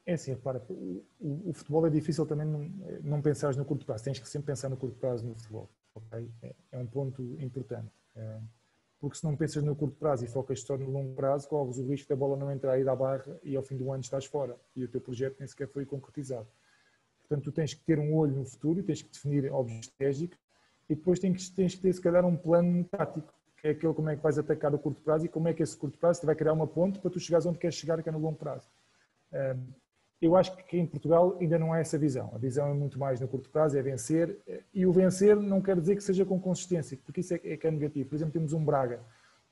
É 0.07 0.15
assim, 0.15 0.33
repara, 0.33 0.63
o, 0.69 1.05
o, 1.21 1.53
futebol 1.55 1.87
é 1.87 1.91
difícil 1.91 2.27
também 2.27 2.47
não, 2.47 2.61
não 3.03 3.23
pensares 3.23 3.57
no 3.57 3.65
curto 3.65 3.87
prazo, 3.87 4.05
tens 4.05 4.19
que 4.19 4.29
sempre 4.29 4.49
pensar 4.49 4.69
no 4.69 4.77
curto 4.77 4.99
prazo 4.99 5.27
no 5.27 5.35
futebol, 5.35 5.71
ok? 5.95 6.31
É, 6.43 6.55
é 6.73 6.79
um 6.79 6.87
ponto 6.87 7.23
importante. 7.41 7.91
É, 8.15 8.39
porque 9.01 9.17
se 9.17 9.25
não 9.25 9.35
pensas 9.35 9.63
no 9.63 9.75
curto 9.75 9.97
prazo 9.97 10.25
e 10.25 10.29
focas 10.29 10.61
só 10.61 10.77
no 10.77 10.91
longo 10.91 11.15
prazo, 11.15 11.49
corres 11.49 11.79
o 11.79 11.87
risco 11.87 12.09
da 12.09 12.17
bola 12.17 12.37
não 12.37 12.51
entrar 12.51 12.79
e 12.79 12.85
dar 12.85 12.97
barra 12.97 13.39
e 13.43 13.57
ao 13.57 13.63
fim 13.63 13.77
do 13.77 13.91
ano 13.91 14.03
estás 14.03 14.27
fora 14.27 14.57
e 14.77 14.85
o 14.85 14.89
teu 14.89 15.01
projeto 15.01 15.37
nem 15.39 15.49
sequer 15.49 15.69
foi 15.69 15.87
concretizado. 15.87 16.49
Portanto, 17.29 17.45
tu 17.45 17.53
tens 17.53 17.75
que 17.75 17.83
ter 17.85 17.99
um 17.99 18.15
olho 18.15 18.35
no 18.35 18.45
futuro, 18.45 18.83
tens 18.83 19.03
que 19.03 19.11
definir 19.11 19.53
objetivos 19.53 19.87
estratégicos 19.87 20.39
e 20.89 20.95
depois 20.95 21.19
tens 21.19 21.49
tens 21.51 21.75
que 21.75 21.83
ter, 21.83 21.93
se 21.93 22.01
calhar, 22.01 22.25
um 22.25 22.37
plano 22.37 22.85
tático, 22.85 23.33
que 23.57 23.69
é 23.69 23.71
aquele 23.71 23.95
como 23.95 24.11
é 24.11 24.17
que 24.17 24.23
vais 24.23 24.39
atacar 24.39 24.75
o 24.75 24.79
curto 24.79 25.01
prazo 25.01 25.25
e 25.25 25.29
como 25.29 25.49
é 25.49 25.55
que 25.55 25.63
esse 25.63 25.77
curto 25.77 25.99
prazo 25.99 26.21
te 26.21 26.27
vai 26.27 26.35
criar 26.35 26.53
uma 26.53 26.67
ponte 26.67 26.99
para 26.99 27.11
tu 27.11 27.19
chegares 27.19 27.47
onde 27.47 27.59
queres 27.59 27.77
chegar, 27.77 28.03
que 28.03 28.09
é 28.09 28.13
no 28.13 28.19
longo 28.19 28.37
prazo 28.37 28.69
eu 30.25 30.37
acho 30.37 30.57
que 30.57 30.79
em 30.79 30.87
Portugal 30.87 31.37
ainda 31.41 31.59
não 31.59 31.73
há 31.73 31.81
essa 31.81 31.99
visão. 31.99 32.31
A 32.35 32.39
visão 32.39 32.69
é 32.69 32.73
muito 32.73 32.99
mais 32.99 33.21
no 33.21 33.29
curto 33.29 33.51
prazo, 33.51 33.77
é 33.77 33.83
vencer. 33.83 34.39
E 34.73 34.87
o 34.87 34.93
vencer 34.93 35.37
não 35.37 35.61
quer 35.61 35.79
dizer 35.79 35.97
que 35.97 36.03
seja 36.03 36.25
com 36.25 36.41
consistência, 36.41 36.99
porque 37.05 37.21
isso 37.21 37.35
é, 37.35 37.41
é 37.45 37.57
que 37.57 37.67
é 37.67 37.71
negativo. 37.71 38.09
Por 38.09 38.15
exemplo, 38.15 38.33
temos 38.33 38.53
um 38.53 38.65
Braga. 38.65 39.01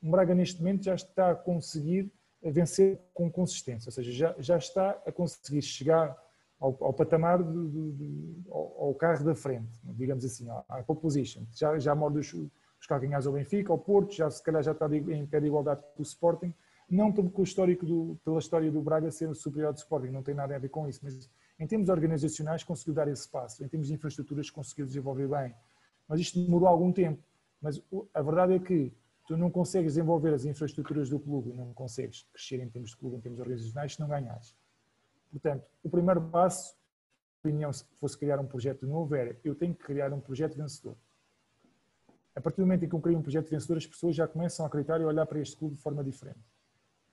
Um 0.03 0.11
Braga 0.11 0.35
neste 0.35 0.61
momento 0.61 0.85
já 0.85 0.95
está 0.95 1.31
a 1.31 1.35
conseguir 1.35 2.11
vencer 2.43 2.99
com 3.15 3.31
consistência, 3.31 3.89
ou 3.89 3.93
seja, 3.93 4.11
já, 4.11 4.35
já 4.39 4.57
está 4.57 4.91
a 5.07 5.13
conseguir 5.13 5.63
chegar 5.63 6.17
ao, 6.63 6.77
ao 6.81 6.93
patamar 6.93 7.43
do, 7.43 7.69
do, 7.69 7.93
do 7.93 8.45
ao, 8.51 8.95
carro 8.95 9.25
da 9.25 9.35
frente, 9.35 9.71
digamos 9.85 10.25
assim, 10.25 10.49
à 10.69 10.83
pole 10.83 11.01
position. 11.01 11.43
Já, 11.53 11.79
já 11.79 11.95
morde 11.95 12.19
os, 12.19 12.33
os 12.33 12.87
calcanhares 12.87 13.27
ao 13.27 13.33
Benfica, 13.33 13.73
ao 13.73 13.79
Porto, 13.79 14.15
já 14.15 14.31
se 14.31 14.43
calhar 14.43 14.63
já 14.63 14.73
está 14.73 14.87
em 14.95 15.27
pé 15.27 15.41
de 15.41 15.47
igualdade 15.47 15.83
com 15.95 16.03
o 16.03 16.03
Sporting 16.03 16.55
não 16.93 17.11
com 17.11 17.41
o 17.41 17.45
histórico 17.45 17.87
do, 17.87 18.21
pela 18.23 18.39
história 18.39 18.71
do 18.71 18.83
Braga 18.83 19.11
ser 19.11 19.35
superior 19.35 19.69
ao 19.69 19.75
Sporting, 19.75 20.11
não 20.11 20.23
tem 20.23 20.35
nada 20.35 20.55
a 20.55 20.59
ver 20.59 20.69
com 20.69 20.87
isso, 20.87 21.01
mas 21.03 21.31
em 21.59 21.67
termos 21.67 21.89
organizacionais 21.89 22.63
conseguiu 22.63 22.93
dar 22.93 23.09
esse 23.09 23.27
passo, 23.29 23.65
em 23.65 23.69
termos 23.69 23.89
de 23.89 23.95
infraestruturas 23.95 24.51
conseguiu 24.51 24.85
desenvolver 24.85 25.27
bem, 25.27 25.55
mas 26.07 26.21
isto 26.21 26.39
demorou 26.39 26.69
algum 26.69 26.93
tempo, 26.93 27.23
mas 27.63 27.83
a 28.13 28.21
verdade 28.21 28.55
é 28.55 28.59
que 28.59 28.93
tu 29.27 29.39
não 29.39 29.51
consegues 29.51 29.95
desenvolver 29.95 30.35
as 30.35 30.45
infraestruturas 30.45 31.09
do 31.09 31.19
clube, 31.19 31.55
não 31.55 31.73
consegues 31.73 32.25
crescer 32.33 32.61
em 32.61 32.69
termos 32.69 32.91
de 32.91 32.97
clube, 32.99 33.17
em 33.17 33.21
termos 33.21 33.41
organizacionais, 33.41 33.95
se 33.95 34.01
não 34.01 34.09
ganhares. 34.09 34.55
Portanto, 35.33 35.65
o 35.83 35.91
primeiro 35.91 36.21
passo, 36.29 36.77
opinião, 37.43 37.73
se 37.73 37.85
fosse 37.99 38.17
criar 38.17 38.39
um 38.39 38.47
projeto 38.47 38.87
novo, 38.87 39.17
era 39.17 39.37
eu 39.43 39.55
tenho 39.55 39.75
que 39.75 39.83
criar 39.83 40.13
um 40.13 40.21
projeto 40.21 40.57
vencedor. 40.57 40.95
A 42.37 42.41
partir 42.41 42.59
do 42.59 42.67
momento 42.67 42.85
em 42.85 42.89
que 42.89 42.95
eu 42.95 43.01
crio 43.01 43.19
um 43.19 43.23
projeto 43.23 43.51
vencedor, 43.51 43.79
as 43.79 43.87
pessoas 43.87 44.15
já 44.15 44.29
começam 44.29 44.65
a 44.65 44.69
acreditar 44.69 45.01
e 45.01 45.05
a 45.05 45.07
olhar 45.07 45.27
para 45.27 45.41
este 45.41 45.57
clube 45.57 45.75
de 45.75 45.83
forma 45.83 46.05
diferente 46.05 46.41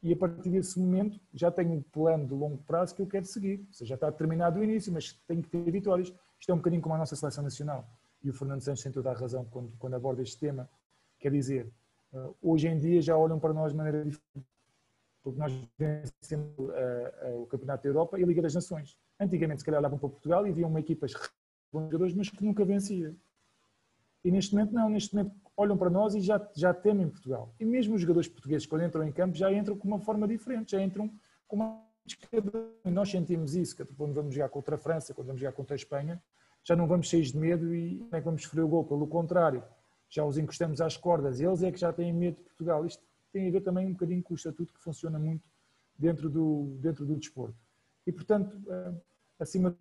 e 0.01 0.13
a 0.13 0.15
partir 0.15 0.49
desse 0.49 0.79
momento 0.79 1.19
já 1.33 1.51
tenho 1.51 1.71
um 1.73 1.81
plano 1.81 2.25
de 2.25 2.33
longo 2.33 2.57
prazo 2.59 2.95
que 2.95 3.01
eu 3.01 3.07
quero 3.07 3.25
seguir. 3.25 3.65
Ou 3.67 3.73
seja, 3.73 3.89
já 3.89 3.95
está 3.95 4.09
determinado 4.09 4.59
o 4.59 4.63
início, 4.63 4.91
mas 4.91 5.13
tenho 5.27 5.43
que 5.43 5.49
ter 5.49 5.69
vitórias. 5.71 6.13
Isto 6.39 6.51
é 6.51 6.53
um 6.53 6.57
bocadinho 6.57 6.81
como 6.81 6.95
a 6.95 6.97
nossa 6.97 7.15
seleção 7.15 7.43
nacional. 7.43 7.87
E 8.23 8.29
o 8.29 8.33
Fernando 8.33 8.61
Santos 8.61 8.81
tem 8.81 8.91
toda 8.91 9.11
a 9.11 9.13
razão 9.13 9.45
quando, 9.45 9.71
quando 9.77 9.95
aborda 9.95 10.21
este 10.21 10.37
tema. 10.37 10.69
Quer 11.19 11.31
dizer, 11.31 11.69
uh, 12.13 12.33
hoje 12.41 12.67
em 12.67 12.77
dia 12.79 13.01
já 13.01 13.17
olham 13.17 13.39
para 13.39 13.53
nós 13.53 13.71
de 13.71 13.77
maneira 13.77 14.03
diferente. 14.03 14.47
Porque 15.23 15.39
nós 15.39 15.53
vencemos 15.77 16.57
uh, 16.57 16.63
uh, 16.63 17.41
o 17.41 17.45
Campeonato 17.47 17.83
da 17.83 17.89
Europa 17.89 18.19
e 18.19 18.23
a 18.23 18.25
Liga 18.25 18.41
das 18.41 18.53
Nações. 18.53 18.97
Antigamente, 19.19 19.59
se 19.59 19.65
calhar, 19.65 19.79
olhavam 19.79 19.99
para 19.99 20.09
Portugal 20.09 20.47
e 20.47 20.51
viam 20.51 20.69
uma 20.69 20.79
equipas 20.79 21.13
jogadores, 21.73 22.13
mas 22.15 22.29
que 22.29 22.43
nunca 22.43 22.63
vencia. 22.65 23.15
E 24.23 24.31
neste 24.31 24.53
momento, 24.53 24.73
não. 24.73 24.89
Neste 24.89 25.15
momento, 25.15 25.35
olham 25.55 25.77
para 25.77 25.89
nós 25.89 26.15
e 26.15 26.21
já, 26.21 26.49
já 26.55 26.73
temem 26.73 27.09
Portugal. 27.09 27.53
E 27.59 27.65
mesmo 27.65 27.95
os 27.95 28.01
jogadores 28.01 28.27
portugueses, 28.27 28.65
quando 28.65 28.83
entram 28.83 29.03
em 29.03 29.11
campo, 29.11 29.35
já 29.35 29.51
entram 29.51 29.77
com 29.77 29.87
uma 29.87 29.99
forma 29.99 30.27
diferente, 30.27 30.71
já 30.71 30.81
entram 30.81 31.11
com 31.47 31.55
uma. 31.55 31.85
Nós 32.85 33.11
sentimos 33.11 33.55
isso, 33.55 33.75
quando 33.95 34.13
vamos 34.13 34.33
jogar 34.33 34.49
contra 34.49 34.75
a 34.75 34.77
França, 34.77 35.13
quando 35.13 35.27
vamos 35.27 35.41
jogar 35.41 35.53
contra 35.53 35.75
a 35.75 35.77
Espanha, 35.77 36.21
já 36.63 36.75
não 36.75 36.87
vamos 36.87 37.07
cheios 37.07 37.31
de 37.31 37.37
medo 37.37 37.75
e 37.75 37.99
como 37.99 38.15
é 38.15 38.19
que 38.19 38.25
vamos 38.25 38.41
sofrer 38.43 38.63
o 38.63 38.67
gol. 38.67 38.83
Pelo 38.83 39.07
contrário, 39.07 39.63
já 40.09 40.25
os 40.25 40.37
encostamos 40.37 40.81
às 40.81 40.97
cordas. 40.97 41.39
Eles 41.39 41.61
é 41.61 41.71
que 41.71 41.79
já 41.79 41.93
têm 41.93 42.11
medo 42.11 42.37
de 42.37 42.43
Portugal. 42.43 42.83
Isto 42.85 43.03
tem 43.31 43.47
a 43.47 43.51
ver 43.51 43.61
também 43.61 43.87
um 43.87 43.93
bocadinho 43.93 44.23
com 44.23 44.33
o 44.33 44.37
estatuto 44.37 44.73
que 44.73 44.81
funciona 44.81 45.19
muito 45.19 45.47
dentro 45.97 46.29
do, 46.29 46.77
dentro 46.79 47.05
do 47.05 47.15
desporto. 47.15 47.57
E, 48.05 48.11
portanto, 48.11 48.61
eh, 48.67 48.93
acima, 49.39 49.75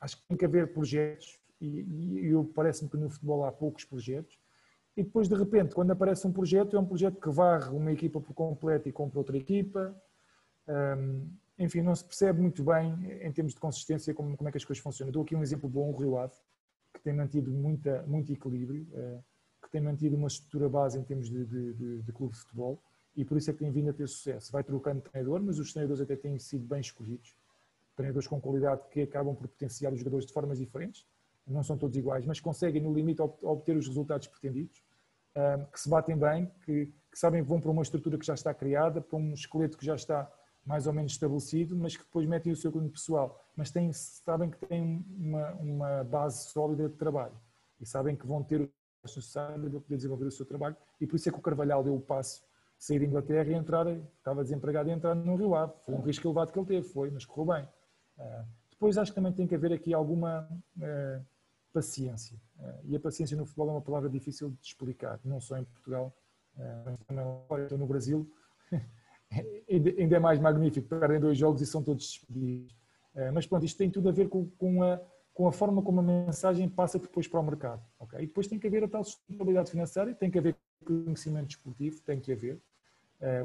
acho 0.00 0.18
que 0.18 0.28
tem 0.28 0.36
que 0.36 0.44
haver 0.44 0.72
projetos, 0.72 1.40
e, 1.60 2.30
e 2.30 2.44
parece-me 2.54 2.90
que 2.90 2.96
no 2.96 3.08
futebol 3.08 3.44
há 3.44 3.52
poucos 3.52 3.84
projetos, 3.84 4.38
e 4.96 5.02
depois 5.02 5.28
de 5.28 5.34
repente, 5.34 5.74
quando 5.74 5.90
aparece 5.90 6.26
um 6.26 6.32
projeto, 6.32 6.76
é 6.76 6.80
um 6.80 6.86
projeto 6.86 7.20
que 7.20 7.28
varre 7.30 7.70
uma 7.70 7.92
equipa 7.92 8.20
por 8.20 8.32
completo 8.32 8.88
e 8.88 8.92
compra 8.92 9.18
outra 9.18 9.36
equipa. 9.36 9.94
Um, 10.68 11.28
enfim, 11.58 11.82
não 11.82 11.94
se 11.94 12.04
percebe 12.04 12.40
muito 12.40 12.62
bem, 12.62 12.94
em 13.22 13.32
termos 13.32 13.54
de 13.54 13.60
consistência, 13.60 14.14
como, 14.14 14.36
como 14.36 14.48
é 14.48 14.52
que 14.52 14.58
as 14.58 14.64
coisas 14.64 14.82
funcionam. 14.82 15.12
Dou 15.12 15.22
aqui 15.22 15.34
um 15.34 15.42
exemplo 15.42 15.68
bom, 15.68 15.90
o 15.90 15.96
Rio 15.96 16.16
Ave, 16.16 16.34
que 16.92 17.00
tem 17.00 17.12
mantido 17.12 17.50
muita, 17.50 18.02
muito 18.06 18.32
equilíbrio, 18.32 18.86
uh, 18.92 19.24
tem 19.74 19.80
mantido 19.80 20.14
uma 20.14 20.28
estrutura 20.28 20.68
base 20.68 20.96
em 20.96 21.02
termos 21.02 21.28
de, 21.28 21.44
de, 21.44 22.02
de, 22.02 22.12
clube 22.12 22.32
de 22.32 22.38
futebol 22.38 22.80
e 23.16 23.24
por 23.24 23.36
isso 23.36 23.50
é 23.50 23.52
que 23.52 23.58
tem 23.58 23.72
vindo 23.72 23.90
a 23.90 23.92
ter 23.92 24.08
sucesso. 24.08 24.52
Vai 24.52 24.62
trocando 24.62 25.00
treinador, 25.00 25.42
mas 25.42 25.58
os 25.58 25.72
treinadores 25.72 26.00
até 26.00 26.14
têm 26.14 26.38
sido 26.38 26.64
bem 26.64 26.78
escolhidos. 26.78 27.36
Treinadores 27.96 28.28
com 28.28 28.40
qualidade 28.40 28.82
que 28.92 29.02
acabam 29.02 29.34
por 29.34 29.48
potenciar 29.48 29.92
os 29.92 29.98
jogadores 29.98 30.26
de 30.26 30.32
formas 30.32 30.58
diferentes 30.58 31.04
não 31.44 31.64
são 31.64 31.76
todos 31.76 31.96
iguais, 31.96 32.24
mas 32.24 32.38
conseguem 32.38 32.80
no 32.80 32.94
limite 32.94 33.20
obter 33.20 33.76
os 33.76 33.88
resultados 33.88 34.28
pretendidos, 34.28 34.80
que 35.72 35.80
se 35.80 35.90
batem 35.90 36.16
bem, 36.16 36.48
que, 36.64 36.86
que 37.10 37.18
sabem 37.18 37.42
que 37.42 37.48
vão 37.48 37.60
para 37.60 37.72
uma 37.72 37.82
estrutura 37.82 38.16
que 38.16 38.24
já 38.24 38.34
está 38.34 38.54
criada, 38.54 39.00
para 39.00 39.18
um 39.18 39.34
esqueleto 39.34 39.76
que 39.76 39.84
já 39.84 39.96
está 39.96 40.32
mais 40.64 40.86
ou 40.86 40.92
menos 40.92 41.12
estabelecido, 41.12 41.76
mas 41.76 41.96
que 41.96 42.04
depois 42.04 42.28
metem 42.28 42.52
o 42.52 42.56
seu 42.56 42.70
cunho 42.70 42.88
pessoal. 42.88 43.44
Mas 43.56 43.72
têm, 43.72 43.92
sabem 43.92 44.50
que 44.50 44.66
têm 44.66 45.04
uma, 45.18 45.50
uma 45.54 46.04
base 46.04 46.48
sólida 46.50 46.88
de 46.88 46.94
trabalho 46.94 47.34
e 47.80 47.84
sabem 47.84 48.14
que 48.14 48.24
vão 48.24 48.42
ter 48.42 48.70
necessário 49.04 49.70
para 49.70 49.80
poder 49.80 49.96
desenvolver 49.96 50.26
o 50.26 50.30
seu 50.30 50.46
trabalho. 50.46 50.76
E 51.00 51.06
por 51.06 51.16
isso 51.16 51.28
é 51.28 51.32
que 51.32 51.38
o 51.38 51.42
Carvalhal 51.42 51.82
deu 51.84 51.94
o 51.94 52.00
passo 52.00 52.42
de 52.78 52.84
sair 52.84 52.98
da 52.98 53.04
Inglaterra 53.04 53.50
e 53.50 53.54
entrar, 53.54 53.86
estava 53.86 54.42
desempregado 54.42 54.88
e 54.88 54.92
entrar 54.92 55.14
no 55.14 55.36
Rio 55.36 55.54
Ave. 55.54 55.72
Foi 55.84 55.94
um 55.94 56.00
risco 56.00 56.26
elevado 56.26 56.52
que 56.52 56.58
ele 56.58 56.66
teve, 56.66 56.88
foi, 56.88 57.10
mas 57.10 57.24
correu 57.24 57.54
bem. 57.54 57.68
Uh, 58.18 58.46
depois 58.70 58.98
acho 58.98 59.12
que 59.12 59.14
também 59.14 59.32
tem 59.32 59.46
que 59.46 59.54
haver 59.54 59.72
aqui 59.72 59.94
alguma 59.94 60.48
uh, 60.78 61.24
paciência. 61.72 62.40
Eh, 62.60 62.80
e 62.84 62.96
a 62.96 63.00
paciência 63.00 63.36
no 63.36 63.44
futebol 63.44 63.68
é 63.68 63.72
uma 63.72 63.80
palavra 63.80 64.08
difícil 64.08 64.50
de 64.50 64.58
explicar, 64.62 65.18
não 65.24 65.40
só 65.40 65.58
em 65.58 65.64
Portugal, 65.64 66.14
mas 66.56 66.96
também 67.08 67.78
no 67.78 67.86
Brasil. 67.86 68.30
ainda 69.98 70.16
é 70.16 70.18
mais 70.20 70.38
magnífico, 70.38 70.86
perdem 70.86 71.18
dois 71.18 71.36
jogos 71.36 71.60
e 71.60 71.66
são 71.66 71.82
todos 71.82 72.06
despedidos. 72.06 72.76
Mas 73.32 73.44
pronto, 73.44 73.64
isto 73.64 73.76
tem 73.76 73.90
tudo 73.90 74.08
a 74.08 74.12
ver 74.12 74.28
com, 74.28 74.48
com, 74.50 74.84
a, 74.84 75.00
com 75.34 75.46
a 75.46 75.52
forma 75.52 75.82
como 75.82 76.00
a 76.00 76.02
mensagem 76.02 76.68
passa 76.68 76.98
depois 76.98 77.28
para 77.28 77.40
o 77.40 77.42
mercado. 77.42 77.82
Okay? 77.98 78.20
E 78.20 78.26
depois 78.26 78.46
tem 78.46 78.58
que 78.58 78.66
haver 78.66 78.84
a 78.84 78.88
tal 78.88 79.04
sustentabilidade 79.04 79.70
financeira, 79.70 80.14
tem 80.14 80.30
que 80.30 80.38
haver 80.38 80.56
conhecimento 80.84 81.50
esportivo, 81.50 82.00
tem 82.02 82.20
que 82.20 82.32
haver. 82.32 82.58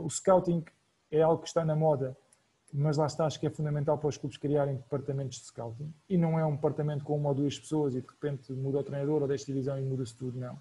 O 0.04 0.10
scouting 0.10 0.64
é 1.10 1.22
algo 1.22 1.42
que 1.42 1.48
está 1.48 1.66
na 1.66 1.76
moda 1.76 2.16
mas 2.72 2.98
lá 2.98 3.08
está, 3.08 3.26
acho 3.26 3.40
que 3.40 3.48
é 3.48 3.50
fundamental 3.50 3.98
para 3.98 4.10
os 4.10 4.18
clubes 4.18 4.38
criarem 4.38 4.76
departamentos 4.76 5.40
de 5.40 5.46
scouting 5.46 5.92
e 6.08 6.18
não 6.18 6.38
é 6.38 6.46
um 6.46 6.56
departamento 6.56 7.04
com 7.04 7.18
uma 7.18 7.30
ou 7.30 7.36
duas 7.36 7.58
pessoas 7.58 7.96
e 7.96 8.02
de 8.02 8.08
repente 8.08 8.52
muda 8.54 8.80
o 8.80 8.84
treinador 8.84 9.22
ou 9.22 9.28
desta 9.28 9.48
divisão 9.48 9.80
e 9.80 9.82
muda-se 9.82 10.16
tudo, 10.16 10.40
não. 10.40 10.60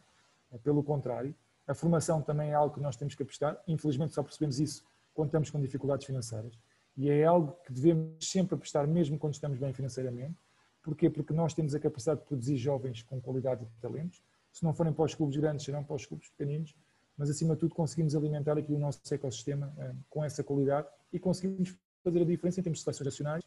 É 0.50 0.56
pelo 0.56 0.82
contrário. 0.82 1.34
A 1.66 1.74
formação 1.74 2.22
também 2.22 2.50
é 2.50 2.54
algo 2.54 2.74
que 2.74 2.80
nós 2.80 2.96
temos 2.96 3.14
que 3.14 3.22
apostar, 3.22 3.60
infelizmente 3.68 4.14
só 4.14 4.22
percebemos 4.22 4.58
isso 4.58 4.84
quando 5.12 5.28
estamos 5.28 5.50
com 5.50 5.60
dificuldades 5.60 6.06
financeiras 6.06 6.58
e 6.96 7.10
é 7.10 7.24
algo 7.24 7.56
que 7.64 7.72
devemos 7.72 8.26
sempre 8.26 8.54
apostar 8.54 8.86
mesmo 8.88 9.18
quando 9.18 9.34
estamos 9.34 9.58
bem 9.58 9.72
financeiramente. 9.72 10.36
Porquê? 10.82 11.10
Porque 11.10 11.32
nós 11.32 11.54
temos 11.54 11.74
a 11.74 11.80
capacidade 11.80 12.20
de 12.20 12.26
produzir 12.26 12.56
jovens 12.56 13.02
com 13.02 13.20
qualidade 13.20 13.64
e 13.64 13.80
talentos. 13.80 14.22
Se 14.52 14.64
não 14.64 14.72
forem 14.72 14.92
para 14.92 15.04
os 15.04 15.14
clubes 15.14 15.36
grandes, 15.36 15.64
serão 15.64 15.84
para 15.84 15.96
os 15.96 16.06
clubes 16.06 16.28
pequeninos, 16.30 16.74
mas 17.16 17.28
acima 17.28 17.54
de 17.54 17.60
tudo 17.60 17.74
conseguimos 17.74 18.14
alimentar 18.14 18.56
aqui 18.56 18.72
o 18.72 18.78
nosso 18.78 19.00
ecossistema 19.12 19.74
eh, 19.78 19.94
com 20.08 20.24
essa 20.24 20.42
qualidade 20.44 20.88
e 21.12 21.18
conseguimos 21.18 21.76
fazer 22.02 22.22
a 22.22 22.24
diferença 22.24 22.60
em 22.60 22.62
termos 22.62 22.78
de 22.78 22.84
seleções 22.84 23.06
nacionais 23.06 23.44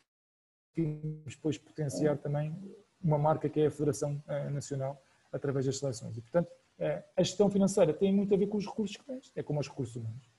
e 0.76 1.22
depois 1.26 1.58
potenciar 1.58 2.18
também 2.18 2.54
uma 3.02 3.18
marca 3.18 3.50
que 3.50 3.62
é 3.62 3.68
a 3.68 3.72
Federação 3.72 4.22
eh, 4.28 4.50
Nacional 4.50 5.02
através 5.32 5.66
das 5.66 5.80
seleções. 5.80 6.18
E, 6.18 6.22
portanto, 6.22 6.52
eh, 6.78 7.04
a 7.16 7.24
gestão 7.24 7.50
financeira 7.50 7.94
tem 7.94 8.14
muito 8.14 8.34
a 8.34 8.38
ver 8.38 8.48
com 8.48 8.58
os 8.58 8.66
recursos 8.66 8.98
que 8.98 9.06
tens, 9.06 9.32
é 9.36 9.42
como 9.42 9.60
os 9.60 9.70
recursos 9.70 9.96
humanos. 9.96 10.30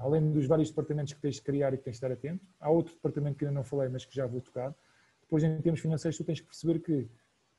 Além 0.00 0.32
dos 0.32 0.46
vários 0.46 0.70
departamentos 0.70 1.12
que 1.12 1.20
tens 1.20 1.36
de 1.36 1.42
criar 1.42 1.72
e 1.72 1.78
que 1.78 1.84
tens 1.84 1.92
de 1.92 1.96
estar 1.98 2.10
atento, 2.10 2.44
há 2.58 2.68
outro 2.68 2.94
departamento 2.94 3.38
que 3.38 3.44
ainda 3.44 3.54
não 3.54 3.62
falei, 3.62 3.88
mas 3.88 4.04
que 4.04 4.14
já 4.14 4.26
vou 4.26 4.40
tocar. 4.40 4.74
Depois, 5.28 5.44
em 5.44 5.60
termos 5.60 5.80
financeiros, 5.80 6.16
tu 6.16 6.24
tens 6.24 6.40
que 6.40 6.46
perceber 6.46 6.78
que 6.78 7.06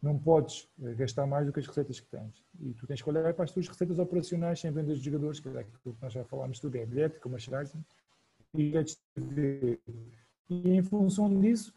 não 0.02 0.18
podes 0.18 0.68
gastar 0.98 1.28
mais 1.28 1.46
do 1.46 1.54
que 1.54 1.60
as 1.60 1.68
receitas 1.68 2.00
que 2.00 2.08
tens. 2.08 2.44
E 2.60 2.74
tu 2.74 2.88
tens 2.88 3.00
que 3.00 3.08
olhar 3.08 3.32
para 3.34 3.44
as 3.44 3.52
tuas 3.52 3.68
receitas 3.68 4.00
operacionais 4.00 4.60
sem 4.60 4.72
vendas 4.72 4.98
de 4.98 5.06
jogadores, 5.06 5.40
que 5.40 5.50
é 5.50 5.60
aquilo 5.60 5.94
que 5.94 6.02
nós 6.02 6.12
já 6.12 6.24
falámos 6.24 6.60
tudo, 6.60 6.76
é 6.78 6.86
bilhete, 6.86 7.20
como 7.20 7.36
a 7.36 7.38
merchandising, 7.38 7.86
e 8.56 8.74
em 10.50 10.82
função 10.82 11.40
disso, 11.40 11.72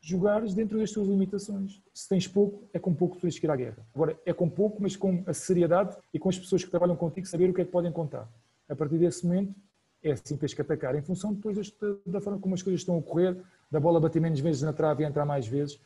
jogares 0.00 0.54
dentro 0.54 0.78
das 0.78 0.90
tuas 0.90 1.06
limitações. 1.06 1.80
Se 1.94 2.08
tens 2.08 2.26
pouco, 2.26 2.68
é 2.72 2.78
com 2.78 2.92
pouco 2.92 3.14
que 3.16 3.22
tens 3.22 3.38
que 3.38 3.46
ir 3.46 3.50
à 3.50 3.54
guerra. 3.54 3.86
Agora, 3.94 4.18
é 4.26 4.32
com 4.32 4.48
pouco, 4.50 4.82
mas 4.82 4.96
com 4.96 5.22
a 5.24 5.32
seriedade 5.32 5.96
e 6.12 6.18
com 6.18 6.28
as 6.28 6.38
pessoas 6.38 6.64
que 6.64 6.70
trabalham 6.70 6.96
contigo, 6.96 7.28
saber 7.28 7.48
o 7.48 7.54
que 7.54 7.60
é 7.60 7.64
que 7.64 7.70
podem 7.70 7.92
contar. 7.92 8.28
A 8.68 8.74
partir 8.74 8.98
desse 8.98 9.24
momento, 9.24 9.54
é 10.02 10.12
assim 10.12 10.34
que 10.34 10.40
tens 10.40 10.54
que 10.54 10.62
atacar, 10.62 10.94
em 10.96 11.02
função 11.02 11.34
depois 11.34 11.72
da 12.06 12.20
forma 12.20 12.40
como 12.40 12.54
as 12.54 12.62
coisas 12.62 12.80
estão 12.80 12.94
a 12.94 12.98
ocorrer, 12.98 13.36
da 13.70 13.78
bola 13.78 14.00
bater 14.00 14.20
menos 14.20 14.40
vezes 14.40 14.62
na 14.62 14.72
trave 14.72 15.04
e 15.04 15.06
entrar 15.06 15.24
mais 15.24 15.46
vezes, 15.46 15.80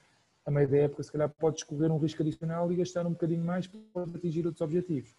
a 0.44 0.50
meio 0.50 0.68
da 0.68 0.76
época, 0.76 1.02
se 1.02 1.12
calhar 1.12 1.28
podes 1.28 1.62
correr 1.62 1.90
um 1.90 1.98
risco 1.98 2.22
adicional 2.22 2.72
e 2.72 2.76
gastar 2.76 3.06
um 3.06 3.12
bocadinho 3.12 3.44
mais 3.44 3.66
para 3.66 4.04
atingir 4.14 4.44
outros 4.44 4.60
objetivos. 4.60 5.14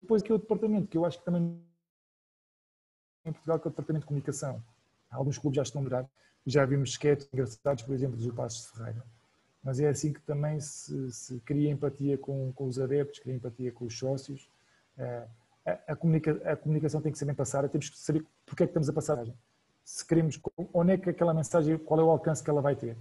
Depois, 0.00 0.22
que 0.22 0.30
é 0.30 0.34
o 0.34 0.38
departamento, 0.38 0.88
que 0.88 0.96
eu 0.96 1.04
acho 1.04 1.18
que 1.18 1.24
também 1.24 1.60
em 3.24 3.32
Portugal 3.32 3.58
que 3.58 3.66
é 3.66 3.68
o 3.68 3.70
Departamento 3.70 4.02
de 4.02 4.08
Comunicação. 4.08 4.62
Alguns 5.10 5.38
clubes 5.38 5.56
já 5.56 5.62
estão 5.62 5.82
mudar. 5.82 6.08
Já 6.44 6.64
vimos 6.64 6.90
sketches 6.90 7.28
engraçados, 7.32 7.82
por 7.84 7.94
exemplo, 7.94 8.16
do 8.16 8.34
Passos 8.34 8.70
Ferreira. 8.70 9.04
Mas 9.62 9.78
é 9.78 9.88
assim 9.88 10.12
que 10.12 10.20
também 10.22 10.58
se, 10.58 11.12
se 11.12 11.40
cria 11.40 11.70
empatia 11.70 12.18
com, 12.18 12.52
com, 12.52 12.66
os 12.66 12.80
adeptos, 12.80 13.20
cria 13.20 13.34
empatia 13.34 13.70
com 13.70 13.84
os 13.84 13.96
sócios. 13.96 14.48
Uh, 14.98 15.28
a, 15.64 15.92
a, 15.92 15.96
comunica, 15.96 16.32
a, 16.44 16.56
comunicação 16.56 17.00
tem 17.00 17.12
que 17.12 17.18
ser 17.18 17.26
bem 17.26 17.34
passada, 17.34 17.68
temos 17.68 17.88
que 17.88 17.96
saber 17.96 18.26
porque 18.44 18.64
é 18.64 18.66
que 18.66 18.70
estamos 18.70 18.88
a 18.88 18.92
passar. 18.92 19.24
Se 19.84 20.06
queremos, 20.06 20.40
onde 20.72 20.92
é 20.92 20.98
que 20.98 21.10
aquela 21.10 21.34
mensagem, 21.34 21.76
qual 21.78 22.00
é 22.00 22.02
o 22.02 22.10
alcance 22.10 22.42
que 22.42 22.50
ela 22.50 22.60
vai 22.60 22.76
ter. 22.76 22.96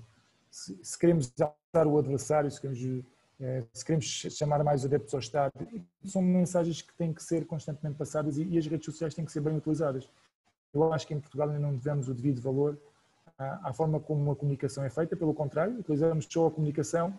Se, 0.50 0.78
se 0.84 0.98
queremos 0.98 1.32
usar 1.32 1.88
o 1.88 1.98
adversário, 1.98 2.50
se 2.50 2.60
queremos, 2.60 3.06
eh, 3.40 3.64
se 3.74 3.86
queremos 3.86 4.06
chamar 4.06 4.64
mais 4.64 4.84
adeptos 4.84 5.14
ao 5.14 5.20
estádio, 5.20 5.68
são 6.06 6.22
mensagens 6.22 6.82
que 6.82 6.94
têm 6.96 7.14
que 7.14 7.24
ser 7.24 7.46
constantemente 7.46 7.98
passadas 7.98 8.38
e, 8.38 8.44
e 8.44 8.58
as 8.58 8.68
redes 8.68 8.86
sociais 8.86 9.14
têm 9.14 9.24
que 9.24 9.32
ser 9.32 9.42
bem 9.42 9.56
utilizadas. 9.56 10.10
Eu 10.74 10.92
acho 10.92 11.08
que 11.08 11.14
em 11.14 11.20
Portugal 11.20 11.50
ainda 11.50 11.60
não 11.60 11.76
devemos 11.76 12.10
o 12.10 12.14
devido 12.14 12.42
valor 12.42 12.78
à, 13.38 13.70
à 13.70 13.74
forma 13.74 14.00
como 14.00 14.32
a 14.32 14.36
comunicação 14.36 14.84
é 14.84 14.90
feita, 14.90 15.16
pelo 15.16 15.34
contrário, 15.34 15.80
utilizamos 15.80 16.28
só 16.30 16.48
a 16.48 16.52
comunicação 16.52 17.18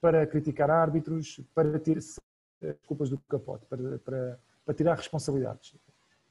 para 0.00 0.26
criticar 0.26 0.70
árbitros, 0.70 1.40
para 1.54 1.78
ter 1.78 1.98
culpas 2.86 3.10
do 3.10 3.18
capote, 3.28 3.64
para, 3.66 3.98
para, 3.98 4.38
para 4.64 4.74
tirar 4.74 4.96
responsabilidades 4.96 5.74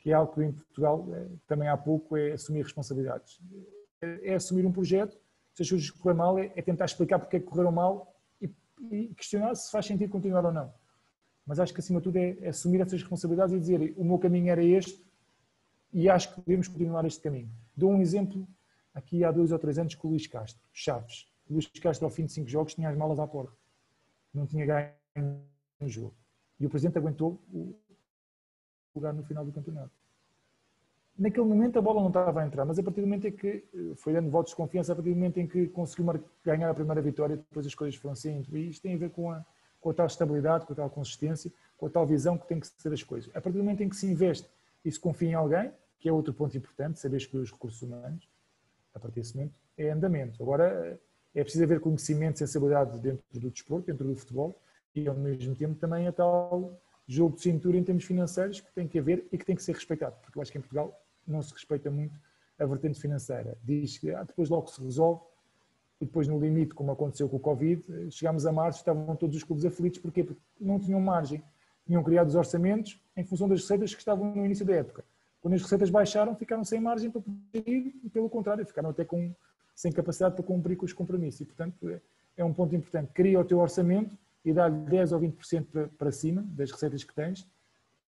que 0.03 0.11
é 0.11 0.13
algo 0.13 0.33
que 0.33 0.43
em 0.43 0.51
Portugal 0.51 1.07
eh, 1.13 1.29
também 1.47 1.69
há 1.69 1.77
pouco 1.77 2.17
é 2.17 2.33
assumir 2.33 2.61
responsabilidades. 2.61 3.39
É, 4.01 4.31
é 4.31 4.35
assumir 4.35 4.65
um 4.65 4.71
projeto, 4.71 5.17
se 5.53 5.63
as 5.63 5.69
coisas 5.69 5.89
correm 5.91 6.17
mal, 6.17 6.37
é, 6.37 6.51
é, 6.57 6.61
tentar 6.61 6.83
explicar 6.83 7.19
porque 7.19 7.37
é 7.37 7.39
que 7.39 7.45
correram 7.45 7.71
mal 7.71 8.13
e, 8.41 8.53
e, 8.91 9.15
questionar 9.15 9.55
se 9.55 9.71
faz 9.71 9.85
sentido 9.85 10.09
continuar 10.09 10.45
ou 10.45 10.51
não. 10.51 10.73
Mas 11.45 11.57
acho 11.57 11.73
que 11.73 11.79
acima 11.79 12.01
de 12.01 12.03
tudo 12.03 12.17
é, 12.17 12.37
é 12.41 12.49
assumir 12.49 12.81
essas 12.81 12.99
responsabilidades 12.99 13.55
e 13.55 13.59
dizer 13.59 13.93
o 13.95 14.03
meu 14.03 14.19
caminho 14.19 14.51
era 14.51 14.61
este 14.61 15.01
e 15.93 16.09
acho 16.09 16.35
que 16.35 16.41
devemos 16.41 16.67
continuar 16.67 17.05
este 17.05 17.21
caminho. 17.21 17.49
Dou 17.73 17.89
um 17.89 18.01
exemplo 18.01 18.45
aqui 18.93 19.23
há 19.23 19.31
dois 19.31 19.53
ou 19.53 19.59
três 19.59 19.79
anos 19.79 19.95
com 19.95 20.09
o 20.09 20.11
Luís 20.11 20.27
Castro, 20.27 20.61
Chaves. 20.73 21.31
O 21.49 21.53
Luís 21.53 21.67
Castro 21.67 22.05
ao 22.05 22.11
fim 22.11 22.25
de 22.25 22.33
cinco 22.33 22.49
jogos 22.49 22.73
tinha 22.73 22.89
as 22.89 22.97
malas 22.97 23.19
à 23.19 23.27
porta. 23.27 23.55
Não 24.33 24.45
tinha 24.45 24.65
ganho 24.65 25.41
um 25.79 25.87
jogo. 25.87 26.13
E 26.59 26.65
o 26.65 26.69
Presidente 26.69 26.97
aguentou 26.97 27.41
lugar 28.95 29.13
no 29.13 29.23
final 29.23 29.45
do 29.45 29.51
campeonato. 29.51 29.91
Naquele 31.17 31.45
momento 31.45 31.77
a 31.77 31.81
bola 31.81 32.01
não 32.01 32.07
estava 32.07 32.41
a 32.41 32.45
entrar, 32.45 32.65
mas 32.65 32.79
a 32.79 32.83
partir 32.83 33.01
do 33.01 33.07
momento 33.07 33.27
em 33.27 33.31
que 33.31 33.63
eh, 33.73 33.95
foi 33.95 34.13
dando 34.13 34.31
votos 34.31 34.51
de 34.51 34.55
confiança, 34.55 34.93
a 34.93 34.95
partir 34.95 35.11
do 35.11 35.15
momento 35.15 35.39
em 35.39 35.47
que 35.47 35.67
conseguiu 35.67 36.19
ganhar 36.43 36.69
a 36.69 36.73
primeira 36.73 37.01
vitória, 37.01 37.37
depois 37.37 37.67
as 37.67 37.75
coisas 37.75 37.95
foram 37.99 38.13
assim. 38.13 38.43
E 38.51 38.69
isto 38.69 38.81
tem 38.81 38.95
a 38.95 38.97
ver 38.97 39.11
com 39.11 39.31
a, 39.31 39.45
com 39.79 39.91
a 39.91 39.93
tal 39.93 40.07
estabilidade, 40.07 40.65
com 40.65 40.73
a 40.73 40.75
tal 40.75 40.89
consistência, 40.89 41.51
com 41.77 41.85
a 41.85 41.89
tal 41.89 42.05
visão 42.05 42.37
que 42.37 42.47
tem 42.47 42.59
que 42.59 42.67
ser 42.67 42.91
as 42.91 43.03
coisas. 43.03 43.29
A 43.35 43.41
partir 43.41 43.57
do 43.57 43.63
momento 43.63 43.83
em 43.83 43.89
que 43.89 43.95
se 43.95 44.07
investe 44.07 44.49
e 44.83 44.91
se 44.91 44.99
confia 44.99 45.29
em 45.29 45.33
alguém, 45.35 45.71
que 45.99 46.09
é 46.09 46.11
outro 46.11 46.33
ponto 46.33 46.57
importante, 46.57 46.99
saber 46.99 47.17
escolher 47.17 47.43
os 47.43 47.51
recursos 47.51 47.81
humanos, 47.81 48.27
a 48.93 48.99
partir 48.99 49.19
desse 49.19 49.35
momento 49.35 49.53
é 49.77 49.91
andamento. 49.91 50.41
Agora 50.41 50.99
é 51.35 51.43
preciso 51.43 51.63
haver 51.63 51.79
conhecimento, 51.79 52.39
sensibilidade 52.39 52.97
dentro 52.99 53.23
do 53.33 53.49
desporto, 53.49 53.87
dentro 53.87 54.07
do 54.07 54.15
futebol, 54.15 54.59
e 54.95 55.07
ao 55.07 55.15
mesmo 55.15 55.55
tempo 55.55 55.75
também 55.75 56.07
a 56.07 56.11
tal 56.11 56.79
jogo 57.07 57.35
de 57.35 57.41
cintura 57.41 57.77
em 57.77 57.83
termos 57.83 58.03
financeiros 58.03 58.61
que 58.61 58.71
tem 58.73 58.87
que 58.87 58.97
haver 58.99 59.25
e 59.31 59.37
que 59.37 59.45
tem 59.45 59.55
que 59.55 59.63
ser 59.63 59.73
respeitado, 59.73 60.15
porque 60.21 60.37
eu 60.37 60.41
acho 60.41 60.51
que 60.51 60.57
em 60.57 60.61
Portugal 60.61 60.99
não 61.27 61.41
se 61.41 61.53
respeita 61.53 61.89
muito 61.91 62.19
a 62.59 62.65
vertente 62.65 62.99
financeira. 62.99 63.57
Diz 63.63 63.97
que 63.97 64.11
ah, 64.11 64.23
depois 64.23 64.49
logo 64.49 64.67
se 64.67 64.81
resolve 64.81 65.21
e 65.99 66.05
depois 66.05 66.27
no 66.27 66.39
limite, 66.39 66.73
como 66.73 66.91
aconteceu 66.91 67.29
com 67.29 67.37
o 67.37 67.39
Covid, 67.39 68.11
chegámos 68.11 68.45
a 68.45 68.51
março 68.51 68.79
estavam 68.79 69.15
todos 69.15 69.35
os 69.35 69.43
clubes 69.43 69.65
aflitos, 69.65 69.99
porquê? 69.99 70.23
Porque 70.23 70.41
não 70.59 70.79
tinham 70.79 70.99
margem, 70.99 71.41
tinham 71.85 72.03
criado 72.03 72.27
os 72.27 72.35
orçamentos 72.35 72.99
em 73.15 73.23
função 73.23 73.47
das 73.47 73.61
receitas 73.61 73.93
que 73.93 73.99
estavam 73.99 74.33
no 74.35 74.45
início 74.45 74.65
da 74.65 74.75
época. 74.75 75.03
Quando 75.41 75.55
as 75.55 75.61
receitas 75.61 75.89
baixaram, 75.89 76.35
ficaram 76.35 76.63
sem 76.63 76.79
margem 76.79 77.11
para 77.11 77.21
poder 77.21 77.69
ir 77.69 77.93
e, 78.03 78.09
pelo 78.09 78.29
contrário, 78.29 78.65
ficaram 78.65 78.89
até 78.89 79.03
com, 79.03 79.33
sem 79.75 79.91
capacidade 79.91 80.35
para 80.35 80.43
cumprir 80.43 80.77
com 80.77 80.85
os 80.85 80.93
compromissos. 80.93 81.41
E, 81.41 81.45
portanto, 81.45 81.89
é, 81.89 81.99
é 82.37 82.45
um 82.45 82.53
ponto 82.53 82.73
importante. 82.73 83.11
Cria 83.13 83.37
o 83.37 83.43
teu 83.43 83.59
orçamento, 83.59 84.17
e 84.43 84.53
dá-lhe 84.53 84.77
10 84.85 85.11
ou 85.13 85.19
20% 85.21 85.65
para, 85.65 85.87
para 85.87 86.11
cima 86.11 86.41
das 86.41 86.71
receitas 86.71 87.03
que 87.03 87.13
tens, 87.13 87.47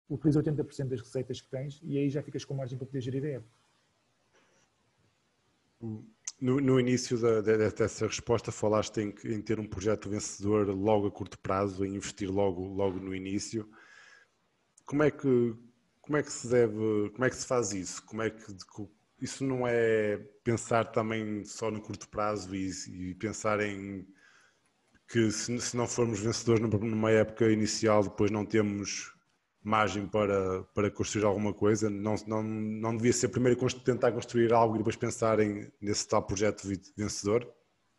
utiliza 0.08 0.42
80% 0.42 0.88
das 0.88 1.00
receitas 1.00 1.40
que 1.40 1.50
tens 1.50 1.80
e 1.82 1.98
aí 1.98 2.08
já 2.10 2.22
ficas 2.22 2.44
com 2.44 2.54
margem 2.54 2.78
para 2.78 2.86
poder 2.86 3.00
gerir 3.00 3.24
a 3.24 3.28
época. 3.28 3.50
No, 6.40 6.60
no 6.60 6.80
início 6.80 7.20
da, 7.20 7.40
dessa 7.40 8.06
resposta 8.06 8.52
falaste 8.52 8.98
em, 8.98 9.14
em, 9.24 9.40
ter 9.40 9.58
um 9.58 9.66
projeto 9.66 10.08
vencedor 10.08 10.68
logo 10.68 11.06
a 11.06 11.10
curto 11.10 11.38
prazo, 11.38 11.84
em 11.84 11.96
investir 11.96 12.30
logo, 12.30 12.66
logo 12.66 12.98
no 12.98 13.14
início. 13.14 13.68
Como 14.84 15.02
é 15.02 15.10
que 15.10 15.56
como 16.00 16.16
é 16.16 16.22
que 16.22 16.32
se 16.32 16.48
deve, 16.48 17.10
como 17.10 17.24
é 17.24 17.30
que 17.30 17.36
se 17.36 17.46
faz 17.46 17.72
isso? 17.72 18.04
Como 18.04 18.22
é 18.22 18.30
que 18.30 18.44
isso 19.20 19.44
não 19.44 19.66
é 19.66 20.18
pensar 20.42 20.90
também 20.90 21.44
só 21.44 21.70
no 21.70 21.80
curto 21.80 22.08
prazo 22.08 22.54
e, 22.56 22.70
e 22.88 23.14
pensar 23.14 23.60
em 23.60 24.04
que 25.12 25.30
se, 25.30 25.60
se, 25.60 25.76
não 25.76 25.86
formos 25.86 26.20
vencedores 26.20 26.62
numa 26.62 27.10
época 27.10 27.50
inicial, 27.50 28.02
depois 28.02 28.30
não 28.30 28.46
temos 28.46 29.12
margem 29.62 30.06
para, 30.06 30.62
para 30.74 30.90
construir 30.90 31.24
alguma 31.24 31.52
coisa. 31.52 31.90
Não, 31.90 32.14
não, 32.26 32.42
não 32.42 32.96
devia 32.96 33.12
ser 33.12 33.28
primeiro 33.28 33.58
tentar 33.84 34.10
construir 34.12 34.54
algo 34.54 34.74
e 34.74 34.78
depois 34.78 34.96
pensarem 34.96 35.70
nesse 35.80 36.08
tal 36.08 36.22
projeto 36.22 36.66
vencedor? 36.96 37.46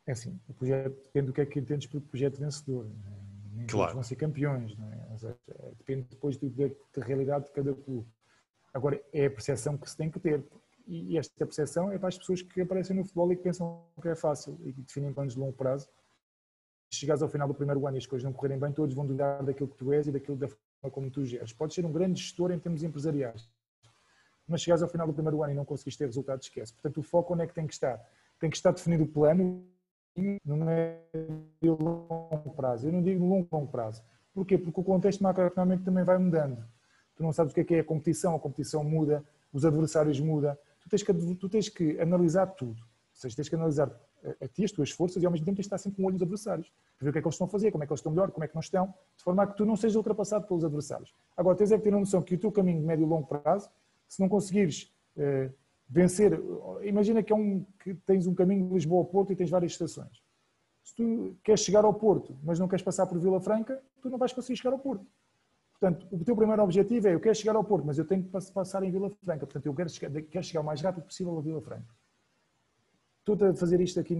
É 0.08 0.14
assim, 0.14 0.40
o 0.48 0.54
projeto 0.56 1.04
depende 1.04 1.28
do 1.28 1.34
que 1.34 1.42
é 1.42 1.46
que 1.46 1.60
entendes 1.60 1.86
por 1.86 2.02
projeto 2.02 2.40
vencedor. 2.40 2.90
Nem 3.54 3.68
claro. 3.68 3.94
vão 3.94 4.04
ser 4.04 4.16
campeões, 4.16 4.76
é? 4.76 5.18
Seja, 5.18 5.38
depende 5.78 6.08
depois 6.10 6.36
do, 6.38 6.50
da, 6.50 6.68
da 6.98 7.06
realidade 7.06 7.46
de 7.46 7.52
cada 7.52 7.76
clube. 7.76 8.08
Agora, 8.74 9.00
é 9.14 9.28
a 9.28 9.30
percepção 9.30 9.78
que 9.78 9.88
se 9.88 9.96
tem 9.96 10.10
que 10.10 10.20
ter. 10.20 10.44
E 10.88 11.16
esta 11.16 11.46
percepção 11.46 11.92
é 11.92 11.98
para 12.00 12.10
as 12.10 12.18
pessoas 12.18 12.42
que 12.42 12.60
aparecem 12.60 12.96
no 12.96 13.04
futebol 13.04 13.32
e 13.32 13.38
que 13.38 13.44
pensam 13.44 13.86
que 14.02 14.10
é 14.10 14.16
fácil 14.16 14.60
e 14.66 14.74
que 14.74 14.82
definem 14.82 15.14
planos 15.14 15.36
de 15.36 15.40
longo 15.40 15.54
prazo 15.54 15.88
chegares 16.96 17.22
ao 17.22 17.30
final 17.30 17.48
do 17.48 17.54
primeiro 17.54 17.86
ano 17.88 17.98
e 17.98 18.00
as 18.00 18.06
coisas 18.06 18.24
não 18.24 18.34
correrem 18.34 18.60
bem, 18.60 18.72
todos 18.72 18.94
vão 18.96 19.06
duvidar 19.06 19.44
daquilo 19.44 19.70
que 19.70 19.76
tu 19.76 19.92
és 19.92 20.08
e 20.08 20.12
daquilo 20.12 20.38
da 20.38 20.48
forma 20.48 20.92
como 20.92 21.10
tu 21.10 21.24
geres. 21.26 21.54
Podes 21.54 21.76
ser 21.76 21.86
um 21.86 21.92
grande 21.92 22.22
gestor 22.22 22.52
em 22.52 22.60
termos 22.60 22.84
empresariais, 22.84 23.50
mas 24.48 24.62
chegares 24.62 24.82
ao 24.84 24.90
final 24.90 25.08
do 25.08 25.14
primeiro 25.14 25.44
ano 25.44 25.54
e 25.54 25.56
não 25.56 25.66
conseguiste 25.66 26.00
ter 26.00 26.06
resultados, 26.06 26.48
esquece. 26.48 26.74
Portanto, 26.74 26.98
o 27.00 27.04
foco 27.04 27.34
onde 27.34 27.44
é 27.44 27.48
que 27.48 27.54
tem 27.54 27.66
que 27.66 27.74
estar? 27.74 28.00
Tem 28.40 28.50
que 28.50 28.56
estar 28.56 28.72
definido 28.72 29.04
o 29.04 29.08
plano, 29.08 29.66
não 30.46 30.70
é 30.70 31.00
de 31.62 31.70
longo 31.70 32.54
prazo. 32.56 32.88
Eu 32.88 32.92
não 32.92 33.02
digo 33.02 33.26
longo, 33.26 33.48
longo 33.52 33.68
prazo. 33.68 34.04
Porquê? 34.34 34.58
Porque 34.58 34.80
o 34.80 34.84
contexto 34.84 35.24
macroeconómico 35.24 35.84
também 35.84 36.04
vai 36.04 36.18
mudando. 36.18 36.64
Tu 37.16 37.24
não 37.24 37.32
sabes 37.32 37.52
o 37.52 37.56
que 37.56 37.62
é, 37.62 37.64
que 37.64 37.76
é 37.76 37.80
a 37.80 37.84
competição, 37.84 38.36
a 38.36 38.40
competição 38.40 38.84
muda, 38.84 39.24
os 39.52 39.66
adversários 39.66 40.20
mudam. 40.20 40.58
Tu 40.82 40.90
tens 40.90 41.04
que, 41.04 41.14
tu 41.36 41.50
tens 41.50 41.70
que 41.70 42.00
analisar 42.00 42.48
tudo. 42.48 42.82
Ou 42.82 43.16
seja, 43.16 43.36
tens 43.36 43.50
que 43.50 43.56
analisar 43.56 43.92
a, 44.42 44.48
ti, 44.48 44.64
as 44.64 44.72
tuas 44.72 44.92
forças, 44.92 45.22
e 45.22 45.26
ao 45.26 45.32
mesmo 45.32 45.46
tempo 45.46 45.56
tens 45.56 45.64
de 45.64 45.68
estar 45.68 45.78
sempre 45.78 45.98
com 45.98 46.04
o 46.04 46.06
olho 46.08 46.16
adversários, 46.16 46.72
para 46.98 47.06
ver 47.06 47.10
o 47.10 47.14
que 47.14 47.20
é 47.20 47.22
que 47.22 47.28
eles 47.28 47.36
estão 47.36 47.48
a 47.48 47.50
fazer, 47.50 47.72
como 47.72 47.84
é 47.84 47.88
que 47.88 47.94
eles 47.94 48.00
estão 48.00 48.12
melhor, 48.12 48.32
como 48.32 48.44
é 48.44 48.48
que 48.48 48.56
não 48.56 48.62
estão, 48.62 48.94
de 49.18 49.24
forma 49.24 49.44
a 49.44 49.48
que 49.48 49.58
tu 49.58 49.66
não 49.66 49.76
sejas 49.76 49.96
ultrapassado 49.96 50.48
pelos 50.48 50.64
adversários. 50.64 51.14
Agora, 51.36 51.58
tens 51.58 51.72
é 51.72 51.78
que 51.78 51.84
ter 51.84 51.94
a 51.94 52.00
noção 52.00 52.22
que 52.22 52.36
o 52.36 52.38
teu 52.38 52.52
caminho 52.52 52.80
de 52.80 52.86
médio 52.86 53.06
e 53.06 53.10
longo 53.10 53.28
prazo, 53.28 53.70
se 54.08 54.20
não 54.22 54.30
conseguires 54.30 54.94
eh, 55.18 55.50
vencer, 55.90 56.40
imagina 56.84 57.22
que, 57.22 57.34
é 57.34 57.36
um, 57.36 57.66
que 57.80 57.94
tens 58.06 58.28
um 58.28 58.34
caminho 58.34 58.68
de 58.68 58.74
Lisboa 58.74 59.02
ao 59.02 59.06
Porto 59.06 59.34
e 59.34 59.36
tens 59.36 59.50
várias 59.50 59.74
estações. 59.74 60.24
Se 60.84 60.96
tu 60.96 61.36
queres 61.44 61.62
chegar 61.62 61.86
ao 61.86 61.94
Porto, 61.94 62.38
mas 62.44 62.60
não 62.60 62.68
queres 62.68 62.84
passar 62.84 63.06
por 63.08 63.18
Vila 63.20 63.40
Franca, 63.40 63.82
tu 64.02 64.10
não 64.10 64.18
vais 64.18 64.34
conseguir 64.34 64.58
chegar 64.58 64.74
ao 64.74 64.80
Porto. 64.80 65.06
Portanto, 65.80 66.08
o 66.12 66.24
teu 66.24 66.36
primeiro 66.36 66.62
objetivo 66.64 67.08
é 67.08 67.14
eu 67.14 67.20
quero 67.20 67.36
chegar 67.36 67.56
ao 67.56 67.64
Porto, 67.64 67.86
mas 67.86 67.98
eu 67.98 68.06
tenho 68.06 68.24
que 68.24 68.30
passar 68.30 68.84
em 68.84 68.92
Vila 68.92 69.10
Franca. 69.24 69.46
Portanto, 69.46 69.66
eu 69.66 69.74
quero 69.74 69.90
chegar, 69.90 70.22
quero 70.22 70.46
chegar 70.46 70.62
o 70.62 70.64
mais 70.64 70.82
rápido 70.82 71.04
possível 71.04 71.38
a 71.38 71.42
Vila 71.42 71.62
Franca 71.62 72.03
estou 73.32 73.48
a 73.48 73.56
fazer 73.56 73.80
isto 73.80 74.00
aqui 74.00 74.18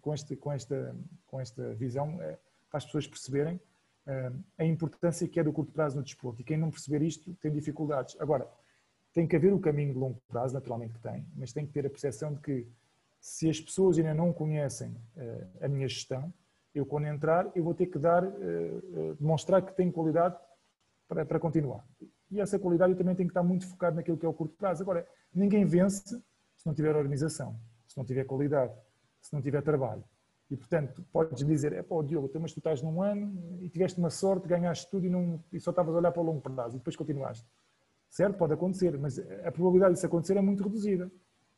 com, 0.00 0.12
este, 0.12 0.36
com, 0.36 0.52
esta, 0.52 0.96
com 1.26 1.40
esta 1.40 1.74
visão 1.74 2.20
é, 2.20 2.36
para 2.68 2.78
as 2.78 2.84
pessoas 2.84 3.06
perceberem 3.06 3.60
é, 4.06 4.32
a 4.58 4.64
importância 4.64 5.26
que 5.28 5.38
é 5.38 5.44
do 5.44 5.52
curto 5.52 5.72
prazo 5.72 5.96
no 5.96 6.02
desporto. 6.02 6.40
E 6.40 6.44
quem 6.44 6.56
não 6.56 6.70
perceber 6.70 7.02
isto 7.02 7.32
tem 7.34 7.52
dificuldades. 7.52 8.16
Agora, 8.20 8.48
tem 9.12 9.26
que 9.26 9.36
haver 9.36 9.52
o 9.52 9.60
caminho 9.60 9.92
de 9.92 9.98
longo 9.98 10.20
prazo, 10.28 10.54
naturalmente 10.54 10.94
que 10.94 11.00
tem, 11.00 11.24
mas 11.36 11.52
tem 11.52 11.66
que 11.66 11.72
ter 11.72 11.86
a 11.86 11.90
percepção 11.90 12.34
de 12.34 12.40
que 12.40 12.66
se 13.20 13.48
as 13.48 13.60
pessoas 13.60 13.98
ainda 13.98 14.14
não 14.14 14.32
conhecem 14.32 14.96
é, 15.16 15.46
a 15.62 15.68
minha 15.68 15.86
gestão, 15.88 16.32
eu 16.74 16.86
quando 16.86 17.06
entrar, 17.06 17.50
eu 17.54 17.64
vou 17.64 17.74
ter 17.74 17.86
que 17.86 17.98
dar, 17.98 18.22
demonstrar 19.18 19.60
que 19.60 19.74
tenho 19.74 19.90
qualidade 19.90 20.36
para, 21.08 21.26
para 21.26 21.40
continuar. 21.40 21.84
E 22.30 22.40
essa 22.40 22.60
qualidade 22.60 22.92
eu 22.92 22.96
também 22.96 23.16
tenho 23.16 23.28
que 23.28 23.32
estar 23.32 23.42
muito 23.42 23.66
focado 23.66 23.96
naquilo 23.96 24.16
que 24.16 24.24
é 24.24 24.28
o 24.28 24.32
curto 24.32 24.54
prazo. 24.54 24.80
Agora, 24.80 25.04
ninguém 25.34 25.64
vence 25.64 26.16
se 26.56 26.64
não 26.64 26.72
tiver 26.72 26.94
organização 26.94 27.58
se 27.90 27.98
não 27.98 28.04
tiver 28.04 28.24
qualidade, 28.24 28.72
se 29.20 29.32
não 29.34 29.42
tiver 29.42 29.62
trabalho. 29.62 30.04
E, 30.48 30.56
portanto, 30.56 31.04
podes 31.12 31.44
dizer, 31.44 31.72
é 31.72 31.82
pá, 31.82 32.00
Diogo, 32.02 32.28
então, 32.28 32.40
mas 32.40 32.52
tu 32.52 32.58
estás 32.58 32.80
num 32.82 33.02
ano 33.02 33.58
e 33.60 33.68
tiveste 33.68 33.98
uma 33.98 34.10
sorte, 34.10 34.46
ganhaste 34.46 34.88
tudo 34.88 35.06
e, 35.06 35.10
não, 35.10 35.42
e 35.52 35.58
só 35.58 35.70
estavas 35.70 35.92
a 35.92 35.98
olhar 35.98 36.12
para 36.12 36.22
o 36.22 36.24
longo 36.24 36.40
prazo 36.40 36.76
e 36.76 36.78
depois 36.78 36.94
continuaste. 36.94 37.44
Certo? 38.08 38.36
Pode 38.36 38.52
acontecer, 38.54 38.96
mas 38.96 39.18
a 39.18 39.50
probabilidade 39.50 39.94
disso 39.94 40.06
acontecer 40.06 40.36
é 40.36 40.40
muito 40.40 40.62
reduzida. 40.62 41.10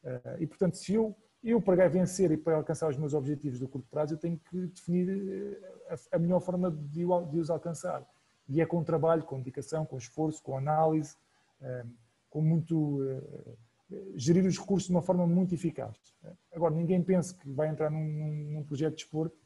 Eh, 0.04 0.36
e, 0.40 0.46
portanto, 0.46 0.76
se 0.76 0.94
eu, 0.94 1.14
eu 1.44 1.60
para 1.60 1.86
vencer 1.88 2.30
e 2.30 2.36
para 2.38 2.56
alcançar 2.56 2.88
os 2.88 2.96
meus 2.96 3.12
objetivos 3.12 3.58
do 3.58 3.68
curto 3.68 3.88
prazo, 3.90 4.14
eu 4.14 4.18
tenho 4.18 4.38
que 4.38 4.66
definir 4.68 5.08
eh, 5.08 5.94
a, 6.12 6.18
melhor 6.18 6.40
forma 6.40 6.70
de, 6.70 7.04
os 7.04 7.50
alcançar. 7.50 8.06
E 8.48 8.60
é 8.60 8.66
com 8.66 8.82
trabalho, 8.82 9.22
com 9.22 9.38
dedicação, 9.38 9.84
com 9.84 9.98
esforço, 9.98 10.42
com 10.42 10.56
análise, 10.56 11.14
eh, 11.60 11.84
com 12.28 12.40
muito 12.40 13.00
gerir 14.14 14.44
os 14.46 14.58
recursos 14.58 14.88
de 14.88 14.94
uma 14.94 15.02
forma 15.02 15.26
muito 15.26 15.54
eficaz. 15.54 15.96
Agora, 16.52 16.74
ninguém 16.74 17.02
pense 17.02 17.34
que 17.34 17.48
vai 17.50 17.68
entrar 17.68 17.90
num, 17.90 18.52
num 18.52 18.64
projeto 18.64 18.96
de 18.96 19.02
desporto 19.02 19.36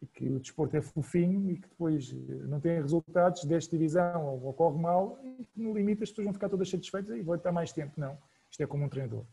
e 0.00 0.06
que 0.06 0.28
o 0.28 0.38
desporto 0.38 0.76
é 0.76 0.80
fofinho 0.80 1.50
e 1.50 1.56
que 1.56 1.68
depois 1.68 2.12
não 2.46 2.60
tem 2.60 2.80
resultados, 2.80 3.44
desta 3.44 3.76
divisão 3.76 4.26
ou 4.26 4.48
ocorre 4.48 4.80
mal 4.80 5.18
e 5.38 5.44
que 5.44 5.60
no 5.60 5.74
limite 5.76 6.02
as 6.02 6.10
pessoas 6.10 6.26
vão 6.26 6.34
ficar 6.34 6.48
todas 6.48 6.68
satisfeitas 6.68 7.16
e 7.16 7.22
vão 7.22 7.34
estar 7.34 7.52
mais 7.52 7.72
tempo. 7.72 7.92
Não. 7.96 8.16
Isto 8.50 8.62
é 8.62 8.66
como 8.66 8.84
um 8.84 8.88
treinador. 8.88 9.24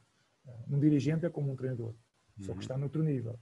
Um 0.69 0.80
dirigente 0.80 1.26
é 1.26 1.30
como 1.30 1.51
um 1.51 1.55
treinador, 1.55 1.93
só 2.39 2.47
que 2.47 2.51
uhum. 2.51 2.59
está 2.59 2.78
no 2.78 2.84
outro 2.84 3.03
nível. 3.03 3.39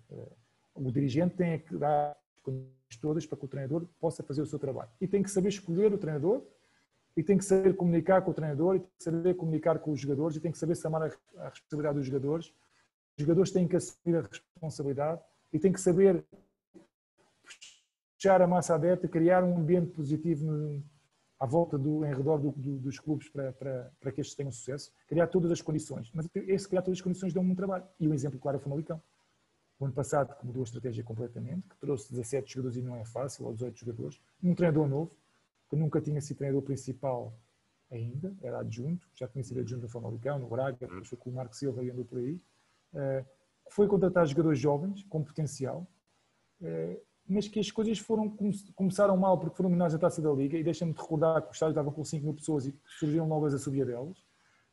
O 0.73 0.91
dirigente 0.91 1.35
tem 1.35 1.59
que 1.59 1.77
dar 1.77 2.17
condições 2.41 2.73
todas 3.01 3.25
para 3.25 3.37
que 3.37 3.45
o 3.45 3.47
treinador 3.47 3.85
possa 3.99 4.23
fazer 4.23 4.41
o 4.41 4.45
seu 4.45 4.59
trabalho. 4.59 4.89
E 5.01 5.07
tem 5.07 5.23
que 5.23 5.29
saber 5.29 5.49
escolher 5.49 5.93
o 5.93 5.97
treinador, 5.97 6.43
e 7.15 7.23
tem 7.23 7.37
que 7.37 7.45
saber 7.45 7.75
comunicar 7.75 8.21
com 8.21 8.31
o 8.31 8.33
treinador, 8.33 8.75
e 8.75 8.79
tem 8.79 8.89
que 8.97 9.03
saber 9.03 9.33
comunicar 9.35 9.79
com 9.79 9.91
os 9.91 9.99
jogadores, 9.99 10.37
e 10.37 10.39
tem 10.39 10.51
que 10.51 10.57
saber 10.57 10.75
chamar 10.75 11.03
a 11.37 11.49
responsabilidade 11.49 11.97
dos 11.97 12.05
jogadores. 12.05 12.47
Os 13.17 13.23
jogadores 13.23 13.51
têm 13.51 13.67
que 13.67 13.75
assumir 13.75 14.17
a 14.17 14.21
responsabilidade 14.21 15.21
e 15.51 15.59
têm 15.59 15.71
que 15.71 15.79
saber 15.79 16.25
puxar 18.17 18.41
a 18.41 18.47
massa 18.47 18.73
adepta, 18.75 19.07
criar 19.07 19.43
um 19.43 19.57
ambiente 19.57 19.91
positivo 19.91 20.45
no, 20.45 20.83
à 21.39 21.45
volta 21.45 21.77
do, 21.77 22.05
em 22.05 22.13
redor 22.13 22.37
do, 22.37 22.51
do, 22.51 22.79
dos 22.79 22.97
clubes 22.99 23.27
para, 23.29 23.51
para, 23.51 23.91
para 23.99 24.11
que 24.11 24.21
estes 24.21 24.35
tenham 24.35 24.51
sucesso, 24.51 24.91
criar 25.07 25.27
todas 25.27 25.51
as 25.51 25.61
condições. 25.61 26.09
Mas 26.13 26.27
esse 26.33 26.67
criar 26.67 26.81
todas 26.81 26.97
as 26.97 27.03
condições 27.03 27.33
deu-me 27.33 27.51
um 27.51 27.55
trabalho. 27.55 27.85
E 27.99 28.07
o 28.07 28.13
exemplo 28.13 28.39
claro 28.39 28.57
é 28.57 28.59
o 28.59 28.63
Famalicão. 28.63 29.01
O 29.77 29.85
ano 29.85 29.93
passado 29.93 30.33
mudou 30.43 30.61
a 30.61 30.63
estratégia 30.63 31.03
completamente, 31.03 31.67
que 31.67 31.77
trouxe 31.77 32.09
17 32.11 32.53
jogadores 32.53 32.77
e 32.77 32.81
não 32.81 32.95
é 32.95 33.03
fácil, 33.03 33.45
ou 33.45 33.53
18 33.53 33.77
jogadores, 33.77 34.21
um 34.41 34.55
treinador 34.55 34.87
novo, 34.87 35.11
que 35.73 35.79
nunca 35.79 35.99
tinha 35.99 36.21
sido 36.21 36.37
treinador 36.37 36.61
principal 36.61 37.33
ainda, 37.91 38.35
era 38.41 38.59
adjunto, 38.59 39.07
já 39.15 39.27
tinha 39.27 39.43
sido 39.43 39.59
adjunto 39.59 39.83
no 39.83 39.89
Famalicão, 39.89 40.37
no 40.37 40.47
Braga, 40.47 40.77
depois 40.79 41.07
foi 41.07 41.17
com 41.17 41.31
o 41.31 41.33
Marco 41.33 41.55
Silva 41.55 41.83
e 41.83 41.89
andou 41.89 42.05
por 42.05 42.19
aí. 42.19 42.39
Uh, 42.93 43.25
foi 43.71 43.87
contratar 43.87 44.25
jogadores 44.27 44.59
jovens, 44.59 45.03
com 45.05 45.23
potencial, 45.23 45.87
uh, 46.61 47.01
mas 47.27 47.47
que 47.47 47.59
as 47.59 47.71
coisas 47.71 47.97
foram 47.97 48.35
começaram 48.75 49.17
mal 49.17 49.39
porque 49.39 49.55
foram 49.55 49.69
menores 49.69 49.95
à 49.95 49.97
taça 49.97 50.21
da 50.21 50.31
Liga 50.31 50.57
e 50.57 50.63
deixa-me 50.63 50.93
de 50.93 50.99
recordar 50.99 51.41
que 51.41 51.49
o 51.49 51.53
estádio 51.53 51.71
estava 51.71 51.91
com 51.91 52.03
5 52.03 52.23
mil 52.23 52.33
pessoas 52.35 52.67
e 52.67 52.75
surgiram 52.85 53.25
novas 53.25 53.53
a 53.53 53.57
subir 53.57 53.85
delas. 53.85 54.23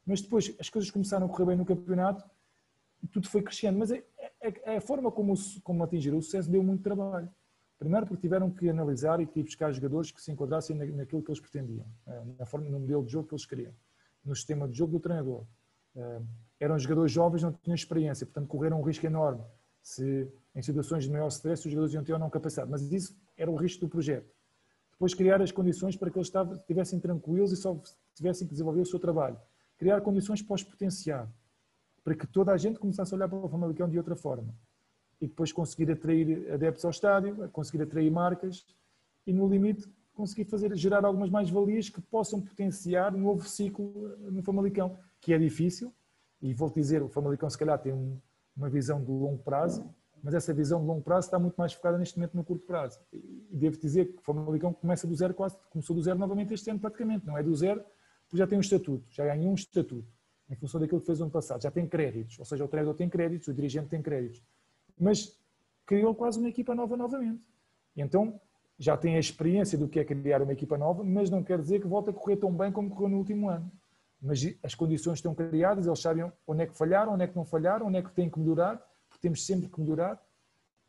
Mas 0.05 0.21
depois 0.21 0.55
as 0.59 0.69
coisas 0.69 0.91
começaram 0.91 1.27
a 1.27 1.29
correr 1.29 1.47
bem 1.47 1.57
no 1.57 1.65
campeonato 1.65 2.29
e 3.03 3.07
tudo 3.07 3.29
foi 3.29 3.43
crescendo. 3.43 3.79
Mas 3.79 3.93
a, 3.93 3.97
a, 3.97 4.77
a 4.77 4.81
forma 4.81 5.11
como, 5.11 5.33
como 5.63 5.83
atingiram 5.85 6.19
o 6.19 6.23
sucesso 6.23 6.51
deu 6.51 6.63
muito 6.63 6.83
trabalho. 6.83 7.33
Primeiro 7.81 8.07
porque 8.07 8.21
tiveram 8.21 8.51
que 8.51 8.69
analisar 8.69 9.21
e 9.21 9.27
que 9.27 9.43
buscar 9.43 9.73
jogadores 9.73 10.11
que 10.11 10.21
se 10.21 10.31
enquadrassem 10.31 10.77
naquilo 10.77 11.23
que 11.23 11.31
eles 11.31 11.41
pretendiam, 11.41 11.87
eh, 12.07 12.23
na 12.39 12.45
forma, 12.45 12.69
no 12.69 12.79
modelo 12.79 13.03
de 13.03 13.11
jogo 13.11 13.27
que 13.27 13.33
eles 13.33 13.47
queriam, 13.47 13.73
no 14.23 14.37
sistema 14.37 14.69
de 14.69 14.77
jogo 14.77 14.93
do 14.93 15.01
treinador. 15.01 15.47
Eh, 15.97 16.21
eram 16.61 16.79
jogadores 16.79 17.11
jovens, 17.11 17.43
não 17.43 17.53
tinham 17.55 17.75
experiência, 17.75 18.27
portanto 18.27 18.49
correram 18.49 18.79
um 18.79 18.83
risco 18.83 19.07
enorme 19.07 19.43
se 19.83 20.31
em 20.55 20.61
situações 20.61 21.05
de 21.05 21.11
maior 21.11 21.29
stress 21.29 21.67
os 21.67 21.73
jogadores 21.73 21.95
iam 21.95 22.05
ter 22.05 22.13
ou 22.13 22.19
não 22.19 22.29
capacidade. 22.29 22.71
Mas 22.71 22.83
isso 22.93 23.17
era 23.35 23.51
o 23.51 23.57
risco 23.57 23.81
do 23.81 23.89
projeto. 23.89 24.31
Depois 24.93 25.15
criar 25.15 25.41
as 25.41 25.51
condições 25.51 25.97
para 25.97 26.11
que 26.11 26.19
eles 26.19 26.31
estivessem 26.59 27.01
tranquilos 27.01 27.51
e 27.51 27.57
só 27.57 27.81
tivessem 28.15 28.47
que 28.47 28.53
desenvolver 28.53 28.83
o 28.83 28.87
seu 28.87 28.99
trabalho. 28.99 29.41
Criar 29.79 30.03
condições 30.03 30.43
para 30.43 30.55
os 30.55 30.63
potenciar, 30.63 31.27
para 32.05 32.15
que 32.15 32.27
toda 32.27 32.53
a 32.53 32.59
gente 32.59 32.79
começasse 32.79 33.15
a 33.15 33.17
olhar 33.17 33.27
para 33.27 33.39
o 33.39 33.49
Famalicão 33.49 33.89
de 33.89 33.97
outra 33.97 34.15
forma. 34.15 34.55
E 35.21 35.27
depois 35.27 35.53
conseguir 35.53 35.91
atrair 35.91 36.51
adeptos 36.53 36.85
ao 36.85 36.91
estádio, 36.91 37.49
conseguir 37.51 37.83
atrair 37.83 38.11
marcas 38.11 38.65
e, 39.27 39.33
no 39.33 39.49
limite, 39.49 39.89
conseguir 40.15 40.45
fazer, 40.45 40.75
gerar 40.77 41.05
algumas 41.05 41.31
mais-valias 41.31 41.89
que 41.89 42.01
possam 42.01 42.41
potenciar 42.41 43.15
um 43.15 43.21
novo 43.21 43.49
ciclo 43.49 44.09
no 44.31 44.43
Famalicão, 44.43 44.99
que 45.21 45.33
é 45.33 45.39
difícil. 45.39 45.93
E 46.41 46.55
vou-te 46.55 46.75
dizer, 46.75 47.03
o 47.03 47.09
Famalicão 47.09 47.49
se 47.51 47.59
calhar 47.59 47.79
tem 47.79 47.93
um, 47.93 48.19
uma 48.57 48.69
visão 48.69 49.03
de 49.03 49.11
longo 49.11 49.43
prazo, 49.43 49.89
mas 50.23 50.35
essa 50.35 50.53
visão 50.53 50.81
de 50.81 50.87
longo 50.87 51.03
prazo 51.03 51.27
está 51.27 51.39
muito 51.39 51.55
mais 51.57 51.73
focada 51.73 51.99
neste 51.99 52.19
momento 52.19 52.37
no 52.37 52.45
curto 52.45 52.67
prazo. 52.67 52.99
E 53.13 53.57
devo 53.57 53.79
dizer 53.79 54.13
que 54.13 54.19
o 54.19 54.23
Famalicão 54.23 54.73
começa 54.73 55.07
do 55.07 55.15
zero 55.15 55.35
quase, 55.35 55.57
começou 55.71 55.97
do 55.97 56.03
zero 56.03 56.19
novamente 56.19 56.53
este 56.53 56.71
ano 56.71 56.79
praticamente, 56.79 57.27
não 57.27 57.37
é 57.37 57.43
do 57.43 57.55
zero, 57.55 57.83
porque 58.27 58.39
já 58.39 58.47
tem 58.47 58.59
um 58.59 58.61
estatuto, 58.61 59.07
já 59.11 59.25
ganhou 59.25 59.51
um 59.51 59.55
estatuto, 59.55 60.07
em 60.49 60.57
função 60.57 60.81
daquilo 60.81 61.01
que 61.01 61.07
fez 61.07 61.19
no 61.19 61.25
ano 61.25 61.33
passado, 61.33 61.63
já 61.63 61.71
tem 61.71 61.87
créditos, 61.87 62.39
ou 62.39 62.45
seja, 62.45 62.65
o 62.65 62.69
treinador 62.69 62.95
tem 62.95 63.09
créditos, 63.09 63.49
o 63.49 63.55
dirigente 63.55 63.89
tem 63.89 64.03
créditos, 64.03 64.43
mas 65.01 65.37
criou 65.87 66.15
quase 66.15 66.39
uma 66.39 66.49
equipa 66.49 66.75
nova 66.75 66.97
novamente. 66.97 67.43
Então 67.97 68.41
já 68.79 68.97
tem 68.97 69.17
a 69.17 69.21
experiência 69.21 69.77
do 69.77 69.89
que 69.89 69.99
é 70.01 70.05
criar 70.05 70.43
uma 70.43 70.53
equipa 70.53 70.79
nova, 70.79 71.03
mas 71.05 71.29
não 71.29 71.43
quer 71.43 71.61
dizer 71.61 71.81
que 71.81 71.87
volte 71.87 72.11
a 72.11 72.13
correr 72.13 72.37
tão 72.37 72.53
bem 72.53 72.71
como 72.71 72.91
correu 72.91 73.09
no 73.09 73.19
último 73.19 73.49
ano. 73.49 73.71
Mas 74.23 74.41
as 74.63 74.75
condições 74.75 75.19
estão 75.19 75.35
criadas, 75.35 75.87
eles 75.87 75.99
sabem 75.99 76.31
onde 76.47 76.63
é 76.63 76.67
que 76.67 76.77
falharam, 76.77 77.15
onde 77.15 77.25
é 77.25 77.27
que 77.27 77.37
não 77.37 77.45
falharam, 77.45 77.87
onde 77.87 77.99
é 77.99 78.03
que 78.03 78.11
têm 78.13 78.29
que 78.31 78.39
melhorar, 78.39 78.81
temos 79.21 79.45
sempre 79.45 79.69
que 79.69 79.81
melhorar 79.81 80.21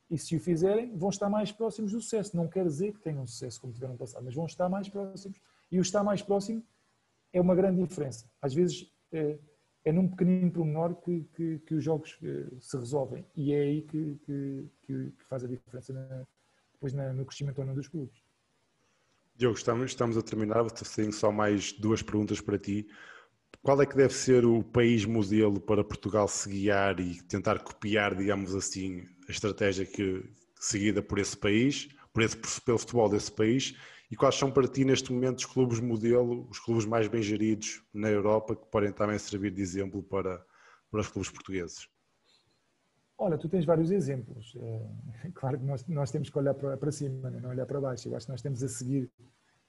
e 0.09 0.18
se 0.18 0.36
o 0.36 0.39
fizerem 0.39 0.95
vão 0.97 1.09
estar 1.09 1.30
mais 1.30 1.51
próximos 1.51 1.91
do 1.91 2.01
sucesso. 2.01 2.36
Não 2.36 2.47
quer 2.47 2.66
dizer 2.66 2.93
que 2.93 2.99
tenham 2.99 3.26
sucesso 3.26 3.59
como 3.62 3.74
tiveram 3.74 3.95
passado, 3.95 4.24
mas 4.24 4.34
vão 4.34 4.45
estar 4.45 4.68
mais 4.68 4.89
próximos. 4.89 5.39
E 5.72 5.80
o 5.80 5.82
estar 5.82 6.03
mais 6.03 6.22
próximo 6.22 6.64
é 7.32 7.39
uma 7.39 7.55
grande 7.55 7.82
diferença. 7.82 8.26
Às 8.41 8.53
vezes 8.53 8.91
é, 9.84 9.92
num 9.92 10.08
pequenino 10.08 10.52
pormenor 10.52 10.96
que, 10.96 11.26
que, 11.36 11.60
que 11.60 11.76
os 11.76 11.84
jogos 11.84 12.18
eh, 12.24 12.48
se 12.60 12.78
resolvem 12.78 13.26
e 13.36 13.54
é 13.54 13.62
aí 13.62 13.82
que, 13.82 14.18
que, 14.26 14.70
que 14.86 15.24
faz 15.28 15.44
a 15.44 15.48
diferença 15.48 15.92
na, 15.94 16.26
depois 16.74 16.94
na, 16.94 17.14
no 17.14 17.26
crescimento 17.26 17.60
ou 17.60 17.66
não 17.66 17.74
dos 17.74 17.88
clubes. 17.88 18.22
Diogo, 19.36 19.58
estamos, 19.58 19.92
estamos 19.92 20.18
a 20.18 20.22
terminar, 20.22 20.70
tenho 20.72 21.12
só 21.12 21.32
mais 21.32 21.72
duas 21.72 22.04
perguntas 22.04 22.40
para 22.40 22.60
ti. 22.60 22.88
Qual 23.64 23.82
é 23.82 23.86
que 23.86 23.96
deve 23.96 24.14
ser 24.14 24.46
o 24.46 24.64
país 24.64 25.06
modelo 25.06 25.60
para 25.60 25.84
Portugal 25.84 26.28
se 26.28 26.50
guiar 26.50 27.00
e 27.00 27.22
tentar 27.24 27.60
copiar, 27.60 28.16
digamos 28.16 28.56
assim, 28.56 29.04
a 29.28 29.32
estratégia 29.32 29.86
que, 29.86 30.24
seguida 30.60 31.02
por 31.02 31.18
esse 31.20 31.36
país, 31.36 31.90
por 32.14 32.24
esse, 32.24 32.38
pelo 32.62 32.78
futebol 32.78 33.10
desse 33.10 33.32
país? 33.32 33.76
E 34.12 34.16
quais 34.16 34.36
são 34.36 34.51
para 34.51 34.68
ti 34.68 34.84
neste 34.84 35.12
momento 35.14 35.39
os 35.39 35.45
clubes 35.45 35.80
modelo, 35.80 36.45
os 36.49 36.59
clubes 36.59 36.86
mais 36.86 37.07
bem 37.07 37.22
geridos 37.22 37.82
na 37.93 38.09
Europa 38.09 38.55
que 38.55 38.68
podem 38.68 38.91
também 38.91 39.18
servir 39.18 39.51
de 39.51 39.62
exemplo 39.62 40.03
para, 40.03 40.45
para 40.91 40.99
os 40.99 41.07
clubes 41.07 41.32
portugueses? 41.32 41.88
Olha, 43.18 43.38
tu 43.38 43.47
tens 43.47 43.64
vários 43.64 43.89
exemplos. 43.89 44.53
É, 44.57 45.32
claro 45.34 45.57
que 45.57 45.64
nós, 45.64 45.88
nós 45.88 46.12
temos 46.12 46.30
que 46.30 46.38
olhar 46.38 46.53
para, 46.53 46.76
para 46.76 46.91
cima, 46.91 47.30
não 47.30 47.51
olhar 47.51 47.66
para 47.66 47.80
baixo. 47.80 48.09
Eu 48.09 48.16
acho 48.16 48.26
que 48.26 48.32
nós 48.32 48.41
temos 48.41 48.62
a 48.62 48.68
seguir, 48.68 49.09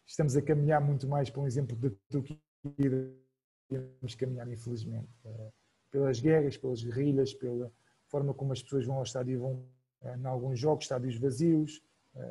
estamos 0.05 0.37
a 0.37 0.43
caminhar 0.43 0.81
muito 0.81 1.07
mais 1.07 1.31
para 1.31 1.41
um 1.41 1.47
exemplo 1.47 1.77
da 1.77 1.91
Turquia 2.11 2.37
temos 3.73 4.15
caminhar, 4.15 4.49
infelizmente, 4.49 5.09
eh, 5.25 5.53
pelas 5.91 6.21
guerras, 6.21 6.57
pelas 6.57 6.83
guerrilhas, 6.83 7.33
pela 7.35 7.73
forma 8.09 8.35
como 8.35 8.53
as 8.53 8.63
pessoas 8.63 8.87
vão 8.87 8.97
ao 8.97 9.03
estádio 9.03 9.33
e 9.33 9.37
vão, 9.37 9.65
eh, 10.03 10.17
em 10.17 10.27
alguns 10.27 10.59
jogos, 10.59 10.85
estádios 10.85 11.17
vazios, 11.17 11.81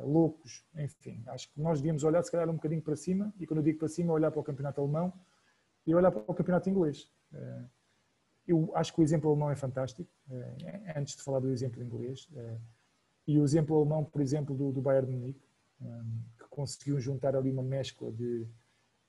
loucos, 0.04 0.64
enfim. 0.76 1.22
Acho 1.26 1.52
que 1.52 1.60
nós 1.60 1.80
devíamos 1.80 2.04
olhar, 2.04 2.22
se 2.22 2.30
calhar, 2.30 2.48
um 2.48 2.54
bocadinho 2.54 2.82
para 2.82 2.96
cima, 2.96 3.32
e 3.38 3.46
quando 3.46 3.58
eu 3.58 3.64
digo 3.64 3.78
para 3.78 3.88
cima, 3.88 4.12
olhar 4.12 4.30
para 4.30 4.40
o 4.40 4.44
campeonato 4.44 4.80
alemão 4.80 5.12
e 5.86 5.94
olhar 5.94 6.10
para 6.12 6.20
o 6.20 6.34
campeonato 6.34 6.70
inglês. 6.70 7.10
Eu 8.46 8.70
acho 8.76 8.94
que 8.94 9.00
o 9.00 9.02
exemplo 9.02 9.28
alemão 9.28 9.50
é 9.50 9.56
fantástico, 9.56 10.08
antes 10.94 11.16
de 11.16 11.22
falar 11.22 11.40
do 11.40 11.50
exemplo 11.50 11.82
inglês. 11.82 12.28
E 13.26 13.38
o 13.38 13.44
exemplo 13.44 13.76
alemão, 13.76 14.04
por 14.04 14.20
exemplo, 14.20 14.56
do, 14.56 14.70
do 14.70 14.80
Bayern 14.80 15.10
Munique, 15.10 15.48
que 16.38 16.48
conseguiu 16.48 17.00
juntar 17.00 17.34
ali 17.34 17.50
uma 17.50 17.62
mescla 17.62 18.12
de 18.12 18.46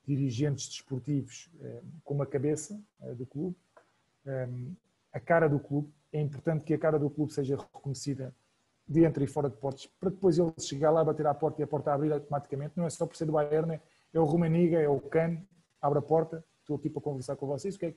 dirigentes 0.06 0.68
desportivos 0.68 1.50
eh, 1.60 1.82
com 2.02 2.14
uma 2.14 2.26
cabeça 2.26 2.80
eh, 3.00 3.14
do 3.14 3.24
clube, 3.24 3.56
eh, 4.26 4.48
a 5.12 5.20
cara 5.20 5.48
do 5.48 5.58
clube. 5.58 5.92
É 6.12 6.20
importante 6.20 6.64
que 6.64 6.74
a 6.74 6.78
cara 6.78 6.98
do 6.98 7.08
clube 7.08 7.32
seja 7.32 7.56
reconhecida 7.56 8.34
dentro 8.86 9.24
e 9.24 9.26
fora 9.26 9.48
de 9.48 9.56
portas, 9.56 9.86
para 9.86 10.10
depois 10.10 10.38
ele 10.38 10.52
chegar 10.60 10.90
lá, 10.90 11.02
bater 11.02 11.26
à 11.26 11.34
porta 11.34 11.60
e 11.60 11.64
a 11.64 11.66
porta 11.66 11.92
abrir 11.92 12.12
automaticamente. 12.12 12.76
Não 12.76 12.86
é 12.86 12.90
só 12.90 13.06
por 13.06 13.16
ser 13.16 13.24
do 13.24 13.32
Bayern, 13.32 13.80
é 14.12 14.20
o 14.20 14.24
Rumaniga, 14.24 14.80
é 14.80 14.88
o 14.88 15.00
Can, 15.00 15.42
abre 15.80 15.98
a 15.98 16.02
porta, 16.02 16.44
estou 16.60 16.76
aqui 16.76 16.90
para 16.90 17.02
conversar 17.02 17.36
com 17.36 17.46
vocês, 17.46 17.76
o 17.76 17.78
que 17.78 17.86
é, 17.86 17.94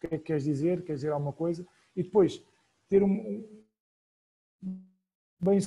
que, 0.00 0.06
é 0.06 0.10
que 0.10 0.18
queres 0.18 0.44
dizer, 0.44 0.82
queres 0.82 1.00
dizer 1.00 1.12
alguma 1.12 1.32
coisa? 1.32 1.66
E 1.96 2.02
depois 2.02 2.42
ter 2.88 3.02
um, 3.02 3.44
um 4.62 4.80
bem 5.40 5.58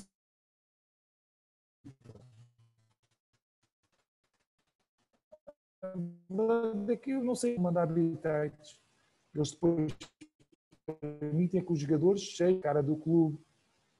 daqui 6.86 7.12
eu 7.12 7.24
não 7.24 7.36
sei 7.36 7.58
mandar 7.58 7.84
habilitados. 7.84 8.82
Eles 9.34 9.52
depois 9.52 9.94
permitem 11.20 11.64
que 11.64 11.74
os 11.74 11.80
jogadores 11.80 12.22
cheguem 12.22 12.60
cara 12.60 12.82
do 12.82 12.96
clube. 12.96 13.38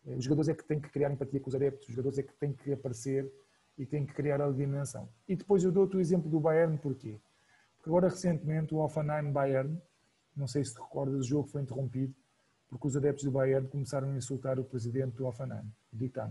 Os 0.06 0.24
jogadores 0.24 0.50
é 0.50 0.54
que 0.54 0.64
têm 0.66 0.80
que 0.80 0.90
criar 0.90 1.12
empatia 1.12 1.40
com 1.40 1.50
os 1.50 1.56
adeptos, 1.56 1.88
os 1.88 1.96
jogadores 1.96 2.20
é 2.20 2.24
que 2.24 2.34
têm 2.34 2.54
que 2.54 2.74
aparecer 2.74 3.32
e 3.78 3.86
têm 3.86 4.06
que 4.06 4.14
criar 4.14 4.42
a 4.42 4.52
dimensão. 4.52 5.10
E 5.28 5.36
depois 5.36 5.64
eu 5.64 5.72
dou-te 5.72 5.96
o 5.96 6.00
exemplo 6.00 6.30
do 6.30 6.40
Bayern, 6.40 6.78
porquê? 6.78 7.20
Porque 7.78 7.90
agora 7.90 8.10
recentemente 8.10 8.74
o 8.74 8.80
Offenheim 8.80 9.32
Bayern, 9.32 9.82
não 10.36 10.48
sei 10.48 10.64
se 10.64 10.74
te 10.74 10.82
recordas, 10.82 11.22
o 11.22 11.28
jogo 11.28 11.48
foi 11.48 11.62
interrompido 11.62 12.14
porque 12.74 12.88
os 12.88 12.98
adeptos 12.98 13.24
do 13.24 13.32
Bayern 13.32 13.68
começaram 13.68 14.12
a 14.12 14.18
insultar 14.18 14.60
o 14.60 14.64
presidente 14.64 15.16
do 15.16 15.28
Offenheim, 15.28 15.72
Dieter, 15.92 16.28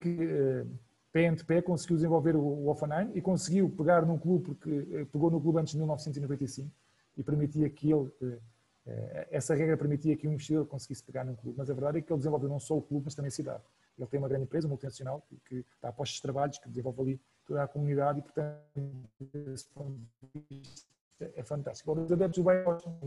que 0.00 0.66
pé 1.12 1.62
conseguiu 1.62 1.96
desenvolver 1.96 2.36
o 2.36 2.68
Offenheim 2.68 3.10
e 3.14 3.20
conseguiu 3.20 3.68
pegar 3.68 4.06
num 4.06 4.18
clube, 4.18 4.44
porque 4.44 4.70
eh, 4.70 5.04
pegou 5.06 5.30
no 5.30 5.40
clube 5.40 5.58
antes 5.58 5.72
de 5.72 5.78
1995 5.78 6.70
e 7.16 7.22
permitia 7.22 7.68
que 7.68 7.92
ele, 7.92 8.10
eh, 8.22 8.38
eh, 8.86 9.28
essa 9.30 9.54
regra 9.54 9.76
permitia 9.76 10.16
que 10.16 10.28
um 10.28 10.32
investidor 10.32 10.66
conseguisse 10.66 11.02
pegar 11.02 11.24
num 11.24 11.34
clube, 11.34 11.58
mas 11.58 11.68
a 11.68 11.74
verdade 11.74 11.98
é 11.98 12.00
que 12.00 12.12
ele 12.12 12.18
desenvolveu 12.18 12.48
não 12.48 12.60
só 12.60 12.76
o 12.76 12.82
clube, 12.82 13.04
mas 13.06 13.14
também 13.14 13.28
a 13.28 13.32
cidade. 13.32 13.62
Ele 13.98 14.08
tem 14.08 14.18
uma 14.18 14.28
grande 14.28 14.44
empresa, 14.44 14.68
multinacional, 14.68 15.26
que, 15.44 15.64
está 15.74 15.88
a 15.88 15.92
postos 15.92 16.16
de 16.16 16.22
trabalhos, 16.22 16.58
que 16.58 16.68
desenvolve 16.68 17.00
ali 17.02 17.20
toda 17.44 17.62
a 17.62 17.68
comunidade 17.68 18.20
e, 18.20 18.22
portanto, 18.22 19.10
esse 19.52 19.66
ponto 19.68 19.98
de 20.34 20.44
vista 20.48 20.86
é 21.20 21.42
fantástico. 21.42 21.90
Agora, 21.90 22.06
os 22.06 22.12
adeptos 22.12 22.38
do 22.38 22.44
Bayern 22.44 22.64
gostam 22.64 22.98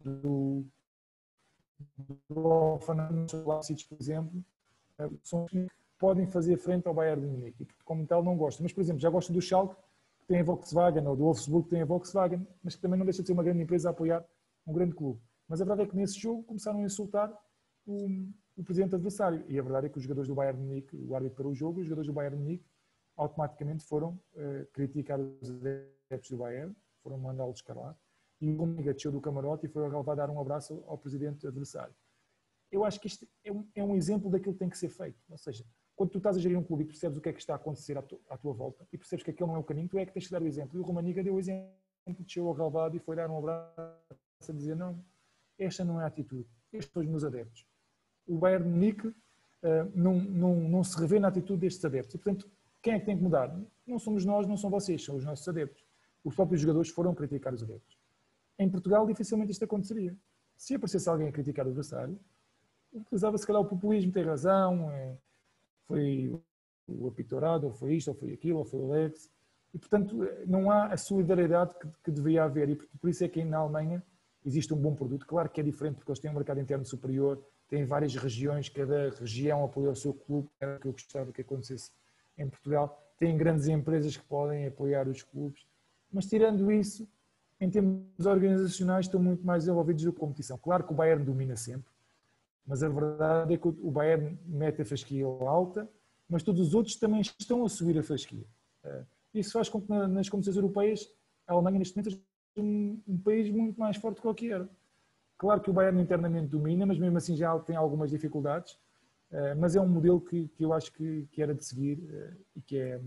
do, 0.00 0.64
do 2.30 2.78
por 3.88 4.00
exemplo, 4.00 4.44
são 5.22 5.46
podem 6.02 6.26
fazer 6.26 6.56
frente 6.56 6.88
ao 6.88 6.92
Bayern 6.92 7.22
de 7.22 7.28
Munique. 7.28 7.64
Como 7.84 8.04
tal, 8.04 8.24
não 8.24 8.36
gostam. 8.36 8.64
Mas, 8.64 8.72
por 8.72 8.80
exemplo, 8.80 9.00
já 9.00 9.08
gostam 9.08 9.32
do 9.32 9.40
Schalke, 9.40 9.76
que 10.18 10.26
tem 10.26 10.40
a 10.40 10.42
Volkswagen, 10.42 11.06
ou 11.06 11.14
do 11.14 11.22
Wolfsburg, 11.22 11.62
que 11.62 11.70
tem 11.70 11.82
a 11.82 11.84
Volkswagen, 11.84 12.44
mas 12.60 12.74
que 12.74 12.82
também 12.82 12.98
não 12.98 13.06
deixa 13.06 13.22
de 13.22 13.28
ser 13.28 13.32
uma 13.32 13.44
grande 13.44 13.62
empresa 13.62 13.88
a 13.88 13.92
apoiar 13.92 14.26
um 14.66 14.72
grande 14.72 14.96
clube. 14.96 15.20
Mas 15.46 15.60
a 15.60 15.64
verdade 15.64 15.86
é 15.86 15.90
que 15.90 15.96
nesse 15.96 16.18
jogo 16.18 16.42
começaram 16.42 16.80
a 16.80 16.82
insultar 16.82 17.32
o, 17.86 18.08
o 18.56 18.64
presidente 18.64 18.96
adversário. 18.96 19.44
E 19.46 19.56
a 19.56 19.62
verdade 19.62 19.86
é 19.86 19.90
que 19.90 19.96
os 19.96 20.02
jogadores 20.02 20.26
do 20.26 20.34
Bayern 20.34 20.58
de 20.60 20.66
Munique, 20.66 20.96
o 20.96 21.14
árbitro 21.14 21.36
para 21.36 21.46
o 21.46 21.54
jogo, 21.54 21.78
os 21.78 21.86
jogadores 21.86 22.08
do 22.08 22.12
Bayern 22.12 22.36
de 22.36 22.42
Munique, 22.42 22.66
automaticamente 23.16 23.84
foram 23.84 24.20
uh, 24.34 24.66
criticar 24.72 25.20
os 25.20 25.50
adeptos 25.50 26.30
do 26.30 26.38
Bayern, 26.38 26.74
foram 27.00 27.16
mandá-los 27.16 27.62
calar. 27.62 27.96
E 28.40 28.50
o 28.50 28.62
Omega 28.62 28.92
desceu 28.92 29.12
do 29.12 29.20
camarote 29.20 29.66
e 29.66 29.68
foi 29.68 29.84
ao 29.84 30.02
dar 30.16 30.28
um 30.30 30.40
abraço 30.40 30.82
ao 30.88 30.98
presidente 30.98 31.46
adversário. 31.46 31.94
Eu 32.72 32.84
acho 32.84 32.98
que 32.98 33.06
isto 33.06 33.24
é 33.44 33.52
um, 33.52 33.68
é 33.72 33.84
um, 33.84 33.94
exemplo 33.94 34.28
daquilo 34.28 34.54
que 34.54 34.58
tem 34.58 34.68
que 34.68 34.78
ser 34.78 34.88
feito. 34.88 35.22
Ou 35.30 35.38
seja, 35.38 35.64
quando 35.94 36.10
tu 36.10 36.18
estás 36.18 36.36
a 36.36 36.40
gerir 36.40 36.58
um 36.58 36.62
clube 36.62 36.84
e 36.84 36.86
percebes 36.86 37.18
o 37.18 37.20
que 37.20 37.28
é 37.28 37.32
que 37.32 37.40
está 37.40 37.52
a 37.54 37.56
acontecer 37.56 37.96
à, 37.96 38.02
tu, 38.02 38.20
à 38.28 38.36
tua 38.36 38.52
volta 38.52 38.86
e 38.92 38.98
percebes 38.98 39.24
que 39.24 39.30
aquele 39.30 39.48
não 39.48 39.56
é 39.56 39.58
o 39.58 39.64
caminho, 39.64 39.88
tu 39.88 39.98
é 39.98 40.06
que 40.06 40.12
tens 40.12 40.26
que 40.26 40.32
dar 40.32 40.42
o 40.42 40.46
exemplo. 40.46 40.78
E 40.78 40.80
o 40.80 40.82
Romaniga 40.82 41.22
deu 41.22 41.34
o 41.34 41.38
exemplo, 41.38 41.70
desceu 42.20 42.46
ao 42.46 42.54
relvado 42.54 42.96
e 42.96 43.00
foi 43.00 43.16
dar 43.16 43.30
um 43.30 43.38
abraço 43.38 43.70
a 44.48 44.52
dizer 44.52 44.74
não, 44.74 45.04
esta 45.58 45.84
não 45.84 46.00
é 46.00 46.04
a 46.04 46.06
atitude, 46.06 46.48
estes 46.72 46.92
são 46.92 47.02
os 47.02 47.08
meus 47.08 47.24
adeptos. 47.24 47.66
O 48.26 48.38
Bayern 48.38 48.64
de 48.64 48.70
Munique 48.70 49.08
uh, 49.08 49.14
não, 49.94 50.14
não, 50.14 50.54
não 50.56 50.84
se 50.84 50.98
revê 50.98 51.18
na 51.18 51.28
atitude 51.28 51.60
destes 51.60 51.84
adeptos. 51.84 52.14
E, 52.14 52.18
portanto, 52.18 52.50
quem 52.80 52.94
é 52.94 53.00
que 53.00 53.06
tem 53.06 53.16
que 53.16 53.22
mudar? 53.22 53.54
Não 53.86 53.98
somos 53.98 54.24
nós, 54.24 54.46
não 54.46 54.56
são 54.56 54.70
vocês, 54.70 55.04
são 55.04 55.16
os 55.16 55.24
nossos 55.24 55.46
adeptos. 55.48 55.84
Os 56.24 56.34
próprios 56.34 56.60
jogadores 56.60 56.90
foram 56.90 57.14
criticar 57.14 57.52
os 57.52 57.62
adeptos. 57.62 57.98
Em 58.58 58.68
Portugal, 58.68 59.06
dificilmente 59.06 59.52
isto 59.52 59.64
aconteceria. 59.64 60.16
Se 60.56 60.74
aparecesse 60.74 61.08
alguém 61.08 61.28
a 61.28 61.32
criticar 61.32 61.66
o 61.66 61.68
adversário, 61.68 62.18
utilizava 62.92 63.38
se 63.38 63.46
calhar 63.46 63.62
o 63.62 63.64
populismo, 63.64 64.12
tem 64.12 64.24
razão, 64.24 64.90
é, 64.90 65.16
foi 65.92 66.40
o 66.88 67.08
apitorado, 67.08 67.66
ou 67.66 67.72
foi 67.72 67.94
isto, 67.94 68.08
ou 68.08 68.14
foi 68.14 68.32
aquilo, 68.32 68.58
ou 68.58 68.64
foi 68.64 68.80
o 68.80 68.88
Lex. 68.88 69.30
E, 69.74 69.78
portanto, 69.78 70.16
não 70.46 70.70
há 70.70 70.86
a 70.86 70.96
solidariedade 70.96 71.74
que, 71.78 71.88
que 72.04 72.10
deveria 72.10 72.44
haver. 72.44 72.68
E 72.70 72.76
por 72.76 73.08
isso 73.08 73.24
é 73.24 73.28
que 73.28 73.42
na 73.44 73.58
Alemanha 73.58 74.02
existe 74.44 74.72
um 74.74 74.76
bom 74.76 74.94
produto. 74.94 75.26
Claro 75.26 75.48
que 75.48 75.60
é 75.60 75.64
diferente 75.64 75.96
porque 75.96 76.10
eles 76.10 76.18
têm 76.18 76.30
um 76.30 76.34
mercado 76.34 76.60
interno 76.60 76.84
superior, 76.84 77.42
têm 77.68 77.84
várias 77.84 78.14
regiões, 78.14 78.68
cada 78.68 79.10
região 79.10 79.64
apoia 79.64 79.90
o 79.90 79.96
seu 79.96 80.12
clube, 80.12 80.48
era 80.60 80.76
o 80.76 80.80
que 80.80 80.88
eu 80.88 80.92
gostava 80.92 81.32
que 81.32 81.40
acontecesse 81.40 81.90
em 82.36 82.48
Portugal. 82.48 82.98
Têm 83.18 83.36
grandes 83.36 83.68
empresas 83.68 84.16
que 84.16 84.24
podem 84.24 84.66
apoiar 84.66 85.08
os 85.08 85.22
clubes, 85.22 85.66
mas 86.12 86.26
tirando 86.26 86.70
isso, 86.70 87.08
em 87.60 87.70
termos 87.70 88.26
organizacionais, 88.26 89.06
estão 89.06 89.22
muito 89.22 89.46
mais 89.46 89.68
envolvidos 89.68 90.04
na 90.04 90.12
competição. 90.12 90.58
Claro 90.58 90.84
que 90.84 90.92
o 90.92 90.96
Bayern 90.96 91.24
domina 91.24 91.56
sempre, 91.56 91.91
mas 92.66 92.82
a 92.82 92.88
verdade 92.88 93.54
é 93.54 93.56
que 93.56 93.68
o 93.68 93.90
Bayern 93.90 94.38
mete 94.46 94.82
a 94.82 94.84
fasquia 94.84 95.26
alta, 95.26 95.88
mas 96.28 96.42
todos 96.42 96.60
os 96.60 96.74
outros 96.74 96.96
também 96.96 97.20
estão 97.20 97.64
a 97.64 97.68
subir 97.68 97.98
a 97.98 98.02
fasquia. 98.02 98.46
Eh, 98.84 99.04
isso 99.34 99.52
faz 99.52 99.68
com 99.68 99.80
que 99.80 99.88
nas 99.88 100.28
competições 100.28 100.56
europeias 100.56 101.08
a 101.46 101.52
Alemanha 101.52 101.78
neste 101.78 101.96
momento 101.96 102.22
um, 102.56 103.02
um 103.06 103.18
país 103.18 103.50
muito 103.50 103.78
mais 103.78 103.96
forte 103.96 104.16
que 104.16 104.22
qualquer. 104.22 104.66
Claro 105.38 105.60
que 105.60 105.70
o 105.70 105.72
Bayern 105.72 106.00
internamente 106.00 106.48
domina, 106.48 106.86
mas 106.86 106.98
mesmo 106.98 107.16
assim 107.18 107.36
já 107.36 107.58
tem 107.60 107.76
algumas 107.76 108.10
dificuldades. 108.10 108.74
Uh, 109.30 109.56
mas 109.58 109.74
é 109.74 109.80
um 109.80 109.88
modelo 109.88 110.20
que, 110.20 110.50
eu 110.60 110.74
acho 110.74 110.92
que, 110.92 111.26
que 111.32 111.42
era 111.42 111.54
de 111.54 111.64
seguir 111.64 111.98
uh, 111.98 112.36
e, 112.54 112.60
que 112.60 112.76
é, 112.76 113.00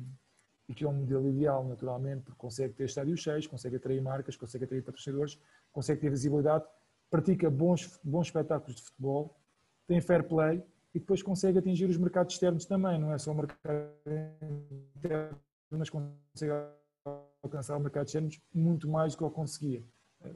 e 0.68 0.74
que 0.74 0.84
é 0.84 0.88
um 0.88 0.94
modelo 0.94 1.30
ideal, 1.30 1.64
naturalmente, 1.64 2.24
porque 2.24 2.40
consegue 2.40 2.74
ter 2.74 2.86
estádios 2.86 3.20
cheios, 3.20 3.46
consegue 3.46 3.76
atrair 3.76 4.02
marcas, 4.02 4.36
consegue 4.36 4.66
atrair 4.66 4.82
patrocinadores, 4.82 5.40
consegue 5.72 6.02
ter 6.02 6.10
visibilidade, 6.10 6.66
pratica 7.12 7.48
bons, 7.48 8.00
bons 8.04 8.26
espetáculos 8.28 8.76
de 8.76 8.82
futebol, 8.82 9.38
tem 9.88 10.02
fair 10.02 10.24
play 10.24 10.64
e 10.94 11.00
depois 11.00 11.22
consegue 11.22 11.60
atingir 11.60 11.90
os 11.90 11.98
mercados 11.98 12.34
externos 12.34 12.66
também, 12.66 13.00
não 13.00 13.14
é 13.14 13.18
só 13.18 13.32
o 13.32 13.36
mercado 13.36 13.90
interno, 14.96 15.40
mas 15.70 15.90
consegue 15.90 16.54
alcançar 17.44 17.76
o 17.78 17.80
mercado 17.80 18.06
de 18.06 18.10
externos 18.10 18.42
muito 18.54 18.88
mais 18.88 19.14
do 19.14 19.18
que 19.18 19.24
ele 19.24 19.34
conseguia. 19.34 19.84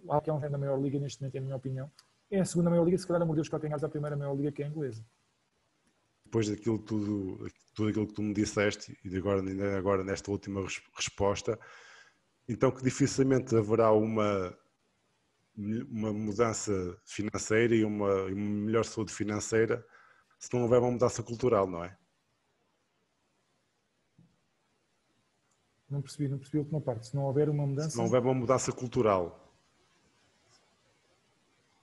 O 0.06 0.22
que 0.22 0.30
é 0.30 0.34
um 0.34 0.39
da 0.39 0.58
maior 0.58 0.80
liga 0.80 1.00
neste 1.00 1.22
momento, 1.22 1.36
é 1.36 1.39
a 1.39 1.41
minha 1.41 1.56
opinião. 1.56 1.91
É 2.30 2.39
a 2.39 2.45
segunda 2.45 2.70
maior 2.70 2.84
liga, 2.84 2.97
se 2.97 3.08
calhar 3.08 3.26
mordeu 3.26 3.41
os 3.41 3.50
calcanhares 3.50 3.84
à 3.84 3.89
primeira 3.89 4.16
maior 4.16 4.36
liga, 4.36 4.52
que 4.52 4.62
é 4.62 4.66
a 4.66 4.70
inglesa. 4.70 5.04
Depois 6.26 6.47
daquilo 6.47 6.78
tudo, 6.78 7.50
tudo 7.74 7.89
aquilo 7.89 8.06
que 8.06 8.14
tu 8.14 8.22
me 8.22 8.34
disseste, 8.34 8.95
e 9.04 9.18
agora, 9.18 9.41
agora 9.78 10.04
nesta 10.04 10.30
última 10.30 10.62
resposta, 10.95 11.58
então 12.47 12.70
que 12.70 12.84
dificilmente 12.84 13.56
haverá 13.56 13.91
uma, 13.91 14.56
uma 15.89 16.14
mudança 16.14 16.72
financeira 17.05 17.76
e 17.76 17.84
uma, 17.84 18.26
uma 18.26 18.49
melhor 18.66 18.86
saúde 18.86 19.12
financeira 19.14 19.86
se 20.39 20.53
não 20.53 20.64
houver 20.64 20.80
uma 20.80 20.91
mudança 20.91 21.22
cultural, 21.22 21.68
não 21.68 21.84
é? 21.84 21.95
Não 25.89 26.01
percebi, 26.01 26.30
não 26.30 26.38
percebi 26.38 26.60
a 26.60 26.62
última 26.62 26.80
parte. 26.80 27.07
Se 27.07 27.16
não 27.16 27.24
houver 27.24 27.49
uma 27.49 27.68
mudança. 27.68 27.89
Se 27.89 27.97
não 27.97 28.05
houver 28.05 28.22
uma 28.22 28.34
mudança 28.34 28.72
cultural. 28.72 29.53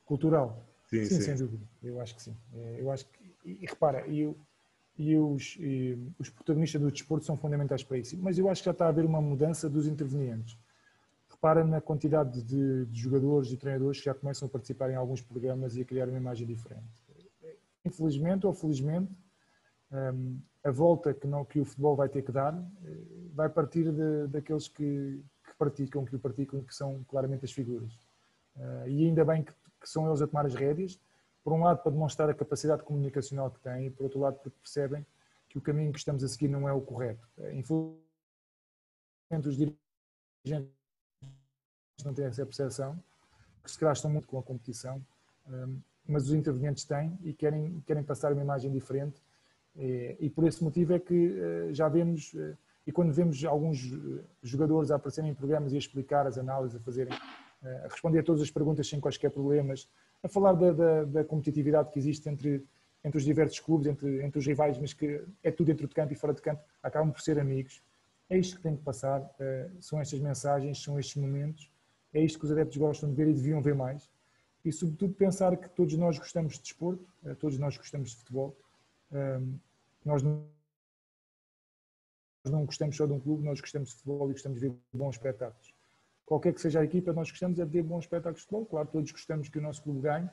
Cultural? 0.07 0.65
Sim, 0.87 1.05
sim, 1.05 1.17
sim. 1.17 1.23
sem 1.23 1.37
dúvida. 1.37 1.67
Eu 1.83 2.01
acho 2.01 2.15
que 2.15 2.23
sim. 2.23 2.37
É, 2.55 2.81
eu 2.81 2.91
acho 2.91 3.07
que, 3.07 3.35
e, 3.45 3.67
repara, 3.67 4.07
e, 4.07 4.33
e, 4.97 5.19
os, 5.19 5.57
e 5.59 5.99
os 6.19 6.31
protagonistas 6.31 6.81
do 6.81 6.91
desporto 6.91 7.27
são 7.27 7.37
fundamentais 7.37 7.83
para 7.83 7.99
isso. 7.99 8.17
Mas 8.17 8.39
eu 8.39 8.49
acho 8.49 8.63
que 8.63 8.67
já 8.67 8.71
está 8.71 8.87
a 8.87 8.89
haver 8.89 9.05
uma 9.05 9.21
mudança 9.21 9.69
dos 9.69 9.87
intervenientes. 9.87 10.57
Repara 11.47 11.65
na 11.65 11.81
quantidade 11.81 12.43
de, 12.43 12.87
de 12.87 13.01
jogadores 13.01 13.53
e 13.53 13.57
treinadores 13.57 14.01
que 14.01 14.07
já 14.07 14.15
começam 14.15 14.49
a 14.49 14.51
participar 14.51 14.91
em 14.91 14.97
alguns 14.97 15.23
programas 15.23 15.77
e 15.77 15.83
a 15.83 15.85
criar 15.85 16.09
uma 16.09 16.19
imagem 16.19 16.45
diferente. 16.45 17.05
Infelizmente 17.85 18.45
ou 18.49 18.53
felizmente, 18.53 19.13
um, 19.93 20.41
a 20.65 20.73
volta 20.73 21.15
que, 21.15 21.25
não, 21.25 21.45
que 21.45 21.61
o 21.61 21.65
futebol 21.65 21.95
vai 21.95 22.09
ter 22.09 22.23
que 22.23 22.33
dar 22.33 22.53
eh, 22.85 22.99
vai 23.33 23.49
partir 23.49 23.93
de, 23.93 24.27
daqueles 24.27 24.67
que, 24.67 25.23
que, 25.47 25.55
praticam, 25.57 26.05
que 26.05 26.17
o 26.17 26.19
praticam, 26.19 26.65
que 26.65 26.75
são 26.75 27.05
claramente 27.05 27.45
as 27.45 27.53
figuras. 27.53 27.93
Uh, 28.57 28.89
e 28.89 29.07
ainda 29.07 29.25
bem 29.25 29.45
que, 29.45 29.53
que, 29.53 29.89
são 29.89 30.09
eles 30.09 30.21
a 30.21 30.27
tomar 30.27 30.47
as 30.47 30.55
rédeas, 30.57 31.01
por 31.45 31.53
um 31.53 31.63
lado 31.63 31.81
para 31.81 31.93
demonstrar 31.93 32.29
a 32.29 32.35
capacidade 32.35 32.83
comunicacional 32.83 33.53
que 33.53 33.61
têm 33.61 33.87
e 33.87 33.91
por 33.91 34.03
outro 34.03 34.19
lado 34.19 34.35
porque 34.41 34.59
percebem 34.61 35.07
que 35.49 35.59
o 35.59 35.61
caminho 35.61 35.93
que 35.93 35.99
estamos 36.01 36.25
a 36.25 36.29
seguir 36.29 36.49
não 36.49 36.69
é 36.69 36.73
o 36.73 36.81
correto. 36.81 37.25
Uh, 37.39 37.53
infelizmente 37.53 38.01
os 39.47 39.57
dirigentes 39.57 40.77
não 42.05 42.15
têm 42.15 42.27
essa 42.27 42.45
percepção, 42.45 42.99
que 43.63 43.71
se 43.71 43.79
calhar 43.79 43.97
muito 44.09 44.29
com 44.29 44.39
a 44.39 44.43
competição, 44.43 45.05
um, 45.49 45.79
mas 46.07 46.29
os 46.29 46.35
intervenientes 46.35 46.85
têm 46.85 47.19
e 47.23 47.33
querem, 47.33 47.83
querem 47.87 48.03
passar 48.03 48.33
uma 48.33 48.43
imagem 48.43 48.71
diferente 48.71 49.21
e, 49.77 50.17
e 50.21 50.31
por 50.31 50.47
esse 50.47 50.63
motivo 50.63 50.93
é 50.93 50.99
que 50.99 51.15
uh, 51.15 51.75
já 51.75 51.89
vemos 51.89 52.35
e 52.87 52.93
quando 52.93 53.13
vemos 53.13 53.45
alguns 53.45 53.93
eh, 53.93 54.23
jogadores 54.43 54.91
a 54.91 54.97
aparecerem 54.97 55.31
em 55.31 55.35
programas 55.35 55.73
e 55.73 55.75
a 55.75 55.79
explicar 55.79 56.27
as 56.27 56.39
análises, 56.39 56.77
a 56.77 56.81
fazerem, 56.81 57.13
eh, 57.65 57.83
a 57.85 57.89
responder 57.89 58.21
a 58.21 58.23
todas 58.23 58.41
as 58.41 58.51
perguntas 58.51 58.89
sem 58.89 59.01
quaisquer 59.01 59.31
problemas, 59.31 59.89
a 60.23 60.29
falar 60.29 60.53
da, 60.53 60.73
da, 60.73 61.05
da 61.05 61.25
competitividade 61.25 61.91
que 61.91 61.99
existe 61.99 62.29
entre, 62.29 62.65
entre 63.05 63.19
os 63.19 63.25
diversos 63.25 63.59
clubes, 63.59 63.89
entre, 63.89 64.25
entre 64.25 64.39
os 64.39 64.47
rivais, 64.47 64.79
mas 64.79 64.93
que 64.93 65.21
é 65.43 65.51
tudo 65.51 65.67
dentro 65.67 65.89
de 65.89 65.95
campo 65.95 66.13
e 66.13 66.17
fora 66.17 66.33
de 66.33 66.41
campo, 66.41 66.63
acabam 66.81 67.11
por 67.11 67.21
ser 67.21 67.41
amigos. 67.41 67.83
É 68.31 68.39
isto 68.39 68.57
que 68.57 68.63
tem 68.63 68.77
que 68.77 68.83
passar, 68.83 69.29
eh, 69.41 69.69
são 69.81 70.01
estas 70.01 70.21
mensagens, 70.21 70.81
são 70.81 70.97
estes 70.97 71.21
momentos, 71.21 71.69
é 72.17 72.25
isto 72.25 72.39
que 72.39 72.47
os 72.47 72.51
adeptos 72.51 72.79
gostam 72.79 73.11
de 73.11 73.17
ver 73.17 73.29
e 73.29 73.35
deviam 73.35 73.61
ver 73.61 73.75
mais. 73.75 74.09
E, 74.65 74.73
sobretudo, 74.73 75.15
pensar 75.15 75.57
que 75.57 75.69
todos 75.69 75.95
nós 75.97 76.19
gostamos 76.19 76.55
de 76.55 76.63
desporto, 76.63 77.07
todos 77.39 77.59
nós 77.59 77.77
gostamos 77.77 78.11
de 78.11 78.17
futebol. 78.17 78.57
Nós 80.05 80.23
não 80.23 80.47
gostamos 82.65 82.97
só 82.97 83.07
de 83.07 83.13
um 83.13 83.21
clube, 83.21 83.45
nós 83.45 83.61
gostamos 83.61 83.91
de 83.91 83.97
futebol 83.97 84.31
e 84.31 84.33
gostamos 84.33 84.61
de 84.61 84.69
ver 84.69 84.75
bons 84.93 85.17
espetáculos. 85.17 85.75
Qualquer 86.25 86.53
que 86.55 86.61
seja 86.61 86.81
a 86.81 86.85
equipa, 86.85 87.13
nós 87.13 87.31
gostamos 87.31 87.59
é 87.59 87.65
de 87.65 87.71
ver 87.71 87.83
bons 87.83 88.05
espetáculos 88.05 88.41
de 88.41 88.47
futebol. 88.47 88.67
Claro, 88.67 88.89
todos 88.91 89.13
gostamos 89.13 89.49
que 89.49 89.59
o 89.59 89.63
nosso 89.63 89.83
clube 89.83 90.01
ganhe, 90.01 90.29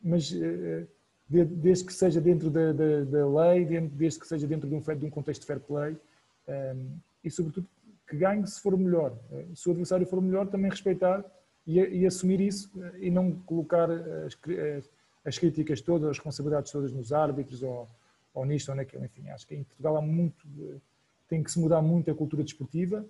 mas 0.00 0.32
eh, 0.32 0.86
desde 1.28 1.84
que 1.84 1.92
seja 1.92 2.20
dentro 2.20 2.50
da, 2.50 2.72
da, 2.72 3.04
da 3.04 3.28
lei, 3.28 3.66
desde 3.88 4.20
que 4.20 4.26
seja 4.26 4.46
dentro 4.46 4.68
de 4.68 4.74
um, 4.74 4.80
de 4.80 5.04
um 5.04 5.10
contexto 5.10 5.42
de 5.42 5.46
fair 5.46 5.60
play 5.60 5.96
e, 7.22 7.30
sobretudo, 7.30 7.66
que 8.08 8.16
ganhe 8.16 8.46
se 8.46 8.60
for 8.60 8.76
melhor. 8.76 9.16
Eh, 9.32 9.46
se 9.54 9.68
o 9.68 9.72
adversário 9.72 10.06
for 10.06 10.20
melhor, 10.20 10.46
também 10.48 10.70
respeitar 10.70 11.24
e, 11.66 11.78
e 11.78 12.06
assumir 12.06 12.40
isso 12.40 12.70
eh, 12.82 13.06
e 13.06 13.10
não 13.10 13.32
colocar 13.40 13.90
as, 13.90 14.38
as, 15.24 15.38
críticas 15.38 15.80
todas, 15.80 16.08
as 16.08 16.16
responsabilidades 16.16 16.72
todas 16.72 16.92
nos 16.92 17.12
árbitros 17.12 17.62
ou, 17.62 17.88
ou 18.32 18.44
nisto 18.46 18.70
ou 18.70 18.74
naquilo. 18.74 19.04
Enfim, 19.04 19.28
acho 19.28 19.46
que 19.46 19.54
em 19.54 19.62
Portugal 19.62 19.96
há 19.96 20.02
muito 20.02 20.46
tem 21.28 21.42
que 21.42 21.52
se 21.52 21.60
mudar 21.60 21.82
muito 21.82 22.10
a 22.10 22.14
cultura 22.14 22.42
desportiva. 22.42 23.04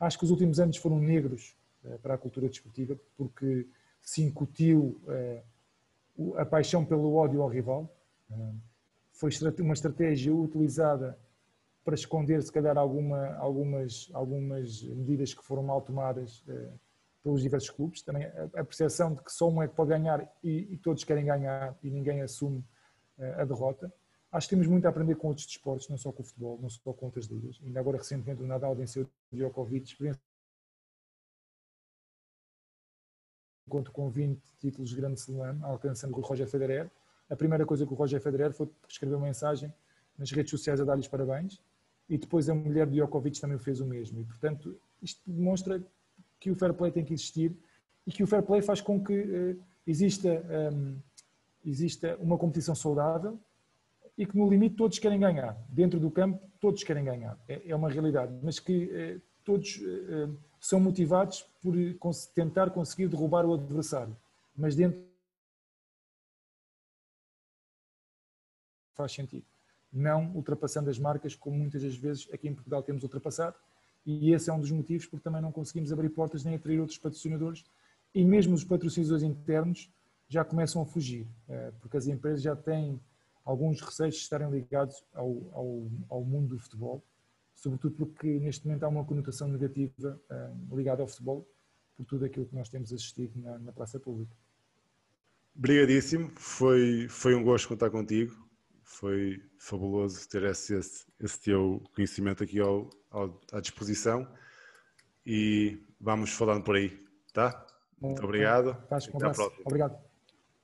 Acho 0.00 0.18
que 0.18 0.24
os 0.24 0.30
últimos 0.32 0.58
anos 0.58 0.76
foram 0.76 0.98
negros 0.98 1.54
para 2.02 2.14
a 2.14 2.18
cultura 2.18 2.48
desportiva, 2.48 2.98
porque 3.16 3.64
se 4.02 4.22
incutiu 4.24 5.00
a 6.36 6.44
paixão 6.44 6.84
pelo 6.84 7.14
ódio 7.14 7.42
ao 7.42 7.48
rival. 7.48 7.88
Foi 9.12 9.30
uma 9.60 9.72
estratégia 9.72 10.34
utilizada 10.34 11.16
para 11.86 11.94
esconder, 11.94 12.42
se 12.42 12.50
calhar, 12.50 12.76
alguma, 12.76 13.36
algumas, 13.36 14.10
algumas 14.12 14.82
medidas 14.82 15.32
que 15.32 15.44
foram 15.44 15.62
mal 15.62 15.80
tomadas 15.80 16.44
pelos 17.22 17.40
diversos 17.40 17.70
clubes. 17.70 18.02
Também 18.02 18.24
a 18.24 18.64
percepção 18.64 19.14
de 19.14 19.22
que 19.22 19.30
só 19.30 19.48
um 19.48 19.62
é 19.62 19.68
que 19.68 19.74
pode 19.76 19.90
ganhar 19.90 20.28
e, 20.42 20.72
e 20.72 20.78
todos 20.78 21.04
querem 21.04 21.24
ganhar 21.24 21.78
e 21.84 21.88
ninguém 21.88 22.22
assume 22.22 22.64
a 23.36 23.44
derrota. 23.44 23.92
Acho 24.32 24.48
que 24.48 24.56
temos 24.56 24.66
muito 24.66 24.84
a 24.84 24.88
aprender 24.88 25.14
com 25.14 25.28
outros 25.28 25.46
desportos, 25.46 25.88
não 25.88 25.96
só 25.96 26.10
com 26.10 26.24
o 26.24 26.26
futebol, 26.26 26.58
não 26.60 26.68
só 26.68 26.92
com 26.92 27.06
outras 27.06 27.26
ligas. 27.26 27.60
Ainda 27.64 27.78
agora, 27.78 27.98
recentemente, 27.98 28.42
o 28.42 28.46
Nadal 28.48 28.74
venceu 28.74 29.04
o 29.32 29.36
Djokovic, 29.36 29.96
encontro 33.68 33.92
com 33.92 34.10
20 34.10 34.42
títulos 34.58 34.90
de 34.90 34.96
grande 34.96 35.20
slam, 35.20 35.60
alcançando 35.62 36.18
o 36.18 36.20
Roger 36.20 36.48
Federer. 36.48 36.90
A 37.30 37.36
primeira 37.36 37.64
coisa 37.64 37.86
que 37.86 37.92
o 37.92 37.96
Roger 37.96 38.20
Federer 38.20 38.52
foi 38.52 38.68
escrever 38.88 39.14
uma 39.14 39.26
mensagem 39.26 39.72
nas 40.18 40.32
redes 40.32 40.50
sociais 40.50 40.80
a 40.80 40.84
dar-lhes 40.84 41.06
parabéns 41.06 41.60
e 42.08 42.16
depois 42.16 42.48
a 42.48 42.54
mulher 42.54 42.86
de 42.86 42.94
Djokovic 42.94 43.40
também 43.40 43.58
fez 43.58 43.80
o 43.80 43.86
mesmo. 43.86 44.20
E, 44.20 44.24
portanto, 44.24 44.78
isto 45.02 45.20
demonstra 45.26 45.82
que 46.38 46.50
o 46.50 46.54
fair 46.54 46.72
play 46.72 46.92
tem 46.92 47.04
que 47.04 47.12
existir 47.12 47.56
e 48.06 48.12
que 48.12 48.22
o 48.22 48.26
fair 48.26 48.42
play 48.42 48.62
faz 48.62 48.80
com 48.80 49.02
que 49.02 49.20
uh, 49.20 49.62
exista, 49.86 50.28
um, 50.28 50.52
ehm, 50.52 50.96
exista 51.64 52.16
uma 52.20 52.38
competição 52.38 52.74
saudável 52.74 53.38
e 54.16 54.24
que 54.24 54.36
no 54.36 54.48
limite 54.48 54.76
todos 54.76 54.98
querem 54.98 55.18
ganhar. 55.18 55.56
Dentro 55.68 55.98
do 55.98 56.10
campo, 56.10 56.40
todos 56.60 56.84
querem 56.84 57.04
ganhar. 57.04 57.38
É, 57.48 57.70
é 57.70 57.74
uma 57.74 57.90
realidade. 57.90 58.32
Mas 58.42 58.58
que 58.58 58.84
uh, 58.84 59.22
todos 59.44 59.76
uh, 59.78 60.36
são 60.60 60.78
motivados 60.78 61.42
por 61.60 61.74
tentar 62.34 62.70
conseguir 62.70 63.08
derrubar 63.08 63.44
o 63.44 63.54
adversário. 63.54 64.16
Mas 64.56 64.76
dentro 64.76 65.04
faz 68.94 69.12
sentido. 69.12 69.55
Não 69.92 70.32
ultrapassando 70.34 70.90
as 70.90 70.98
marcas, 70.98 71.34
como 71.34 71.56
muitas 71.56 71.82
das 71.82 71.96
vezes 71.96 72.28
aqui 72.32 72.48
em 72.48 72.54
Portugal 72.54 72.82
temos 72.82 73.02
ultrapassado, 73.02 73.56
e 74.04 74.32
esse 74.32 74.50
é 74.50 74.52
um 74.52 74.60
dos 74.60 74.70
motivos 74.70 75.06
porque 75.06 75.24
também 75.24 75.42
não 75.42 75.50
conseguimos 75.50 75.92
abrir 75.92 76.10
portas 76.10 76.44
nem 76.44 76.54
atrair 76.54 76.80
outros 76.80 76.98
patrocinadores, 76.98 77.64
e 78.14 78.24
mesmo 78.24 78.54
os 78.54 78.64
patrocinadores 78.64 79.22
internos 79.22 79.90
já 80.28 80.44
começam 80.44 80.82
a 80.82 80.86
fugir, 80.86 81.26
eh, 81.48 81.72
porque 81.80 81.96
as 81.96 82.06
empresas 82.06 82.42
já 82.42 82.56
têm 82.56 83.00
alguns 83.44 83.80
receios 83.80 84.16
de 84.16 84.20
estarem 84.22 84.50
ligados 84.50 85.04
ao, 85.14 85.28
ao, 85.52 85.90
ao 86.08 86.24
mundo 86.24 86.56
do 86.56 86.58
futebol, 86.58 87.02
sobretudo 87.54 87.94
porque 87.94 88.38
neste 88.40 88.66
momento 88.66 88.82
há 88.82 88.88
uma 88.88 89.04
conotação 89.04 89.48
negativa 89.48 90.20
uh, 90.30 90.76
ligada 90.76 91.00
ao 91.00 91.08
futebol, 91.08 91.48
por 91.96 92.04
tudo 92.04 92.24
aquilo 92.24 92.44
que 92.44 92.54
nós 92.54 92.68
temos 92.68 92.92
assistido 92.92 93.40
na, 93.40 93.58
na 93.58 93.72
praça 93.72 93.98
pública. 93.98 94.36
Obrigadíssimo, 95.56 96.30
foi, 96.34 97.08
foi 97.08 97.34
um 97.34 97.42
gosto 97.42 97.68
contar 97.68 97.88
contigo, 97.88 98.45
foi 98.86 99.42
fabuloso 99.58 100.28
ter 100.28 100.44
esse, 100.44 100.74
esse, 100.74 101.04
esse 101.20 101.40
teu 101.40 101.82
conhecimento 101.94 102.44
aqui 102.44 102.60
ao, 102.60 102.88
ao, 103.10 103.38
à 103.52 103.60
disposição 103.60 104.26
e 105.26 105.84
vamos 106.00 106.30
falando 106.30 106.62
por 106.62 106.76
aí, 106.76 107.04
tá? 107.32 107.66
Muito 108.00 108.24
obrigado. 108.24 108.76
um 109.12 109.16
abraço. 109.16 109.52
Obrigado. 109.64 109.98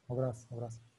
Um 0.08 0.12
abraço, 0.14 0.46
um 0.50 0.56
abraço. 0.56 0.91